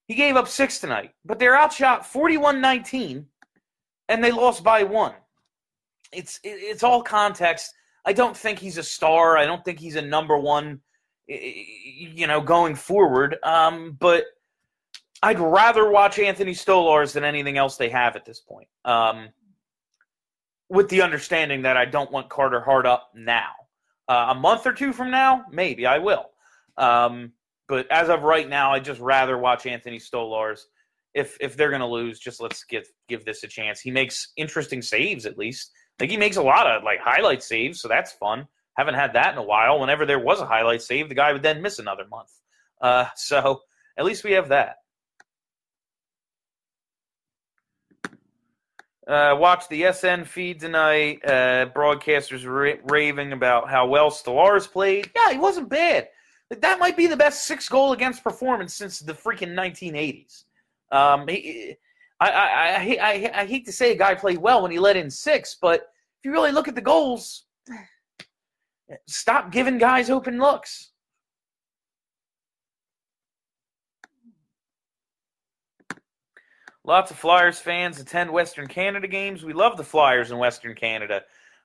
he 0.07 0.15
gave 0.15 0.35
up 0.35 0.47
six 0.47 0.79
tonight, 0.79 1.11
but 1.23 1.39
they're 1.39 1.55
outshot 1.55 2.05
41 2.05 2.61
19, 2.61 3.25
and 4.09 4.23
they 4.23 4.31
lost 4.31 4.63
by 4.63 4.83
one. 4.83 5.13
It's, 6.11 6.39
it's 6.43 6.83
all 6.83 7.01
context. 7.01 7.73
I 8.05 8.13
don't 8.13 8.37
think 8.37 8.59
he's 8.59 8.77
a 8.77 8.83
star. 8.83 9.37
I 9.37 9.45
don't 9.45 9.65
think 9.65 9.79
he's 9.79 9.95
a 9.95 10.01
number 10.01 10.37
one, 10.37 10.79
you 11.27 12.27
know, 12.27 12.39
going 12.39 12.75
forward. 12.75 13.37
Um, 13.43 13.97
but 13.99 14.25
I'd 15.23 15.39
rather 15.39 15.89
watch 15.89 16.19
Anthony 16.19 16.53
Stolarz 16.53 17.13
than 17.13 17.23
anything 17.23 17.57
else 17.57 17.77
they 17.77 17.89
have 17.89 18.15
at 18.15 18.25
this 18.25 18.39
point. 18.39 18.67
Um, 18.85 19.29
with 20.69 20.87
the 20.89 21.01
understanding 21.01 21.63
that 21.63 21.77
I 21.77 21.85
don't 21.85 22.11
want 22.11 22.29
Carter 22.29 22.61
Hart 22.61 22.85
up 22.85 23.11
now. 23.15 23.51
Uh, 24.07 24.27
a 24.29 24.35
month 24.35 24.67
or 24.67 24.73
two 24.73 24.93
from 24.93 25.09
now, 25.09 25.45
maybe 25.51 25.85
I 25.87 25.97
will. 25.97 26.29
Um, 26.77 27.31
but 27.67 27.91
as 27.91 28.09
of 28.09 28.23
right 28.23 28.47
now, 28.47 28.73
I'd 28.73 28.85
just 28.85 29.01
rather 29.01 29.37
watch 29.37 29.65
Anthony 29.65 29.99
Stolarz. 29.99 30.61
If 31.13 31.37
if 31.39 31.55
they're 31.55 31.71
gonna 31.71 31.87
lose, 31.87 32.19
just 32.19 32.41
let's 32.41 32.63
give 32.65 32.87
give 33.07 33.25
this 33.25 33.43
a 33.43 33.47
chance. 33.47 33.79
He 33.79 33.91
makes 33.91 34.33
interesting 34.37 34.81
saves 34.81 35.25
at 35.25 35.37
least. 35.37 35.71
Like 35.99 36.09
he 36.09 36.17
makes 36.17 36.37
a 36.37 36.43
lot 36.43 36.67
of 36.67 36.83
like 36.83 36.99
highlight 36.99 37.41
saves, 37.41 37.81
so 37.81 37.87
that's 37.87 38.11
fun. 38.13 38.47
Haven't 38.77 38.95
had 38.95 39.13
that 39.13 39.31
in 39.31 39.37
a 39.37 39.43
while. 39.43 39.79
Whenever 39.79 40.05
there 40.05 40.19
was 40.19 40.41
a 40.41 40.45
highlight 40.45 40.81
save, 40.81 41.07
the 41.07 41.15
guy 41.15 41.31
would 41.31 41.43
then 41.43 41.61
miss 41.61 41.79
another 41.79 42.05
month. 42.09 42.31
Uh, 42.81 43.05
so 43.15 43.61
at 43.97 44.05
least 44.05 44.23
we 44.23 44.33
have 44.33 44.49
that. 44.49 44.77
Uh, 49.07 49.35
watch 49.37 49.67
the 49.69 49.91
SN 49.91 50.23
feed 50.23 50.59
tonight. 50.59 51.19
Uh, 51.23 51.67
broadcasters 51.75 52.43
ra- 52.45 52.81
raving 52.85 53.33
about 53.33 53.69
how 53.69 53.87
well 53.87 54.09
Stolarz 54.09 54.69
played. 54.69 55.11
Yeah, 55.15 55.31
he 55.31 55.37
wasn't 55.37 55.69
bad. 55.69 56.09
That 56.49 56.79
might 56.79 56.95
be 56.95 57.07
the 57.07 57.17
best 57.17 57.45
six 57.45 57.67
goal 57.67 57.93
against 57.93 58.23
performance 58.23 58.73
since 58.73 58.99
the 58.99 59.13
freaking 59.13 59.53
1980s. 59.53 60.43
Um, 60.91 61.27
he, 61.27 61.75
I, 62.19 62.29
I, 62.29 62.47
I, 62.47 62.97
I, 63.01 63.41
I 63.41 63.45
hate 63.45 63.65
to 63.65 63.71
say 63.71 63.91
a 63.91 63.95
guy 63.95 64.15
played 64.15 64.37
well 64.37 64.61
when 64.61 64.71
he 64.71 64.79
let 64.79 64.95
in 64.95 65.09
six, 65.09 65.57
but 65.59 65.81
if 65.81 66.25
you 66.25 66.31
really 66.31 66.51
look 66.51 66.67
at 66.67 66.75
the 66.75 66.81
goals, 66.81 67.45
stop 69.07 69.51
giving 69.51 69.77
guys 69.77 70.09
open 70.09 70.37
looks. 70.39 70.91
Lots 76.83 77.09
of 77.09 77.17
Flyers 77.17 77.57
fans 77.57 77.99
attend 77.99 78.29
Western 78.29 78.67
Canada 78.67 79.07
games. 79.07 79.43
We 79.43 79.53
love 79.53 79.75
the 79.75 79.83
Flyers 79.83 80.29
in 80.29 80.37
Western 80.37 80.75
Canada. 80.75 81.23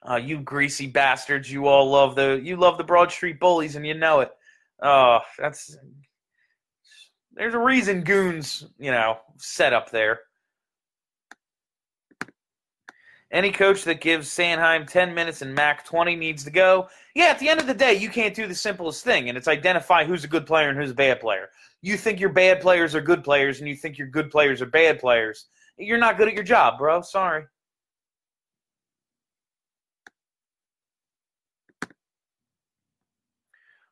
Uh, 0.09 0.17
you 0.17 0.41
greasy 0.41 0.87
bastards! 0.87 1.53
You 1.53 1.67
all 1.67 1.91
love 1.91 2.15
the 2.15 2.41
you 2.43 2.57
love 2.57 2.79
the 2.79 2.85
Broad 2.85 3.13
Street 3.13 3.39
Bullies, 3.39 3.77
and 3.77 3.87
you 3.87 3.93
know 3.93 4.21
it. 4.21 4.33
Oh, 4.83 5.21
that's 5.39 5.77
there's 7.33 7.55
a 7.55 7.59
reason 7.59 8.03
goons, 8.03 8.67
you 8.79 8.91
know, 8.91 9.19
set 9.37 9.73
up 9.73 9.91
there. 9.91 10.21
Any 13.33 13.53
coach 13.53 13.85
that 13.85 14.01
gives 14.01 14.29
Sanheim 14.29 14.89
10 14.89 15.15
minutes 15.15 15.41
and 15.41 15.55
Mac 15.55 15.85
20 15.85 16.17
needs 16.17 16.43
to 16.43 16.51
go. 16.51 16.89
Yeah, 17.15 17.27
at 17.27 17.39
the 17.39 17.49
end 17.49 17.61
of 17.61 17.69
the 17.69 17.75
day, 17.75 17.95
you 17.95 18.09
can't 18.09 18.35
do 18.35 18.49
the 18.49 18.55
simplest 18.55 19.05
thing, 19.05 19.29
and 19.29 19.39
it's 19.39 19.47
identify 19.47 20.05
who's 20.05 20.25
a 20.25 20.29
good 20.29 20.47
player 20.47 20.69
and 20.69 20.77
who's 20.77 20.91
a 20.91 20.95
bad 20.95 21.21
player 21.21 21.49
you 21.83 21.97
think 21.97 22.21
your 22.21 22.31
bad 22.31 22.61
players 22.61 22.95
are 22.95 23.01
good 23.01 23.25
players 23.25 23.61
and 23.61 23.69
you 23.69 23.75
think 23.75 23.99
your 23.99 24.09
good 24.09 24.31
players 24.31 24.61
are 24.61 24.67
bad 24.67 24.99
players. 24.99 25.47
You're 25.79 25.99
not 25.99 26.19
good 26.19 26.29
at 26.29 26.35
your 26.35 26.45
job, 26.45 26.79
bro. 26.79 27.01
Sorry. 27.01 27.45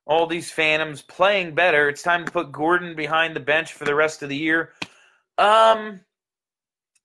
All 0.09 0.27
these 0.27 0.51
phantoms 0.51 1.03
playing 1.03 1.55
better. 1.55 1.89
It's 1.89 2.03
time 2.03 2.25
to 2.25 2.33
put 2.33 2.51
Gordon 2.51 2.97
behind 2.97 3.37
the 3.37 3.41
bench 3.41 3.75
for 3.75 3.85
the 3.85 3.95
rest 3.95 4.23
of 4.23 4.29
the 4.29 4.37
year. 4.37 4.73
Um, 5.37 6.01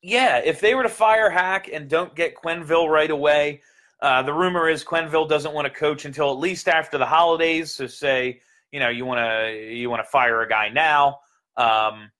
yeah, 0.02 0.38
if 0.38 0.60
they 0.60 0.74
were 0.74 0.84
to 0.84 0.90
fire 0.90 1.30
Hack 1.30 1.70
and 1.72 1.90
don't 1.90 2.16
get 2.16 2.36
Quenneville 2.36 2.90
right 2.90 3.12
away, 3.12 3.62
uh, 4.02 4.24
the 4.24 4.34
rumor 4.34 4.70
is 4.70 4.84
Quenneville 4.84 5.30
doesn't 5.30 5.54
want 5.54 5.66
to 5.66 5.74
coach 5.74 6.06
until 6.06 6.32
at 6.32 6.40
least 6.40 6.68
after 6.68 6.98
the 6.98 7.06
holidays. 7.06 7.72
So 7.72 7.88
say 7.88 8.40
you 8.74 8.80
know 8.80 8.90
you 8.90 9.06
want 9.06 9.20
to 9.20 9.74
you 9.74 9.90
want 9.90 10.04
to 10.04 10.10
fire 10.10 10.42
a 10.42 10.50
guy 10.50 10.68
now 10.68 11.20
um, 11.56 12.12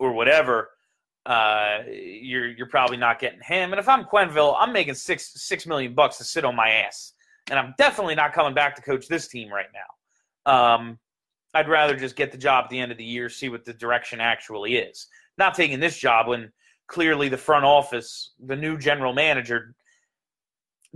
or 0.00 0.12
whatever 0.12 0.70
uh, 1.26 1.80
you're 1.86 2.48
you're 2.48 2.66
probably 2.66 2.96
not 2.96 3.20
getting 3.20 3.40
him 3.40 3.72
and 3.72 3.78
if 3.78 3.88
i'm 3.88 4.04
quenneville 4.04 4.56
i'm 4.58 4.72
making 4.72 4.94
six 4.94 5.30
six 5.40 5.66
million 5.66 5.94
bucks 5.94 6.16
to 6.16 6.24
sit 6.24 6.44
on 6.44 6.56
my 6.56 6.70
ass 6.70 7.12
and 7.48 7.58
i'm 7.58 7.74
definitely 7.78 8.14
not 8.14 8.32
coming 8.32 8.54
back 8.54 8.74
to 8.76 8.82
coach 8.82 9.08
this 9.08 9.28
team 9.28 9.50
right 9.52 9.66
now 9.74 10.52
um, 10.52 10.98
i'd 11.54 11.68
rather 11.68 11.96
just 11.96 12.16
get 12.16 12.32
the 12.32 12.38
job 12.38 12.64
at 12.64 12.70
the 12.70 12.78
end 12.78 12.92
of 12.92 12.98
the 12.98 13.04
year 13.04 13.28
see 13.28 13.48
what 13.48 13.64
the 13.64 13.74
direction 13.74 14.20
actually 14.20 14.76
is 14.76 15.06
not 15.38 15.54
taking 15.54 15.80
this 15.80 15.96
job 15.96 16.28
when 16.28 16.50
clearly 16.88 17.28
the 17.28 17.36
front 17.36 17.64
office 17.64 18.32
the 18.46 18.56
new 18.56 18.76
general 18.76 19.12
manager 19.12 19.74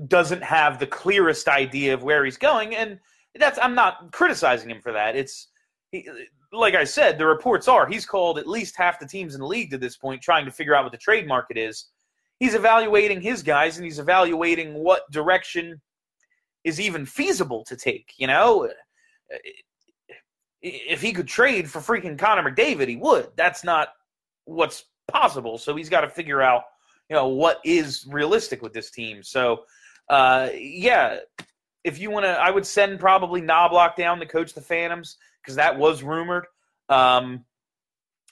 doesn't 0.09 0.43
have 0.43 0.79
the 0.79 0.87
clearest 0.87 1.47
idea 1.47 1.95
of 1.95 2.03
where 2.03 2.25
he's 2.25 2.37
going 2.37 2.75
and 2.75 2.99
that's 3.39 3.59
I'm 3.61 3.75
not 3.75 4.13
criticizing 4.13 4.71
him 4.71 4.81
for 4.81 4.93
that. 4.93 5.17
It's 5.17 5.49
he, 5.91 6.09
like 6.53 6.75
I 6.75 6.85
said, 6.85 7.19
the 7.19 7.27
reports 7.27 7.69
are 7.69 7.87
he's 7.87 8.07
called 8.07 8.39
at 8.39 8.47
least 8.47 8.77
half 8.77 9.01
the 9.01 9.07
teams 9.07 9.35
in 9.35 9.41
the 9.41 9.47
league 9.47 9.71
to 9.71 9.79
this 9.79 9.97
point, 9.97 10.23
trying 10.23 10.45
to 10.45 10.51
figure 10.51 10.75
out 10.75 10.85
what 10.85 10.93
the 10.93 10.99
trade 10.99 11.27
market 11.27 11.57
is. 11.57 11.87
He's 12.39 12.55
evaluating 12.55 13.21
his 13.21 13.43
guys, 13.43 13.77
and 13.77 13.85
he's 13.85 13.99
evaluating 13.99 14.75
what 14.75 15.11
direction 15.11 15.81
is 16.65 16.81
even 16.81 17.07
feasible 17.07 17.65
to 17.65 17.77
take. 17.77 18.13
You 18.17 18.27
know, 18.27 18.71
if 20.63 21.03
he 21.03 21.13
could 21.13 21.29
trade 21.29 21.71
for 21.71 21.81
freaking 21.81 22.19
Connor 22.19 22.51
McDavid, 22.51 22.89
he 22.89 22.97
would. 22.97 23.29
That's 23.37 23.65
not 23.65 23.89
what's 24.47 24.85
possible. 25.09 25.59
So 25.59 25.77
he's 25.77 25.89
got 25.89 26.01
to 26.01 26.09
figure 26.09 26.43
out, 26.43 26.63
you 27.09 27.17
know, 27.17 27.29
what 27.29 27.61
is 27.65 28.07
realistic 28.09 28.63
with 28.63 28.73
this 28.73 28.91
team. 28.91 29.23
So, 29.23 29.65
uh, 30.09 30.49
yeah, 30.55 31.19
if 31.85 31.99
you 31.99 32.11
want 32.11 32.25
to, 32.25 32.31
I 32.31 32.51
would 32.51 32.67
send 32.67 32.99
probably 32.99 33.43
Knoblauch 33.43 33.95
down 33.97 34.19
to 34.21 34.27
coach 34.27 34.55
the 34.55 34.63
Phantoms 34.63 35.19
because 35.43 35.57
that 35.57 35.79
was 35.79 36.03
rumored. 36.03 36.47
Um, 36.89 37.45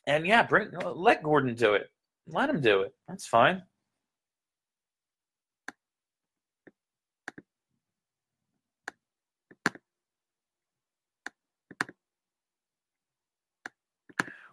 and 0.06 0.26
yeah, 0.26 0.42
bring 0.42 0.70
let 0.94 1.22
Gordon 1.22 1.54
do 1.54 1.74
it. 1.74 1.88
Let 2.26 2.48
him 2.48 2.60
do 2.60 2.80
it. 2.80 2.94
That's 3.08 3.26
fine. 3.26 3.62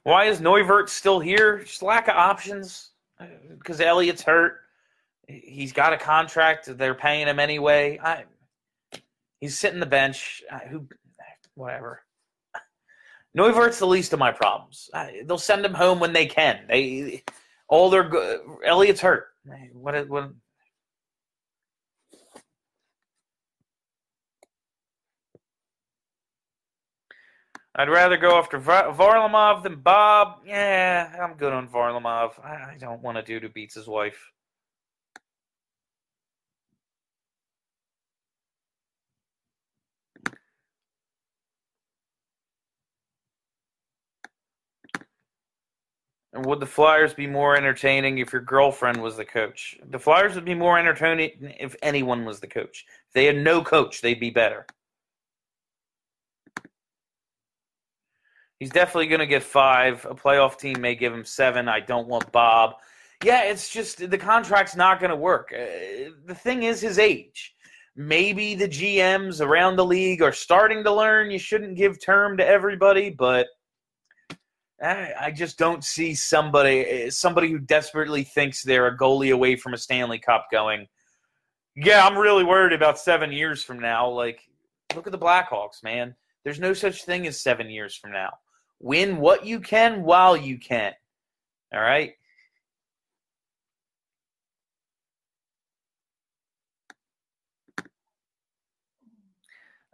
Why 0.04 0.26
is 0.26 0.40
Neuvirth 0.40 0.90
still 0.90 1.20
here? 1.20 1.60
Just 1.60 1.82
lack 1.82 2.08
of 2.08 2.16
options. 2.16 2.92
Because 3.58 3.82
Elliott's 3.82 4.22
hurt. 4.24 4.62
He's 5.28 5.74
got 5.74 5.94
a 5.94 5.98
contract. 5.98 6.66
They're 6.78 6.96
paying 6.96 7.28
him 7.28 7.40
anyway. 7.40 8.00
I, 8.02 8.24
he's 9.40 9.58
sitting 9.58 9.80
the 9.80 9.86
bench. 9.86 10.42
I, 10.52 10.60
who, 10.60 10.88
whatever. 11.56 12.02
Neuvirth's 13.38 13.80
the 13.80 13.86
least 13.86 14.14
of 14.14 14.20
my 14.20 14.32
problems. 14.32 14.90
I, 14.94 15.22
they'll 15.26 15.38
send 15.38 15.64
him 15.64 15.74
home 15.74 16.00
when 16.00 16.14
they 16.14 16.26
can. 16.26 16.62
They 16.68 17.24
all 17.68 17.90
their 17.90 18.10
Elliott's 18.66 19.02
hurt. 19.02 19.28
What? 19.74 20.10
What? 20.10 20.32
I'd 27.80 27.88
rather 27.88 28.18
go 28.18 28.38
after 28.38 28.60
Varlamov 28.60 29.64
than 29.64 29.78
Bob. 29.78 30.42
Yeah, 30.46 31.16
I'm 31.18 31.38
good 31.38 31.54
on 31.54 31.70
Varlamov. 31.70 32.38
I 32.44 32.76
don't 32.78 33.02
want 33.02 33.18
a 33.18 33.22
dude 33.22 33.44
who 33.44 33.48
beats 33.48 33.74
his 33.74 33.88
wife. 33.88 34.34
And 46.34 46.46
would 46.46 46.60
the 46.60 46.66
Flyers 46.66 47.14
be 47.14 47.28
more 47.28 47.56
entertaining 47.56 48.18
if 48.18 48.34
your 48.34 48.42
girlfriend 48.42 49.02
was 49.02 49.16
the 49.16 49.24
coach? 49.24 49.78
The 49.90 50.00
Flyers 50.00 50.36
would 50.36 50.44
be 50.44 50.54
more 50.54 50.78
entertaining 50.78 51.56
if 51.58 51.78
anyone 51.82 52.26
was 52.26 52.42
the 52.42 52.48
coach. 52.48 52.86
If 53.08 53.14
they 53.14 53.24
had 53.24 53.38
no 53.38 53.64
coach, 53.64 54.02
they'd 54.02 54.20
be 54.20 54.32
better. 54.32 54.66
He's 58.60 58.70
definitely 58.70 59.08
going 59.08 59.20
to 59.20 59.26
get 59.26 59.44
five. 59.44 60.06
A 60.06 60.14
playoff 60.14 60.58
team 60.58 60.82
may 60.82 60.94
give 60.94 61.14
him 61.14 61.24
seven. 61.24 61.70
I 61.70 61.80
don't 61.80 62.08
want 62.08 62.32
Bob. 62.32 62.76
Yeah, 63.24 63.44
it's 63.44 63.70
just 63.70 64.10
the 64.10 64.18
contract's 64.18 64.76
not 64.76 65.00
going 65.00 65.12
to 65.12 65.16
work. 65.16 65.54
Uh, 65.54 66.12
the 66.26 66.36
thing 66.36 66.64
is 66.64 66.82
his 66.82 67.00
age. 67.00 67.56
Maybe 67.96 68.56
the 68.56 68.68
GMs 68.68 69.42
around 69.42 69.76
the 69.76 69.86
league 69.86 70.22
are 70.22 70.32
starting 70.32 70.84
to 70.84 70.94
learn 70.94 71.32
you 71.32 71.40
shouldn't 71.40 71.76
give 71.76 72.04
term 72.04 72.38
to 72.38 72.48
everybody, 72.48 73.10
but 73.10 73.48
I, 74.82 75.14
I 75.20 75.32
just 75.32 75.58
don't 75.58 75.84
see 75.84 76.14
somebody 76.14 77.10
somebody 77.10 77.50
who 77.50 77.60
desperately 77.60 78.24
thinks 78.24 78.64
they're 78.64 78.88
a 78.88 78.98
goalie 78.98 79.34
away 79.34 79.56
from 79.56 79.74
a 79.74 79.78
Stanley 79.78 80.20
Cup 80.20 80.48
going. 80.52 80.88
Yeah, 81.76 82.06
I'm 82.06 82.18
really 82.18 82.44
worried 82.44 82.74
about 82.74 83.00
seven 83.00 83.32
years 83.32 83.64
from 83.64 83.80
now. 83.80 84.10
Like, 84.10 84.42
look 84.96 85.08
at 85.08 85.12
the 85.12 85.20
Blackhawks, 85.20 85.84
man. 85.84 86.16
There's 86.44 86.60
no 86.60 86.74
such 86.74 87.04
thing 87.04 87.28
as 87.28 87.42
seven 87.42 87.70
years 87.70 87.96
from 87.96 88.12
now. 88.12 88.32
Win 88.80 89.18
what 89.18 89.46
you 89.46 89.60
can 89.60 90.04
while 90.04 90.38
you 90.38 90.58
can. 90.58 90.94
All 91.74 91.82
right? 91.82 92.14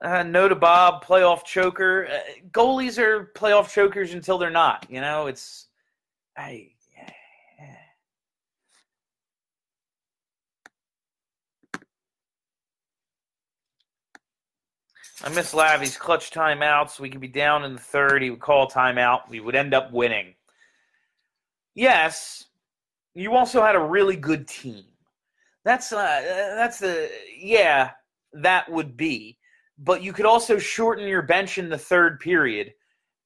Uh, 0.04 0.22
no 0.24 0.48
to 0.48 0.56
Bob, 0.56 1.04
playoff 1.04 1.44
choker. 1.46 2.08
Uh, 2.08 2.20
goalies 2.52 3.00
are 3.00 3.32
playoff 3.36 3.70
chokers 3.72 4.14
until 4.14 4.38
they're 4.38 4.50
not. 4.52 4.86
You 4.90 5.02
know, 5.02 5.28
it's. 5.28 5.68
I, 6.38 6.75
I 15.24 15.30
miss 15.30 15.53
Lavi's 15.53 15.97
clutch 15.97 16.32
timeouts. 16.32 16.99
We 16.99 17.09
could 17.09 17.22
be 17.22 17.28
down 17.28 17.63
in 17.63 17.74
the 17.74 17.80
third. 17.80 18.22
He 18.22 18.30
would 18.30 18.41
call 18.41 18.70
timeout. 18.70 19.30
We 19.30 19.39
would 19.39 19.55
end 19.55 19.74
up 19.74 19.91
winning. 19.91 20.34
Yes, 21.74 22.45
you 23.13 23.34
also 23.34 23.61
had 23.61 23.76
a 23.76 23.80
really 23.80 24.18
good 24.18 24.47
team. 24.47 24.84
That's 25.63 25.91
uh, 25.91 26.22
that's 26.55 26.80
the 26.80 27.09
yeah 27.38 27.91
that 28.34 28.70
would 28.70 28.97
be. 28.97 29.38
But 29.78 30.03
you 30.03 30.13
could 30.13 30.26
also 30.26 30.57
shorten 30.57 31.07
your 31.07 31.22
bench 31.22 31.57
in 31.57 31.70
the 31.70 31.78
third 31.78 32.20
period 32.20 32.74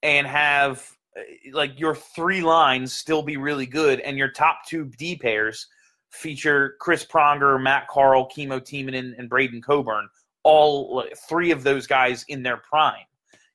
and 0.01 0.25
have 0.25 0.95
uh, 1.17 1.21
like 1.53 1.79
your 1.79 1.95
three 1.95 2.41
lines 2.41 2.93
still 2.93 3.23
be 3.23 3.37
really 3.37 3.65
good, 3.65 3.99
and 4.01 4.17
your 4.17 4.31
top 4.31 4.59
two 4.67 4.85
D 4.97 5.15
pairs 5.15 5.67
feature 6.11 6.75
Chris 6.79 7.05
Pronger, 7.05 7.61
Matt 7.61 7.87
Carle, 7.87 8.25
Kimmo 8.25 8.59
Timonen, 8.59 9.17
and 9.17 9.27
Braden 9.27 9.61
Coburn 9.61 10.07
all 10.43 11.03
three 11.27 11.51
of 11.51 11.63
those 11.63 11.87
guys 11.87 12.25
in 12.27 12.43
their 12.43 12.57
prime. 12.57 13.05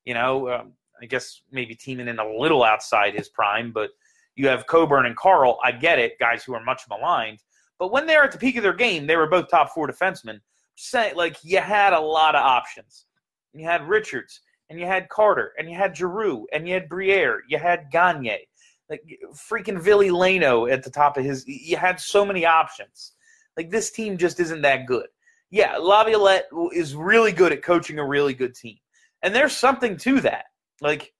You 0.04 0.14
know, 0.14 0.50
um, 0.50 0.72
I 1.00 1.06
guess 1.06 1.42
maybe 1.50 1.74
Timonen 1.74 2.18
a 2.18 2.40
little 2.40 2.62
outside 2.62 3.14
his 3.14 3.28
prime, 3.28 3.72
but 3.72 3.90
you 4.36 4.48
have 4.48 4.66
Coburn 4.66 5.06
and 5.06 5.16
Carle. 5.16 5.58
I 5.62 5.72
get 5.72 5.98
it, 5.98 6.18
guys 6.18 6.44
who 6.44 6.54
are 6.54 6.62
much 6.62 6.82
maligned. 6.88 7.38
But 7.78 7.92
when 7.92 8.06
they're 8.06 8.24
at 8.24 8.32
the 8.32 8.38
peak 8.38 8.56
of 8.56 8.62
their 8.62 8.74
game, 8.74 9.06
they 9.06 9.16
were 9.16 9.26
both 9.26 9.48
top 9.50 9.70
four 9.70 9.88
defensemen. 9.88 10.40
Say, 10.76 11.12
like 11.14 11.36
you 11.42 11.60
had 11.60 11.92
a 11.92 12.00
lot 12.00 12.34
of 12.34 12.42
options. 12.42 13.06
You 13.52 13.64
had 13.64 13.88
Richards, 13.88 14.40
and 14.68 14.78
you 14.78 14.86
had 14.86 15.08
Carter, 15.08 15.52
and 15.58 15.70
you 15.70 15.76
had 15.76 15.96
Giroux, 15.96 16.46
and 16.52 16.66
you 16.66 16.74
had 16.74 16.88
Briere, 16.88 17.42
you 17.48 17.58
had 17.58 17.90
Gagne, 17.92 18.46
like 18.90 19.02
freaking 19.32 19.80
Ville 19.80 20.00
Leino 20.00 20.70
at 20.70 20.82
the 20.82 20.90
top 20.90 21.16
of 21.16 21.24
his. 21.24 21.44
You 21.46 21.76
had 21.76 22.00
so 22.00 22.24
many 22.24 22.44
options. 22.44 23.12
Like 23.56 23.70
this 23.70 23.92
team 23.92 24.16
just 24.16 24.40
isn't 24.40 24.62
that 24.62 24.86
good 24.86 25.06
yeah, 25.54 25.76
Laviolette 25.76 26.48
is 26.72 26.96
really 26.96 27.30
good 27.30 27.52
at 27.52 27.62
coaching 27.62 28.00
a 28.00 28.04
really 28.04 28.34
good 28.34 28.56
team. 28.56 28.76
And 29.22 29.32
there's 29.32 29.56
something 29.56 29.96
to 29.98 30.20
that. 30.22 30.46
Like, 30.80 31.14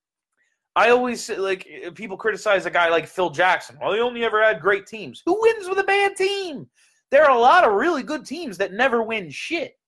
I 0.74 0.90
always 0.90 1.30
like 1.30 1.68
people 1.94 2.16
criticize 2.16 2.66
a 2.66 2.70
guy 2.70 2.88
like 2.88 3.06
Phil 3.06 3.30
Jackson. 3.30 3.78
Well, 3.80 3.92
he 3.92 4.00
only 4.00 4.24
ever 4.24 4.42
had 4.42 4.60
great 4.60 4.88
teams. 4.88 5.22
Who 5.24 5.40
wins 5.40 5.68
with 5.68 5.78
a 5.78 5.84
bad 5.84 6.16
team? 6.16 6.66
There 7.12 7.24
are 7.24 7.30
a 7.30 7.40
lot 7.40 7.62
of 7.62 7.74
really 7.74 8.02
good 8.02 8.26
teams 8.26 8.58
that 8.58 8.72
never 8.72 9.04
win 9.04 9.30
shit. 9.30 9.78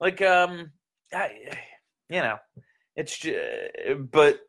Like, 0.00 0.20
um, 0.20 0.72
I, 1.14 1.30
you 2.10 2.22
know, 2.22 2.38
it's 2.96 3.16
just, 3.16 3.38
but 4.10 4.40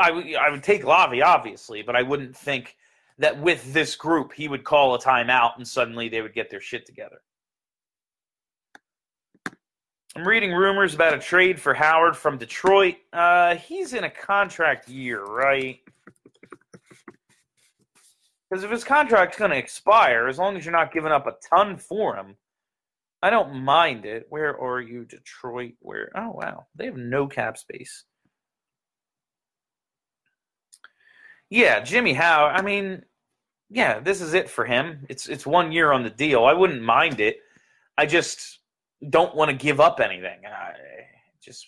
I 0.00 0.10
would 0.10 0.34
I 0.34 0.50
would 0.50 0.64
take 0.64 0.82
Lavi 0.82 1.24
obviously, 1.24 1.82
but 1.82 1.94
I 1.94 2.02
wouldn't 2.02 2.36
think 2.36 2.74
that 3.20 3.40
with 3.40 3.72
this 3.72 3.94
group 3.96 4.32
he 4.32 4.48
would 4.48 4.64
call 4.64 4.94
a 4.94 4.98
timeout 4.98 5.56
and 5.56 5.66
suddenly 5.66 6.08
they 6.08 6.22
would 6.22 6.34
get 6.34 6.50
their 6.50 6.60
shit 6.60 6.86
together. 6.86 7.20
I'm 10.16 10.26
reading 10.26 10.52
rumors 10.52 10.94
about 10.94 11.14
a 11.14 11.18
trade 11.18 11.60
for 11.60 11.72
Howard 11.72 12.16
from 12.16 12.36
Detroit. 12.36 12.96
Uh, 13.12 13.54
he's 13.54 13.94
in 13.94 14.02
a 14.02 14.10
contract 14.10 14.88
year, 14.88 15.24
right? 15.24 15.78
Because 18.50 18.64
if 18.64 18.70
his 18.72 18.82
contract's 18.82 19.38
going 19.38 19.52
to 19.52 19.56
expire, 19.56 20.26
as 20.26 20.36
long 20.36 20.56
as 20.56 20.64
you're 20.64 20.72
not 20.72 20.92
giving 20.92 21.12
up 21.12 21.28
a 21.28 21.36
ton 21.48 21.76
for 21.76 22.16
him, 22.16 22.34
I 23.22 23.30
don't 23.30 23.62
mind 23.62 24.04
it. 24.04 24.26
Where 24.30 24.58
are 24.60 24.80
you, 24.80 25.04
Detroit? 25.04 25.74
Where? 25.78 26.10
Oh, 26.16 26.30
wow. 26.30 26.66
They 26.74 26.86
have 26.86 26.96
no 26.96 27.28
cap 27.28 27.56
space. 27.56 28.04
Yeah, 31.50 31.80
Jimmy 31.80 32.14
Howe. 32.14 32.46
I 32.46 32.62
mean, 32.62 33.04
yeah, 33.70 34.00
this 34.00 34.20
is 34.20 34.34
it 34.34 34.50
for 34.50 34.64
him. 34.64 35.06
It's 35.08 35.28
it's 35.28 35.46
one 35.46 35.70
year 35.70 35.92
on 35.92 36.02
the 36.02 36.10
deal. 36.10 36.44
I 36.44 36.52
wouldn't 36.52 36.82
mind 36.82 37.20
it. 37.20 37.38
I 37.96 38.04
just 38.04 38.58
don't 39.08 39.34
want 39.34 39.50
to 39.50 39.56
give 39.56 39.80
up 39.80 40.00
anything. 40.00 40.40
I 40.44 40.72
just 41.40 41.66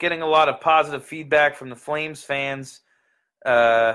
getting 0.00 0.20
a 0.20 0.26
lot 0.26 0.48
of 0.48 0.60
positive 0.60 1.04
feedback 1.04 1.54
from 1.54 1.70
the 1.70 1.76
Flames 1.76 2.24
fans. 2.24 2.80
Uh, 3.46 3.94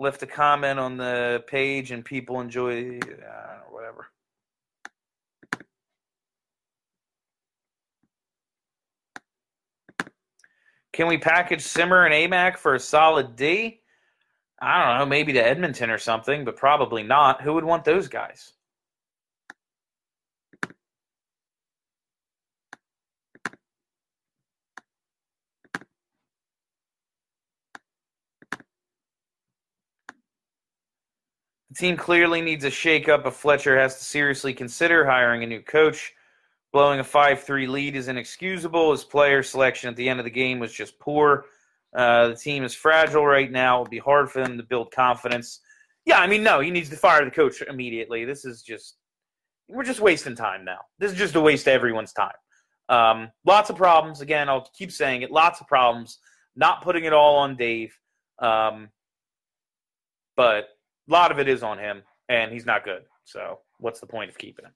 left 0.00 0.22
a 0.24 0.26
comment 0.26 0.80
on 0.80 0.96
the 0.96 1.44
page, 1.46 1.92
and 1.92 2.04
people 2.04 2.40
enjoy 2.40 2.98
uh, 2.98 3.60
whatever. 3.70 4.08
Can 10.94 11.08
we 11.08 11.18
package 11.18 11.60
Simmer 11.60 12.06
and 12.06 12.14
Amac 12.14 12.56
for 12.56 12.76
a 12.76 12.78
solid 12.78 13.34
D? 13.34 13.80
I 14.62 14.84
don't 14.84 14.98
know, 15.00 15.06
maybe 15.06 15.32
to 15.32 15.44
Edmonton 15.44 15.90
or 15.90 15.98
something, 15.98 16.44
but 16.44 16.56
probably 16.56 17.02
not. 17.02 17.42
Who 17.42 17.52
would 17.54 17.64
want 17.64 17.84
those 17.84 18.06
guys? 18.06 18.52
The 31.70 31.76
team 31.76 31.96
clearly 31.96 32.40
needs 32.40 32.64
a 32.64 32.70
shakeup 32.70 33.26
if 33.26 33.34
Fletcher 33.34 33.76
has 33.76 33.98
to 33.98 34.04
seriously 34.04 34.54
consider 34.54 35.04
hiring 35.04 35.42
a 35.42 35.46
new 35.48 35.60
coach. 35.60 36.14
Blowing 36.74 36.98
a 36.98 37.04
5 37.04 37.40
3 37.40 37.68
lead 37.68 37.94
is 37.94 38.08
inexcusable. 38.08 38.90
His 38.90 39.04
player 39.04 39.44
selection 39.44 39.88
at 39.88 39.94
the 39.94 40.08
end 40.08 40.18
of 40.18 40.24
the 40.24 40.30
game 40.30 40.58
was 40.58 40.72
just 40.72 40.98
poor. 40.98 41.44
Uh, 41.96 42.28
the 42.28 42.34
team 42.34 42.64
is 42.64 42.74
fragile 42.74 43.24
right 43.24 43.52
now. 43.52 43.82
It'll 43.82 43.90
be 43.90 43.98
hard 43.98 44.28
for 44.28 44.42
them 44.42 44.56
to 44.56 44.64
build 44.64 44.90
confidence. 44.90 45.60
Yeah, 46.04 46.18
I 46.18 46.26
mean, 46.26 46.42
no, 46.42 46.58
he 46.58 46.72
needs 46.72 46.90
to 46.90 46.96
fire 46.96 47.24
the 47.24 47.30
coach 47.30 47.62
immediately. 47.62 48.24
This 48.24 48.44
is 48.44 48.60
just 48.60 48.96
we're 49.68 49.84
just 49.84 50.00
wasting 50.00 50.34
time 50.34 50.64
now. 50.64 50.80
This 50.98 51.12
is 51.12 51.16
just 51.16 51.36
a 51.36 51.40
waste 51.40 51.68
of 51.68 51.74
everyone's 51.74 52.12
time. 52.12 52.34
Um, 52.88 53.30
lots 53.46 53.70
of 53.70 53.76
problems. 53.76 54.20
Again, 54.20 54.48
I'll 54.48 54.68
keep 54.76 54.90
saying 54.90 55.22
it. 55.22 55.30
Lots 55.30 55.60
of 55.60 55.68
problems. 55.68 56.18
Not 56.56 56.82
putting 56.82 57.04
it 57.04 57.12
all 57.12 57.36
on 57.36 57.54
Dave, 57.54 57.96
um, 58.40 58.88
but 60.36 60.70
a 61.08 61.12
lot 61.12 61.30
of 61.30 61.38
it 61.38 61.48
is 61.48 61.62
on 61.62 61.78
him, 61.78 62.02
and 62.28 62.50
he's 62.50 62.66
not 62.66 62.84
good. 62.84 63.02
So, 63.22 63.60
what's 63.78 64.00
the 64.00 64.08
point 64.08 64.28
of 64.28 64.36
keeping 64.38 64.64
him? 64.64 64.72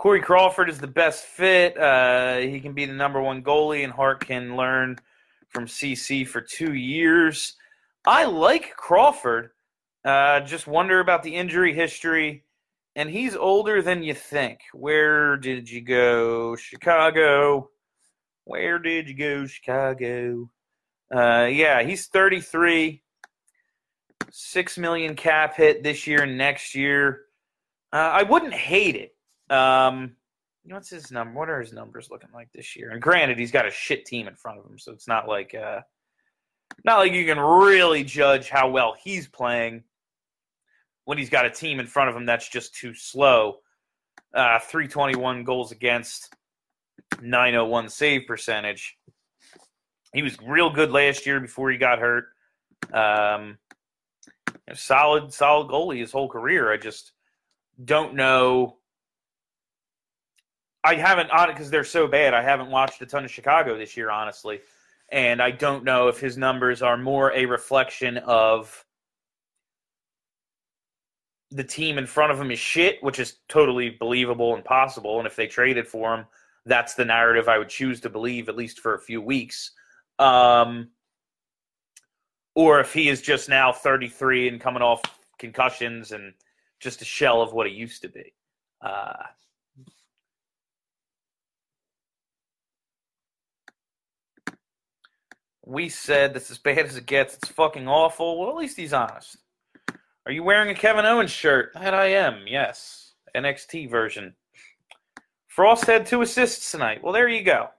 Corey 0.00 0.22
Crawford 0.22 0.70
is 0.70 0.78
the 0.78 0.86
best 0.86 1.26
fit. 1.26 1.78
Uh, 1.78 2.38
he 2.38 2.58
can 2.58 2.72
be 2.72 2.86
the 2.86 2.92
number 2.94 3.20
one 3.20 3.42
goalie, 3.42 3.84
and 3.84 3.92
Hart 3.92 4.26
can 4.26 4.56
learn 4.56 4.96
from 5.50 5.66
CC 5.66 6.26
for 6.26 6.40
two 6.40 6.72
years. 6.72 7.52
I 8.06 8.24
like 8.24 8.74
Crawford. 8.76 9.50
Uh, 10.02 10.40
just 10.40 10.66
wonder 10.66 11.00
about 11.00 11.22
the 11.22 11.36
injury 11.36 11.74
history. 11.74 12.44
And 12.96 13.10
he's 13.10 13.36
older 13.36 13.82
than 13.82 14.02
you 14.02 14.14
think. 14.14 14.60
Where 14.72 15.36
did 15.36 15.68
you 15.68 15.82
go? 15.82 16.56
Chicago. 16.56 17.68
Where 18.44 18.78
did 18.78 19.06
you 19.06 19.14
go, 19.14 19.44
Chicago? 19.44 20.50
Uh, 21.14 21.46
yeah, 21.52 21.82
he's 21.82 22.06
33. 22.06 23.02
Six 24.30 24.78
million 24.78 25.14
cap 25.14 25.56
hit 25.56 25.82
this 25.82 26.06
year 26.06 26.22
and 26.22 26.38
next 26.38 26.74
year. 26.74 27.24
Uh, 27.92 27.96
I 27.96 28.22
wouldn't 28.22 28.54
hate 28.54 28.96
it. 28.96 29.14
Um, 29.50 30.16
what's 30.64 30.90
his 30.90 31.10
number? 31.10 31.38
What 31.38 31.50
are 31.50 31.60
his 31.60 31.72
numbers 31.72 32.08
looking 32.10 32.30
like 32.32 32.50
this 32.52 32.76
year? 32.76 32.90
And 32.90 33.02
granted, 33.02 33.38
he's 33.38 33.50
got 33.50 33.66
a 33.66 33.70
shit 33.70 34.06
team 34.06 34.28
in 34.28 34.36
front 34.36 34.58
of 34.58 34.66
him, 34.66 34.78
so 34.78 34.92
it's 34.92 35.08
not 35.08 35.28
like 35.28 35.54
uh, 35.54 35.80
not 36.84 36.98
like 36.98 37.12
you 37.12 37.26
can 37.26 37.38
really 37.38 38.04
judge 38.04 38.48
how 38.48 38.70
well 38.70 38.94
he's 39.02 39.26
playing 39.26 39.82
when 41.04 41.18
he's 41.18 41.30
got 41.30 41.46
a 41.46 41.50
team 41.50 41.80
in 41.80 41.86
front 41.86 42.08
of 42.08 42.16
him 42.16 42.26
that's 42.26 42.48
just 42.48 42.74
too 42.74 42.94
slow. 42.94 43.56
Uh, 44.32 44.60
321 44.60 45.42
goals 45.42 45.72
against, 45.72 46.34
901 47.20 47.88
save 47.88 48.26
percentage. 48.26 48.96
He 50.12 50.22
was 50.22 50.36
real 50.40 50.70
good 50.70 50.92
last 50.92 51.26
year 51.26 51.40
before 51.40 51.70
he 51.70 51.78
got 51.78 51.98
hurt. 51.98 52.26
Um, 52.92 53.58
solid, 54.74 55.32
solid 55.32 55.68
goalie 55.68 56.00
his 56.00 56.12
whole 56.12 56.28
career. 56.28 56.72
I 56.72 56.76
just 56.76 57.12
don't 57.84 58.14
know. 58.14 58.76
I 60.82 60.94
haven't 60.94 61.30
on 61.30 61.50
it 61.50 61.52
because 61.52 61.70
they're 61.70 61.84
so 61.84 62.06
bad. 62.06 62.34
I 62.34 62.42
haven't 62.42 62.70
watched 62.70 63.02
a 63.02 63.06
ton 63.06 63.24
of 63.24 63.30
Chicago 63.30 63.76
this 63.76 63.96
year, 63.96 64.10
honestly, 64.10 64.60
and 65.10 65.42
I 65.42 65.50
don't 65.50 65.84
know 65.84 66.08
if 66.08 66.20
his 66.20 66.38
numbers 66.38 66.82
are 66.82 66.96
more 66.96 67.32
a 67.32 67.44
reflection 67.46 68.18
of 68.18 68.84
the 71.50 71.64
team 71.64 71.98
in 71.98 72.06
front 72.06 72.32
of 72.32 72.40
him 72.40 72.50
is 72.50 72.58
shit, 72.58 73.02
which 73.02 73.18
is 73.18 73.38
totally 73.48 73.90
believable 73.90 74.54
and 74.54 74.64
possible. 74.64 75.18
And 75.18 75.26
if 75.26 75.36
they 75.36 75.46
traded 75.46 75.86
for 75.86 76.14
him, 76.14 76.26
that's 76.64 76.94
the 76.94 77.04
narrative 77.04 77.48
I 77.48 77.58
would 77.58 77.68
choose 77.68 78.00
to 78.00 78.10
believe, 78.10 78.48
at 78.48 78.56
least 78.56 78.80
for 78.80 78.94
a 78.94 79.00
few 79.00 79.20
weeks. 79.20 79.72
Um, 80.18 80.90
or 82.54 82.80
if 82.80 82.92
he 82.92 83.08
is 83.08 83.20
just 83.20 83.48
now 83.48 83.72
33 83.72 84.48
and 84.48 84.60
coming 84.60 84.82
off 84.82 85.02
concussions 85.38 86.12
and 86.12 86.34
just 86.78 87.02
a 87.02 87.04
shell 87.04 87.42
of 87.42 87.52
what 87.52 87.66
he 87.66 87.72
used 87.72 88.02
to 88.02 88.08
be. 88.08 88.32
Uh, 88.80 89.14
we 95.64 95.88
said 95.88 96.34
that's 96.34 96.50
as 96.50 96.58
bad 96.58 96.86
as 96.86 96.96
it 96.96 97.06
gets. 97.06 97.34
It's 97.34 97.48
fucking 97.48 97.86
awful. 97.88 98.40
Well, 98.40 98.50
at 98.50 98.56
least 98.56 98.76
he's 98.76 98.92
honest. 98.92 99.36
Are 100.26 100.32
you 100.32 100.42
wearing 100.42 100.70
a 100.70 100.74
Kevin 100.74 101.06
Owens 101.06 101.30
shirt? 101.30 101.72
That 101.74 101.94
I 101.94 102.06
am, 102.06 102.44
yes. 102.46 103.12
NXT 103.34 103.90
version. 103.90 104.34
Frost 105.48 105.86
had 105.86 106.06
two 106.06 106.22
assists 106.22 106.70
tonight. 106.70 107.02
Well, 107.02 107.12
there 107.12 107.28
you 107.28 107.42
go. 107.42 107.70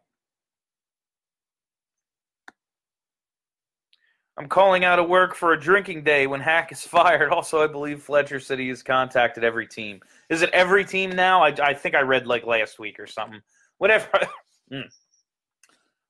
I'm 4.38 4.48
calling 4.48 4.84
out 4.84 4.98
of 4.98 5.08
work 5.08 5.36
for 5.36 5.54
a 5.54 5.60
drinking 5.60 6.04
day 6.04 6.26
when 6.26 6.42
Hack 6.42 6.72
is 6.72 6.82
fired. 6.86 7.32
Also, 7.32 7.64
I 7.64 7.68
believe 7.68 8.02
Fletcher 8.02 8.40
City 8.40 8.70
has 8.70 8.82
contacted 8.82 9.44
every 9.44 9.68
team. 9.68 10.02
Is 10.30 10.42
it 10.42 10.50
every 10.52 10.84
team 10.84 11.12
now? 11.12 11.44
I, 11.44 11.54
I 11.62 11.74
think 11.74 11.96
I 11.96 12.02
read 12.02 12.26
like 12.26 12.46
last 12.46 12.80
week 12.80 13.00
or 13.00 13.08
something. 13.08 13.42
Whatever. 13.78 14.08
Hmm. 14.72 14.88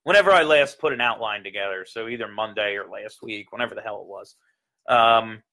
Whenever 0.04 0.32
I 0.32 0.43
last 0.43 0.80
put 0.80 0.93
an 0.93 1.02
outline 1.02 1.43
together, 1.43 1.86
so 1.88 2.08
either 2.08 2.28
Monday 2.28 2.76
or 2.76 2.89
last 2.89 3.22
week, 3.22 3.52
whenever 3.52 3.76
the 3.76 3.82
hell 3.82 4.02
it 4.02 4.08
was. 4.08 4.36
Um, 4.89 5.43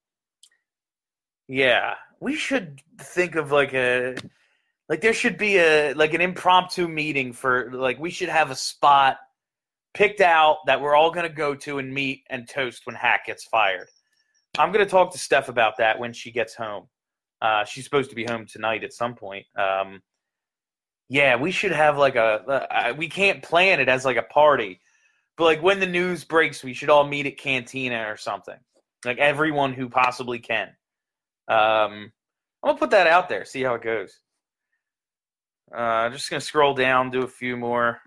yeah, 1.49 1.95
we 2.21 2.35
should 2.35 2.81
think 2.99 3.35
of 3.35 3.53
like 3.53 3.75
a 3.75 4.17
like 4.89 5.01
there 5.01 5.13
should 5.13 5.37
be 5.37 5.59
a 5.59 5.93
like 5.95 6.15
an 6.15 6.21
impromptu 6.21 6.89
meeting 6.89 7.33
for 7.33 7.71
like 7.73 7.99
we 7.99 8.11
should 8.11 8.29
have 8.29 8.51
a 8.51 8.57
spot 8.57 9.19
picked 9.95 10.21
out 10.21 10.59
that 10.67 10.81
we're 10.81 10.95
all 10.95 11.11
to 11.29 11.35
go 11.35 11.55
to 11.55 11.79
and 11.79 11.93
meet 11.93 12.23
and 12.31 12.49
toast 12.49 12.83
when 12.87 12.95
Hack 12.95 13.27
gets 13.27 13.45
fired. 13.45 13.89
I'm 14.59 14.73
to 14.85 14.91
talk 14.91 15.13
to 15.13 15.19
Steph 15.19 15.49
about 15.49 15.77
that 15.79 15.99
when 15.99 16.13
she 16.13 16.31
gets 16.31 16.55
home. 16.55 16.89
Uh, 17.41 17.65
she's 17.65 17.85
supposed 17.85 18.11
to 18.11 18.17
be 18.17 18.25
home 18.25 18.47
tonight 18.47 18.85
at 18.85 18.93
some 18.93 19.15
point. 19.15 19.47
Um, 19.57 20.01
yeah, 21.09 21.37
we 21.37 21.51
should 21.51 21.73
have 21.73 21.97
like 21.97 22.17
a. 22.17 22.67
Uh, 22.71 22.95
we 22.97 23.09
can't 23.09 23.43
plan 23.43 23.81
it 23.81 23.89
as 23.89 24.05
like 24.05 24.17
a 24.17 24.23
party, 24.23 24.81
but 25.37 25.45
like 25.45 25.63
when 25.63 25.81
the 25.81 25.87
news 25.87 26.25
breaks, 26.25 26.63
we 26.63 26.75
should 26.75 26.91
all 26.91 27.07
meet 27.07 27.27
at 27.27 27.39
Cantina 27.39 28.07
or 28.09 28.17
something. 28.17 28.59
Like 29.05 29.19
everyone 29.19 29.73
who 29.73 29.89
possibly 29.89 30.39
can. 30.39 30.69
Um, 31.49 32.13
I'm 32.63 32.71
gonna 32.71 32.79
put 32.79 32.91
that 32.91 33.07
out 33.07 33.29
there, 33.29 33.45
see 33.45 33.63
how 33.63 33.75
it 33.75 33.83
goes. 33.83 34.21
Uh, 35.73 35.81
I'm 35.81 36.13
just 36.13 36.29
gonna 36.29 36.41
scroll 36.41 36.75
down, 36.75 37.11
do 37.11 37.23
a 37.23 37.29
few 37.29 37.57
more. 37.57 38.01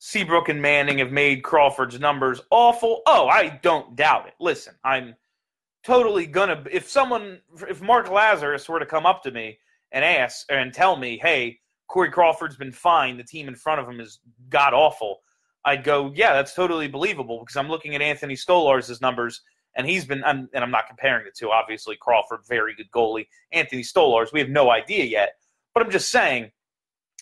Seabrook 0.00 0.48
and 0.48 0.60
Manning 0.60 0.98
have 0.98 1.12
made 1.12 1.44
Crawford's 1.44 2.00
numbers 2.00 2.40
awful. 2.50 3.02
Oh, 3.06 3.28
I 3.28 3.60
don't 3.62 3.94
doubt 3.94 4.26
it. 4.26 4.34
Listen, 4.40 4.74
I'm 4.82 5.14
totally 5.84 6.26
gonna. 6.26 6.64
If 6.72 6.88
someone, 6.88 7.40
if 7.68 7.80
Mark 7.80 8.10
Lazarus 8.10 8.68
were 8.68 8.80
to 8.80 8.86
come 8.86 9.06
up 9.06 9.22
to 9.24 9.30
me 9.30 9.58
and 9.92 10.04
ask 10.04 10.46
and 10.50 10.72
tell 10.72 10.96
me, 10.96 11.18
"Hey, 11.18 11.60
Corey 11.88 12.10
Crawford's 12.10 12.56
been 12.56 12.72
fine. 12.72 13.16
The 13.16 13.24
team 13.24 13.48
in 13.48 13.54
front 13.54 13.80
of 13.80 13.88
him 13.88 14.00
is 14.00 14.20
god 14.48 14.74
awful," 14.74 15.22
I'd 15.64 15.84
go, 15.84 16.12
"Yeah, 16.14 16.32
that's 16.34 16.54
totally 16.54 16.88
believable." 16.88 17.40
Because 17.40 17.56
I'm 17.56 17.68
looking 17.68 17.94
at 17.94 18.02
Anthony 18.02 18.34
Stolarz' 18.34 19.00
numbers 19.00 19.42
and 19.76 19.88
he's 19.88 20.04
been, 20.04 20.22
and 20.24 20.48
I'm 20.54 20.70
not 20.70 20.88
comparing 20.88 21.24
the 21.24 21.32
two. 21.36 21.50
Obviously, 21.50 21.96
Crawford, 21.96 22.40
very 22.48 22.74
good 22.74 22.90
goalie. 22.90 23.26
Anthony 23.52 23.82
Stolarz, 23.82 24.32
we 24.32 24.40
have 24.40 24.48
no 24.48 24.70
idea 24.70 25.04
yet. 25.04 25.34
But 25.74 25.84
I'm 25.84 25.90
just 25.90 26.10
saying, 26.10 26.50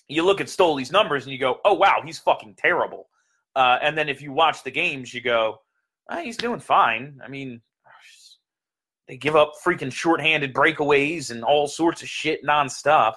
you 0.09 0.23
look 0.25 0.41
at 0.41 0.47
Stoley's 0.47 0.91
numbers 0.91 1.25
and 1.25 1.33
you 1.33 1.39
go, 1.39 1.61
oh, 1.65 1.75
wow, 1.75 2.01
he's 2.05 2.19
fucking 2.19 2.55
terrible. 2.57 3.09
Uh, 3.55 3.79
and 3.83 3.97
then 3.99 4.09
if 4.09 4.23
you 4.23 4.33
watch 4.33 4.63
the 4.63 4.71
games, 4.71 5.13
you 5.13 5.21
go, 5.21 5.61
oh, 6.09 6.19
he's 6.21 6.39
doing 6.39 6.61
fine. 6.61 7.21
I 7.23 7.29
mean, 7.29 7.61
they 9.09 9.17
give 9.17 9.35
up 9.35 9.55
freaking 9.65 9.93
shorthanded 9.93 10.53
breakaways 10.53 11.31
and 11.31 11.43
all 11.43 11.67
sorts 11.67 12.03
of 12.03 12.09
shit 12.09 12.45
nonstop. 12.45 13.15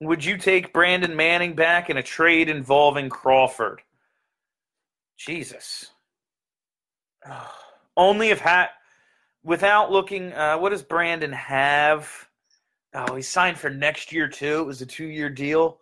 Would 0.00 0.24
you 0.24 0.38
take 0.38 0.72
Brandon 0.72 1.14
Manning 1.14 1.54
back 1.54 1.90
in 1.90 1.98
a 1.98 2.02
trade 2.02 2.48
involving 2.48 3.10
Crawford? 3.10 3.82
Jesus. 5.18 5.90
Only 7.96 8.28
if 8.28 8.38
hat 8.38 8.70
without 9.42 9.90
looking. 9.90 10.32
Uh, 10.32 10.56
what 10.58 10.70
does 10.70 10.82
Brandon 10.82 11.32
have? 11.32 12.08
Oh, 12.94 13.14
he 13.14 13.22
signed 13.22 13.58
for 13.58 13.68
next 13.68 14.12
year 14.12 14.28
too. 14.28 14.60
It 14.60 14.66
was 14.66 14.80
a 14.80 14.86
two-year 14.86 15.28
deal. 15.28 15.80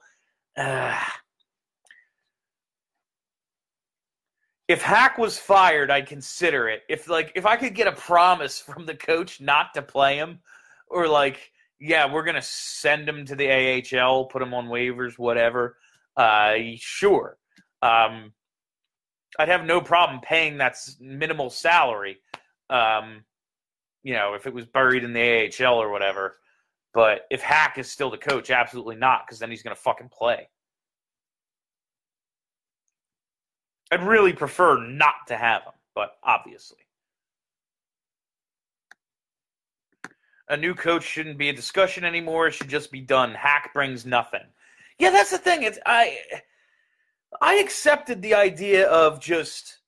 Uh, 0.57 0.99
if 4.69 4.83
Hack 4.83 5.17
was 5.17 5.39
fired, 5.39 5.91
I'd 5.91 6.07
consider 6.07 6.69
it. 6.69 6.83
If 6.89 7.09
like 7.09 7.33
if 7.35 7.47
I 7.47 7.57
could 7.57 7.75
get 7.75 7.89
a 7.89 7.93
promise 7.93 8.61
from 8.61 8.85
the 8.85 8.95
coach 8.95 9.41
not 9.41 9.73
to 9.75 9.83
play 9.83 10.17
him, 10.17 10.41
or 10.89 11.09
like, 11.09 11.53
yeah, 11.81 12.11
we're 12.13 12.25
gonna 12.25 12.43
send 12.43 13.09
him 13.09 13.25
to 13.27 13.35
the 13.35 13.51
AHL, 13.51 14.27
put 14.27 14.43
him 14.43 14.53
on 14.53 14.69
waivers, 14.69 15.19
whatever. 15.19 15.79
Uh, 16.17 16.55
sure. 16.77 17.39
Um, 17.81 18.33
I'd 19.39 19.49
have 19.49 19.65
no 19.65 19.81
problem 19.81 20.21
paying 20.21 20.59
that 20.59 20.77
minimal 21.01 21.49
salary. 21.49 22.19
Um, 22.69 23.25
you 24.03 24.15
know, 24.15 24.35
if 24.35 24.47
it 24.47 24.53
was 24.53 24.67
buried 24.67 25.05
in 25.05 25.13
the 25.13 25.51
AHL 25.61 25.81
or 25.81 25.91
whatever. 25.91 26.37
But 26.95 27.23
if 27.31 27.43
Hack 27.43 27.79
is 27.79 27.91
still 27.91 28.11
the 28.11 28.19
coach, 28.19 28.51
absolutely 28.51 28.97
not, 28.97 29.27
because 29.27 29.39
then 29.39 29.51
he's 29.51 29.63
to 29.63 29.81
fucking 29.81 30.11
play. 30.11 30.49
I'd 33.91 34.03
really 34.03 34.33
prefer 34.33 34.87
not 34.87 35.27
to 35.29 35.37
have 35.37 35.63
him, 35.63 35.73
but 35.95 36.19
obviously. 36.23 36.79
A 40.51 40.57
new 40.57 40.75
coach 40.75 41.05
shouldn't 41.05 41.39
be 41.39 41.51
a 41.51 41.53
discussion 41.53 42.05
anymore. 42.05 42.49
It 42.49 42.53
should 42.53 42.69
just 42.69 42.91
be 42.91 43.01
done. 43.01 43.35
Hack 43.35 43.71
brings 43.75 44.07
nothing. 44.07 44.45
Yeah, 44.99 45.11
that's 45.11 45.31
the 45.31 45.39
thing. 45.39 45.63
It's 45.63 45.79
I 45.85 46.19
I 47.41 47.57
accepted 47.57 48.23
the 48.23 48.35
idea 48.35 48.89
of 48.89 49.21
just 49.21 49.81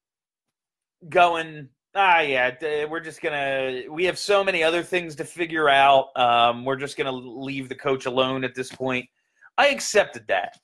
going 1.09 1.69
ah, 1.95 2.21
yeah, 2.21 2.85
we're 2.87 3.01
just 3.01 3.21
gonna. 3.21 3.83
We 3.91 4.05
have 4.05 4.19
so 4.19 4.45
many 4.45 4.63
other 4.63 4.83
things 4.83 5.15
to 5.17 5.25
figure 5.25 5.69
out. 5.69 6.17
Um, 6.17 6.65
we're 6.65 6.77
just 6.77 6.97
gonna 6.97 7.13
leave 7.13 7.69
the 7.69 7.75
coach 7.75 8.07
alone 8.07 8.45
at 8.45 8.55
this 8.55 8.71
point. 8.71 9.09
I 9.59 9.69
accepted 9.69 10.27
that, 10.29 10.59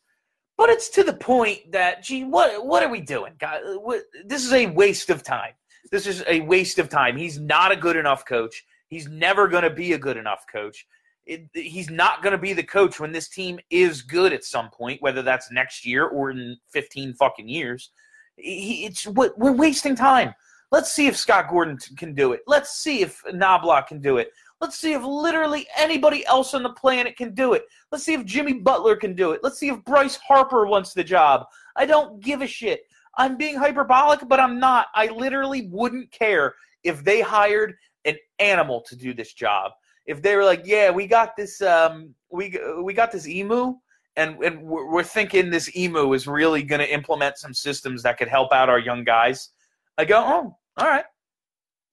but 0.57 0.71
it's 0.71 0.89
to 0.91 1.05
the 1.05 1.13
point 1.13 1.73
that, 1.73 2.03
gee, 2.03 2.25
what 2.25 2.65
what 2.65 2.83
are 2.83 2.91
we 2.91 3.01
doing, 3.01 3.35
God? 3.39 3.61
What, 3.65 4.03
this 4.25 4.45
is 4.45 4.53
a 4.53 4.67
waste 4.67 5.11
of 5.11 5.23
time. 5.23 5.53
This 5.91 6.07
is 6.07 6.25
a 6.27 6.41
waste 6.41 6.79
of 6.79 6.89
time. 6.89 7.17
He's 7.17 7.39
not 7.39 7.73
a 7.73 7.77
good 7.77 7.97
enough 7.97 8.25
coach. 8.25 8.65
He's 8.89 9.09
never 9.09 9.49
going 9.49 9.63
to 9.63 9.71
be 9.71 9.93
a 9.93 9.99
good 9.99 10.17
enough 10.17 10.45
coach. 10.51 10.87
It, 11.27 11.49
he's 11.53 11.91
not 11.91 12.23
going 12.23 12.33
to 12.33 12.39
be 12.39 12.53
the 12.53 12.63
coach 12.63 13.01
when 13.01 13.13
this 13.13 13.29
team 13.29 13.59
is 13.71 14.03
good 14.03 14.33
at 14.33 14.45
some 14.45 14.71
point, 14.71 15.03
whether 15.03 15.23
that's 15.23 15.51
next 15.51 15.85
year 15.85 16.07
or 16.07 16.31
in 16.31 16.57
15 16.73 17.15
fucking 17.15 17.49
years. 17.49 17.91
He, 18.37 18.85
it's 18.85 19.07
we're 19.07 19.53
wasting 19.53 19.97
time. 19.97 20.35
Let's 20.73 20.93
see 20.93 21.07
if 21.07 21.17
Scott 21.17 21.49
Gordon 21.49 21.79
can 21.97 22.15
do 22.15 22.33
it. 22.33 22.41
Let's 22.47 22.79
see 22.79 23.03
if 23.03 23.23
Knoblauch 23.25 23.87
can 23.87 24.01
do 24.01 24.19
it. 24.19 24.31
Let's 24.61 24.79
see 24.79 24.95
if 24.95 25.03
literally 25.03 25.67
anybody 25.77 26.25
else 26.27 26.55
on 26.55 26.63
the 26.63 26.71
planet 26.71 27.17
can 27.17 27.35
do 27.35 27.53
it. 27.53 27.65
Let's 27.93 28.05
see 28.05 28.15
if 28.15 28.25
Jimmy 28.25 28.55
Butler 28.55 28.97
can 28.97 29.15
do 29.15 29.33
it. 29.33 29.41
Let's 29.43 29.59
see 29.59 29.69
if 29.69 29.85
Bryce 29.85 30.17
Harper 30.17 30.67
wants 30.67 30.95
the 30.95 31.05
job. 31.05 31.45
I 31.77 31.85
don't 31.85 32.21
give 32.23 32.41
a 32.41 32.47
shit. 32.47 32.81
I'm 33.19 33.37
being 33.37 33.57
hyperbolic, 33.57 34.27
but 34.29 34.41
I'm 34.41 34.59
not. 34.59 34.87
I 34.95 35.09
literally 35.09 35.69
wouldn't 35.71 36.11
care 36.11 36.55
if 36.85 37.05
they 37.05 37.21
hired 37.21 37.75
an 38.05 38.17
animal 38.39 38.81
to 38.83 38.97
do 38.97 39.13
this 39.13 39.33
job. 39.35 39.73
If 40.07 40.23
they 40.23 40.37
were 40.37 40.45
like, 40.45 40.63
"Yeah, 40.65 40.91
we 40.91 41.07
got 41.07 41.37
this, 41.37 41.61
um, 41.61 42.15
we 42.31 42.59
we 42.83 42.95
got 42.95 43.11
this 43.11 43.27
emu, 43.27 43.75
and 44.17 44.43
and 44.43 44.63
we're 44.63 45.03
thinking 45.03 45.51
this 45.51 45.75
emu 45.77 46.13
is 46.13 46.27
really 46.27 46.63
going 46.63 46.81
to 46.81 46.93
implement 46.93 47.39
some 47.39 47.53
systems 47.53 48.03
that 48.05 48.19
could 48.19 48.29
help 48.29 48.53
out 48.53 48.69
our 48.69 48.79
young 48.79 49.03
guys," 49.05 49.51
I 49.99 50.05
go, 50.05 50.19
"Oh, 50.19 50.57
all 50.77 50.87
right, 50.87 51.05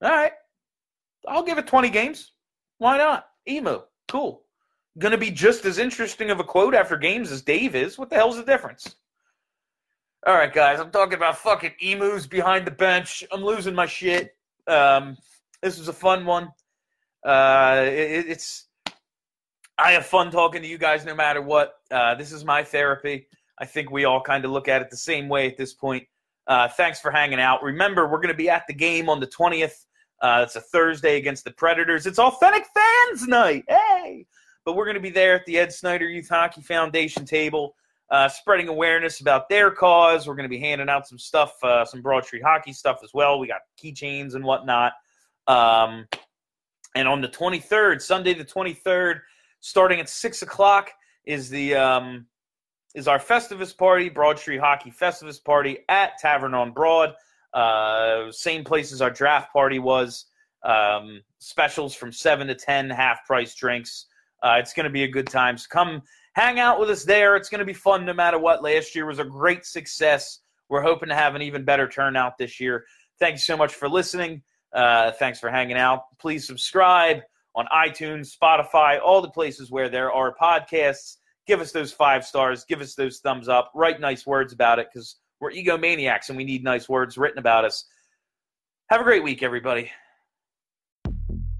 all 0.01 0.11
right, 0.11 0.33
I'll 1.27 1.43
give 1.43 1.57
it 1.57 1.67
20 1.67 1.89
games. 1.89 2.33
Why 2.83 2.97
not? 2.97 3.29
Emu, 3.47 3.79
cool. 4.09 4.43
Going 4.97 5.13
to 5.13 5.17
be 5.17 5.31
just 5.31 5.63
as 5.63 5.77
interesting 5.77 6.29
of 6.31 6.41
a 6.41 6.43
quote 6.43 6.75
after 6.75 6.97
games 6.97 7.31
as 7.31 7.41
Dave 7.41 7.75
is. 7.75 7.97
What 7.97 8.09
the 8.09 8.17
hell's 8.17 8.35
the 8.35 8.43
difference?" 8.43 8.97
All 10.27 10.33
right, 10.33 10.51
guys, 10.53 10.81
I'm 10.81 10.91
talking 10.91 11.13
about 11.13 11.37
fucking 11.37 11.75
emus 11.79 12.27
behind 12.27 12.67
the 12.67 12.71
bench. 12.71 13.23
I'm 13.31 13.41
losing 13.41 13.73
my 13.73 13.85
shit. 13.85 14.35
Um, 14.67 15.15
this 15.61 15.79
was 15.79 15.87
a 15.87 15.93
fun 15.93 16.25
one. 16.25 16.49
Uh, 17.25 17.83
it, 17.85 18.25
it's 18.27 18.67
I 19.77 19.93
have 19.93 20.05
fun 20.05 20.29
talking 20.29 20.61
to 20.61 20.67
you 20.67 20.77
guys 20.77 21.05
no 21.05 21.15
matter 21.15 21.41
what. 21.41 21.75
Uh, 21.89 22.15
this 22.15 22.33
is 22.33 22.43
my 22.43 22.65
therapy. 22.65 23.27
I 23.59 23.65
think 23.65 23.91
we 23.91 24.03
all 24.03 24.21
kind 24.21 24.43
of 24.43 24.51
look 24.51 24.67
at 24.67 24.81
it 24.81 24.89
the 24.89 24.97
same 24.97 25.29
way 25.29 25.47
at 25.47 25.55
this 25.55 25.73
point. 25.73 26.05
Uh, 26.47 26.67
thanks 26.67 26.99
for 26.99 27.11
hanging 27.11 27.39
out. 27.39 27.63
Remember, 27.63 28.09
we're 28.09 28.17
going 28.17 28.27
to 28.27 28.33
be 28.33 28.49
at 28.49 28.67
the 28.67 28.73
game 28.73 29.07
on 29.07 29.21
the 29.21 29.27
20th. 29.27 29.85
Uh, 30.23 30.41
it's 30.41 30.55
a 30.55 30.61
Thursday 30.61 31.17
against 31.17 31.43
the 31.43 31.51
Predators. 31.51 32.05
It's 32.05 32.17
Authentic 32.17 32.63
Fans 32.73 33.27
Night. 33.27 33.65
Hey! 33.67 34.25
But 34.63 34.77
we're 34.77 34.85
going 34.85 34.95
to 34.95 35.01
be 35.01 35.09
there 35.09 35.35
at 35.35 35.45
the 35.45 35.59
Ed 35.59 35.73
Snider 35.73 36.07
Youth 36.07 36.29
Hockey 36.29 36.61
Foundation 36.61 37.25
table 37.25 37.75
uh, 38.09 38.29
spreading 38.29 38.69
awareness 38.69 39.19
about 39.19 39.49
their 39.49 39.69
cause. 39.69 40.25
We're 40.25 40.35
going 40.35 40.45
to 40.45 40.49
be 40.49 40.59
handing 40.59 40.87
out 40.87 41.07
some 41.07 41.19
stuff, 41.19 41.61
uh, 41.61 41.83
some 41.83 42.01
Broad 42.01 42.23
Street 42.23 42.41
hockey 42.41 42.71
stuff 42.71 42.99
as 43.03 43.09
well. 43.13 43.37
We 43.37 43.47
got 43.47 43.61
keychains 43.77 44.35
and 44.35 44.45
whatnot. 44.45 44.93
Um, 45.47 46.07
and 46.95 47.05
on 47.05 47.19
the 47.19 47.27
23rd, 47.27 48.01
Sunday 48.01 48.33
the 48.33 48.45
23rd, 48.45 49.19
starting 49.59 49.99
at 49.99 50.07
six 50.07 50.41
o'clock, 50.41 50.91
is 51.25 51.49
the 51.49 51.75
um, 51.75 52.27
is 52.95 53.09
our 53.09 53.19
Festivus 53.19 53.75
party, 53.75 54.07
Broad 54.07 54.39
Street 54.39 54.59
Hockey 54.59 54.91
Festivus 54.91 55.43
party 55.43 55.79
at 55.89 56.17
Tavern 56.19 56.53
on 56.53 56.71
Broad. 56.71 57.13
Uh, 57.53 58.31
same 58.31 58.63
place 58.63 58.91
as 58.91 59.01
our 59.01 59.11
draft 59.11 59.53
party 59.53 59.79
was. 59.79 60.25
Um, 60.63 61.21
specials 61.39 61.93
from 61.93 62.11
seven 62.11 62.47
to 62.47 62.55
ten, 62.55 62.89
half 62.89 63.25
price 63.25 63.53
drinks. 63.55 64.07
Uh, 64.41 64.55
it's 64.59 64.73
going 64.73 64.85
to 64.85 64.89
be 64.89 65.03
a 65.03 65.07
good 65.07 65.27
time. 65.27 65.57
So 65.57 65.67
come 65.69 66.01
hang 66.33 66.59
out 66.59 66.79
with 66.79 66.89
us 66.89 67.03
there. 67.03 67.35
It's 67.35 67.49
going 67.49 67.59
to 67.59 67.65
be 67.65 67.73
fun 67.73 68.05
no 68.05 68.13
matter 68.13 68.39
what. 68.39 68.63
Last 68.63 68.95
year 68.95 69.05
was 69.05 69.19
a 69.19 69.25
great 69.25 69.65
success. 69.65 70.39
We're 70.69 70.81
hoping 70.81 71.09
to 71.09 71.15
have 71.15 71.35
an 71.35 71.41
even 71.41 71.63
better 71.63 71.87
turnout 71.87 72.37
this 72.37 72.59
year. 72.59 72.85
Thanks 73.19 73.45
so 73.45 73.55
much 73.55 73.73
for 73.73 73.87
listening. 73.87 74.41
Uh, 74.73 75.11
thanks 75.11 75.39
for 75.39 75.49
hanging 75.49 75.77
out. 75.77 76.03
Please 76.19 76.47
subscribe 76.47 77.21
on 77.55 77.67
iTunes, 77.67 78.35
Spotify, 78.35 78.99
all 78.99 79.21
the 79.21 79.29
places 79.29 79.69
where 79.69 79.89
there 79.89 80.11
are 80.11 80.35
podcasts. 80.35 81.17
Give 81.45 81.61
us 81.61 81.71
those 81.71 81.91
five 81.91 82.25
stars. 82.25 82.65
Give 82.65 82.81
us 82.81 82.95
those 82.95 83.19
thumbs 83.19 83.47
up. 83.47 83.71
Write 83.75 83.99
nice 83.99 84.25
words 84.25 84.53
about 84.53 84.79
it 84.79 84.87
because 84.91 85.17
we're 85.43 85.51
egomaniacs 85.51 86.29
and 86.29 86.37
we 86.37 86.45
need 86.45 86.63
nice 86.63 86.87
words 86.87 87.17
written 87.17 87.37
about 87.37 87.65
us. 87.65 87.85
Have 88.89 89.01
a 89.01 89.03
great 89.03 89.23
week, 89.23 89.43
everybody. 89.43 89.91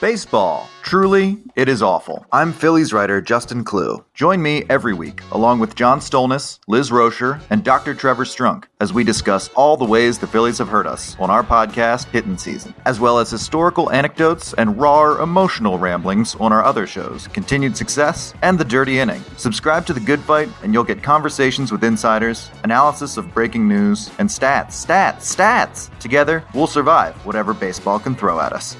Baseball. 0.00 0.68
Truly, 0.84 1.38
it 1.56 1.68
is 1.68 1.82
awful. 1.82 2.24
I'm 2.30 2.52
Phillies 2.52 2.92
writer 2.92 3.20
Justin 3.20 3.64
Klugh. 3.64 4.04
Join 4.14 4.40
me 4.40 4.62
every 4.70 4.94
week, 4.94 5.22
along 5.32 5.58
with 5.58 5.74
John 5.74 5.98
Stolnis, 5.98 6.60
Liz 6.68 6.90
Roscher, 6.90 7.40
and 7.50 7.64
Dr. 7.64 7.94
Trevor 7.94 8.24
Strunk, 8.24 8.66
as 8.80 8.92
we 8.92 9.02
discuss 9.02 9.48
all 9.56 9.76
the 9.76 9.84
ways 9.84 10.16
the 10.16 10.28
Phillies 10.28 10.58
have 10.58 10.68
hurt 10.68 10.86
us 10.86 11.16
on 11.18 11.30
our 11.30 11.42
podcast, 11.42 12.04
Hittin' 12.10 12.38
Season, 12.38 12.72
as 12.84 13.00
well 13.00 13.18
as 13.18 13.28
historical 13.28 13.90
anecdotes 13.90 14.54
and 14.54 14.80
raw, 14.80 15.20
emotional 15.20 15.80
ramblings 15.80 16.36
on 16.36 16.52
our 16.52 16.64
other 16.64 16.86
shows, 16.86 17.26
Continued 17.26 17.76
Success 17.76 18.34
and 18.42 18.56
The 18.56 18.64
Dirty 18.64 19.00
Inning. 19.00 19.24
Subscribe 19.36 19.84
to 19.86 19.92
The 19.92 20.00
Good 20.00 20.20
Phight, 20.20 20.48
and 20.62 20.72
you'll 20.72 20.84
get 20.84 21.02
conversations 21.02 21.72
with 21.72 21.82
insiders, 21.82 22.52
analysis 22.62 23.16
of 23.16 23.34
breaking 23.34 23.66
news, 23.66 24.12
and 24.20 24.28
stats, 24.28 24.86
stats, 24.86 25.34
stats. 25.34 25.98
Together, 25.98 26.44
we'll 26.54 26.68
survive 26.68 27.16
whatever 27.26 27.52
baseball 27.52 27.98
can 27.98 28.14
throw 28.14 28.38
at 28.38 28.52
us. 28.52 28.76